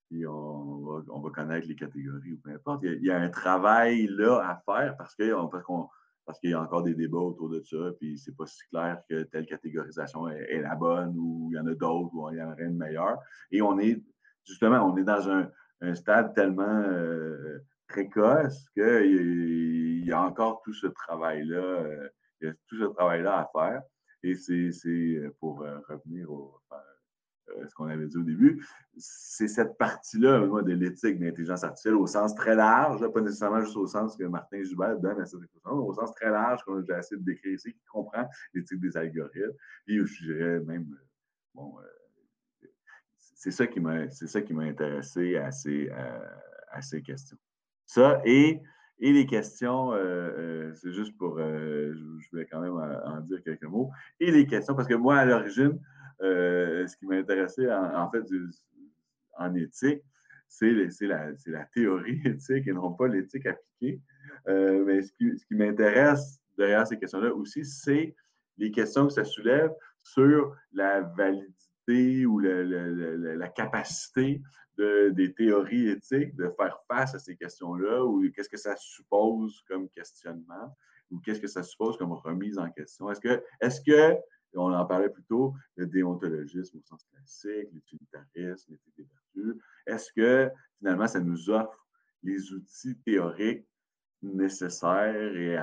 puis 0.10 0.28
on 0.28 1.04
va, 1.06 1.30
connaître 1.30 1.68
les 1.68 1.76
catégories 1.76 2.34
ou 2.34 2.38
peu 2.44 2.52
importe. 2.52 2.84
Il 2.84 3.04
y, 3.04 3.12
a, 3.12 3.18
un 3.18 3.30
travail 3.30 4.08
là 4.08 4.40
à 4.40 4.62
faire 4.66 4.98
parce 4.98 5.16
qu'il 5.16 5.28
y 6.50 6.54
a 6.54 6.62
encore 6.62 6.84
des 6.84 6.94
débats 6.94 7.18
autour 7.18 7.50
de 7.50 7.62
ça, 7.62 7.92
puis 8.00 8.18
c'est 8.18 8.36
pas 8.36 8.46
si 8.46 8.68
clair 8.70 9.02
que 9.10 9.24
telle 9.24 9.46
catégorisation 9.46 10.28
est, 10.28 10.62
la 10.62 10.76
bonne 10.76 11.16
ou 11.18 11.50
il 11.52 11.56
y 11.56 11.60
en 11.60 11.68
a 11.68 11.74
d'autres 11.76 12.14
ou 12.14 12.30
il 12.32 12.38
y 12.38 12.42
en 12.42 12.52
aurait 12.52 12.66
une 12.66 12.78
meilleure. 12.78 13.20
Et 13.52 13.62
on 13.62 13.80
est, 13.80 14.04
justement, 14.46 14.86
on 14.86 14.98
est 14.98 15.04
dans 15.04 15.30
un, 15.30 15.50
stade 15.96 16.36
tellement 16.36 16.84
euh, 16.86 17.58
précoce 17.92 18.70
qu'il 18.74 20.06
y 20.06 20.12
a 20.12 20.22
encore 20.22 20.62
tout 20.64 20.74
ce 20.74 20.88
travail-là, 20.88 21.58
euh, 21.58 22.10
il 22.40 22.48
y 22.48 22.50
a 22.50 22.54
tout 22.68 22.78
ce 22.78 22.86
travail-là 22.86 23.40
à 23.40 23.50
faire. 23.54 23.82
Et 24.24 24.36
c'est 24.36 24.72
euh, 24.88 25.36
pour 25.40 25.62
euh, 25.64 25.80
revenir 25.88 26.30
à 26.72 27.68
ce 27.68 27.74
qu'on 27.76 27.88
avait 27.88 28.08
dit 28.08 28.18
au 28.18 28.24
début, 28.24 28.66
c'est 28.98 29.48
cette 29.48 29.78
partie-là, 29.78 30.40
de 30.40 30.74
l'éthique 30.74 31.20
de 31.20 31.26
l'intelligence 31.26 31.64
artificielle 31.64 31.96
au 31.96 32.08
sens 32.08 32.34
très 32.34 32.56
large, 32.56 33.06
pas 33.12 33.22
nécessairement 33.22 33.62
juste 33.62 33.76
au 33.76 33.88
sens 33.88 34.16
que 34.16 34.24
Martin 34.24 34.64
Joubert 34.64 34.98
donne 35.00 35.20
à 35.20 35.26
cette 35.26 35.42
expression, 35.42 35.72
au 35.72 35.94
sens 35.94 36.14
très 36.14 36.30
large 36.30 36.64
qu'on 36.64 36.78
a 36.78 36.82
déjà 36.82 37.00
essayé 37.00 37.20
de 37.20 37.26
décrire 37.26 37.54
ici, 37.54 37.74
qui 37.74 37.84
comprend 37.92 38.30
l'éthique 38.54 38.80
des 38.80 38.96
algorithmes. 38.96 39.54
Et 39.88 40.06
je 40.06 40.24
dirais 40.24 40.60
même, 40.62 40.98
bon, 41.54 41.76
c'est 43.20 43.52
ça 43.52 43.68
qui 43.68 43.82
m'a 43.82 44.64
intéressé 44.64 45.36
à 45.36 45.50
à 46.72 46.82
ces 46.82 47.02
questions. 47.02 47.38
Ça, 47.94 48.22
et, 48.24 48.62
les 49.00 49.26
questions, 49.26 49.92
euh, 49.92 49.98
euh, 49.98 50.74
c'est 50.76 50.94
juste 50.94 51.18
pour, 51.18 51.40
euh, 51.40 51.94
je 51.94 52.30
voulais 52.30 52.48
quand 52.50 52.62
même 52.62 52.78
en, 52.78 53.20
dire 53.20 53.44
quelques 53.44 53.66
mots, 53.66 53.92
et 54.22 54.32
les 54.32 54.48
questions, 54.48 54.76
parce 54.76 54.88
que 54.88 54.94
moi, 54.94 55.18
à 55.18 55.26
l'origine, 55.26 55.78
ce 56.22 56.96
qui 56.96 57.06
m'a 57.06 57.16
intéressé 57.16 57.70
en, 57.70 58.10
fait 58.10 58.24
en 59.38 59.54
éthique, 59.56 60.04
c'est 60.48 60.72
la, 61.02 61.32
la, 61.48 61.66
théorie 61.66 62.22
éthique 62.26 62.66
et 62.66 62.72
non 62.72 62.94
pas 62.94 63.10
l'éthique 63.10 63.46
appliquée. 63.46 64.00
mais 64.48 65.02
ce 65.02 65.12
qui 65.46 65.56
m'intéresse 65.56 66.40
derrière 66.58 66.88
ces 66.88 66.98
questions-là 66.98 67.34
aussi, 67.34 67.66
c'est 67.66 68.16
les 68.58 68.72
questions 68.72 69.06
que 69.08 69.12
ça 69.12 69.26
soulève 69.26 69.74
sur 70.02 70.56
la 70.72 71.02
validité 71.02 71.71
ou 72.26 72.40
la 72.40 73.48
capacité 73.50 74.42
des 74.78 75.34
théories 75.34 75.90
éthiques, 75.90 76.36
de 76.36 76.50
faire 76.58 76.80
face 76.88 77.14
à 77.16 77.20
ces 77.20 77.36
questions-là, 77.36 78.04
ou 78.04 78.30
qu'est-ce 78.32 78.50
que 78.50 78.58
ça 78.58 78.76
suppose 78.76 79.62
comme 79.68 79.90
questionnement, 79.90 80.76
ou 81.12 81.20
qu'est-ce 81.20 81.42
que 81.42 81.48
ça 81.48 81.64
suppose 81.64 81.98
comme 81.98 82.14
remise 82.14 82.58
en 82.58 82.70
question? 82.72 83.12
Est-ce 83.12 83.22
que, 83.22 83.44
est-ce 83.60 83.82
que, 83.82 84.18
on 84.54 84.74
en 84.74 84.86
parlait 84.86 85.10
plus 85.10 85.24
tôt, 85.24 85.54
le 85.76 85.86
déontologisme 85.86 86.78
au 86.78 86.82
sens 86.82 87.04
classique, 87.06 87.70
l'utilitarisme, 87.72 88.72
l'éthique 88.72 88.94
des 88.98 89.08
vertus, 89.36 89.62
est-ce 89.88 90.12
que 90.14 90.50
finalement 90.80 91.08
ça 91.08 91.20
nous 91.20 91.50
offre 91.50 91.88
les 92.24 92.52
outils 92.52 92.98
théoriques 93.00 93.66
nécessaires 94.24 95.36
et, 95.36 95.58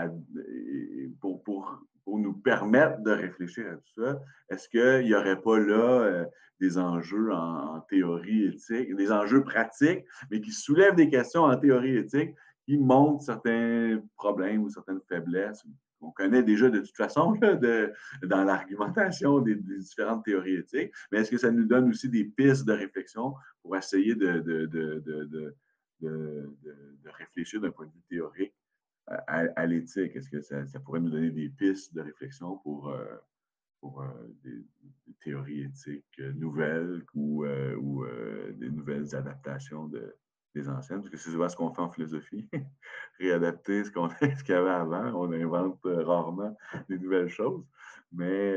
pour, 1.20 1.42
pour 1.42 1.80
pour 2.08 2.18
nous 2.18 2.32
permettre 2.32 3.02
de 3.02 3.10
réfléchir 3.10 3.66
à 3.70 3.76
tout 3.76 4.02
ça, 4.02 4.18
est-ce 4.48 4.66
qu'il 4.70 5.04
n'y 5.04 5.14
aurait 5.14 5.42
pas 5.42 5.58
là 5.58 6.00
euh, 6.00 6.24
des 6.58 6.78
enjeux 6.78 7.30
en, 7.34 7.80
théorie 7.82 8.46
éthique, 8.46 8.96
des 8.96 9.12
enjeux 9.12 9.44
pratiques, 9.44 10.06
mais 10.30 10.40
qui 10.40 10.50
soulèvent 10.50 10.94
des 10.94 11.10
questions 11.10 11.42
en 11.42 11.54
théorie 11.54 11.98
éthique 11.98 12.34
qui 12.64 12.78
montrent 12.78 13.22
certains 13.22 14.00
problèmes 14.16 14.62
ou 14.62 14.70
certaines 14.70 15.02
faiblesses 15.06 15.62
qu'on 16.00 16.10
connaît 16.12 16.42
déjà 16.42 16.70
de 16.70 16.78
toute 16.78 16.96
façon 16.96 17.32
de, 17.42 17.92
dans 18.22 18.44
l'argumentation 18.44 19.40
des, 19.40 19.56
différentes 19.56 20.24
théories 20.24 20.56
éthiques, 20.56 20.92
mais 21.12 21.18
est-ce 21.18 21.30
que 21.30 21.38
ça 21.38 21.50
nous 21.50 21.66
donne 21.66 21.90
aussi 21.90 22.08
des 22.08 22.24
pistes 22.24 22.64
de 22.64 22.72
réflexion 22.72 23.34
pour 23.62 23.76
essayer 23.76 24.14
de, 24.14 24.38
de, 24.40 25.54
réfléchir 27.04 27.60
d'un 27.60 27.70
point 27.70 27.86
de 27.86 27.92
vue 27.92 28.02
théorique 28.08 28.54
à, 29.06 29.66
l'éthique? 29.66 30.14
Est-ce 30.16 30.28
que 30.28 30.40
ça, 30.40 30.80
pourrait 30.80 31.00
nous 31.00 31.10
donner 31.10 31.30
des 31.30 31.48
pistes 31.48 31.94
de 31.94 32.02
réflexion 32.02 32.58
pour, 32.58 32.88
euh, 32.88 33.16
pour 33.80 34.02
euh, 34.02 34.08
des, 34.44 34.64
théories 35.20 35.62
éthiques 35.62 36.18
nouvelles 36.18 37.02
ou, 37.14 37.44
euh, 37.44 37.74
ou 37.76 38.04
des 38.52 38.70
nouvelles 38.70 39.14
adaptations 39.16 39.88
de, 39.88 40.14
des 40.54 40.68
anciennes, 40.68 41.00
parce 41.00 41.10
que 41.10 41.16
c'est 41.16 41.30
souvent 41.30 41.48
ce 41.48 41.56
qu'on 41.56 41.72
fait 41.74 41.82
en 41.82 41.90
philosophie, 41.90 42.48
réadapter 43.18 43.84
ce 43.84 43.90
qu'on 43.90 44.08
ce 44.20 44.44
qu'il 44.44 44.54
y 44.54 44.58
avait 44.58 44.70
avant. 44.70 45.12
On 45.14 45.32
invente 45.32 45.80
rarement 45.84 46.56
des 46.88 46.98
nouvelles 46.98 47.28
choses. 47.28 47.64
Mais 48.12 48.54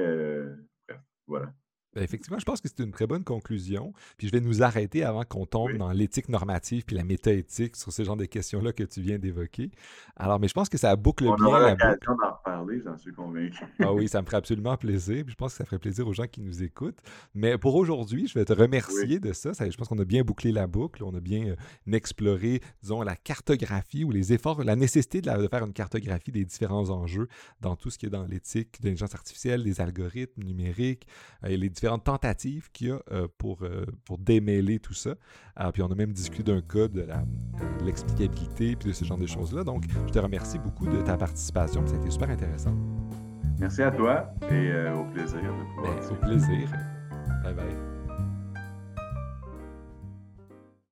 bref, 0.88 1.02
voilà. 1.28 1.54
Ben, 1.94 2.04
effectivement, 2.04 2.40
je 2.40 2.46
pense 2.46 2.62
que 2.62 2.70
c'est 2.70 2.84
une 2.84 2.92
très 2.92 3.06
bonne 3.06 3.24
conclusion. 3.24 3.94
Puis 4.18 4.28
je 4.28 4.32
vais 4.32 4.40
nous 4.40 4.64
arrêter 4.64 5.04
avant 5.04 5.24
qu'on 5.24 5.46
tombe 5.46 5.74
dans 5.78 5.92
l'éthique 5.92 6.30
normative 6.30 6.86
puis 6.86 6.96
la 6.96 7.04
métaéthique 7.04 7.76
sur 7.76 7.92
ce 7.92 8.04
genre 8.04 8.16
de 8.16 8.26
questions-là 8.26 8.72
que 8.72 8.84
tu 8.84 9.02
viens 9.02 9.20
d'évoquer. 9.20 9.72
Alors, 10.16 10.40
mais 10.40 10.48
je 10.48 10.54
pense 10.54 10.70
que 10.70 10.78
ça 10.78 10.96
boucle 10.96 11.26
On 11.28 11.36
bien 11.36 11.46
aura 11.46 11.60
la 11.60 11.72
l'occasion 11.72 12.16
d'en 12.16 12.32
reparler, 12.32 12.82
j'en 12.86 12.98
suis 12.98 13.12
convaincu. 13.12 13.66
ah 13.80 13.94
oui, 13.94 14.08
ça 14.08 14.22
me 14.22 14.26
ferait 14.26 14.38
absolument 14.38 14.78
plaisir. 14.78 15.24
Puis 15.26 15.32
je 15.34 15.36
pense 15.36 15.52
que 15.52 15.58
ça 15.58 15.66
ferait 15.66 15.80
plaisir 15.80 16.08
aux 16.08 16.14
gens 16.14 16.28
qui 16.28 16.42
nous 16.42 16.64
écoutent. 16.64 17.00
Mais 17.36 17.58
pour 17.58 17.76
aujourd'hui, 17.76 18.28
je 18.28 18.40
vais 18.40 18.46
te 18.46 18.54
remercier 18.54 19.20
de 19.20 19.34
ça. 19.34 19.52
Je 19.52 19.76
pense 19.76 19.90
qu'on 19.90 20.00
a 20.00 20.06
bien 20.06 20.24
bouclé 20.24 20.54
la 20.54 20.68
boucle. 20.68 21.04
On 21.04 21.14
a 21.14 21.20
bien 21.20 21.48
euh, 21.48 21.56
exploré, 21.92 22.62
disons, 22.82 23.02
la 23.02 23.18
cartographie 23.18 24.06
ou 24.06 24.12
les 24.12 24.32
efforts, 24.32 24.64
la 24.64 24.78
nécessité 24.78 25.22
de, 25.22 25.30
de, 25.30 25.48
faire 25.48 25.66
une 25.66 25.74
cartographie 25.74 26.32
des 26.32 26.46
différents 26.46 26.90
enjeux 26.90 27.28
dans 27.60 27.76
tout 27.76 27.90
ce 27.90 27.98
qui 27.98 28.06
est 28.06 28.10
dans 28.10 28.26
l'éthique 28.26 28.80
de 28.82 28.88
l'intelligence 28.88 29.14
artificielle, 29.14 29.64
des 29.64 29.82
algorithmes 29.82 30.44
numériques 30.44 31.06
euh, 31.44 31.50
et 31.50 31.58
les 31.58 31.70
différentes 31.82 32.04
tentatives 32.04 32.70
qu'il 32.72 32.90
y 32.90 32.92
a 32.92 33.00
euh, 33.12 33.28
pour, 33.40 33.64
euh, 33.64 33.86
pour 34.06 34.20
démêler 34.20 34.78
tout 34.78 34.94
ça. 34.94 35.16
Ah, 35.56 35.72
puis 35.72 35.82
on 35.82 35.92
a 35.92 35.96
même 35.96 36.14
discuté 36.14 36.44
d'un 36.44 36.62
cas 36.62 36.88
de 36.88 37.02
euh, 37.02 37.16
l'explicabilité 37.84 38.76
puis 38.76 38.90
de 38.90 38.94
ce 38.94 39.04
genre 39.04 39.18
de 39.18 39.26
choses-là. 39.26 39.64
Donc, 39.64 39.86
je 40.06 40.14
te 40.14 40.20
remercie 40.20 40.60
beaucoup 40.60 40.86
de 40.86 41.02
ta 41.02 41.18
participation. 41.18 41.86
Ça 41.88 41.96
a 41.96 41.98
été 41.98 42.12
super 42.12 42.30
intéressant. 42.30 42.76
Merci 43.60 43.82
à 43.82 43.90
toi 43.90 44.32
et 44.52 44.72
au 44.92 45.06
plaisir 45.06 45.40
de 45.42 45.82
ben, 45.84 46.12
au 46.12 46.16
plaisir. 46.16 46.70
Bye 47.44 47.54
bye. 47.56 47.91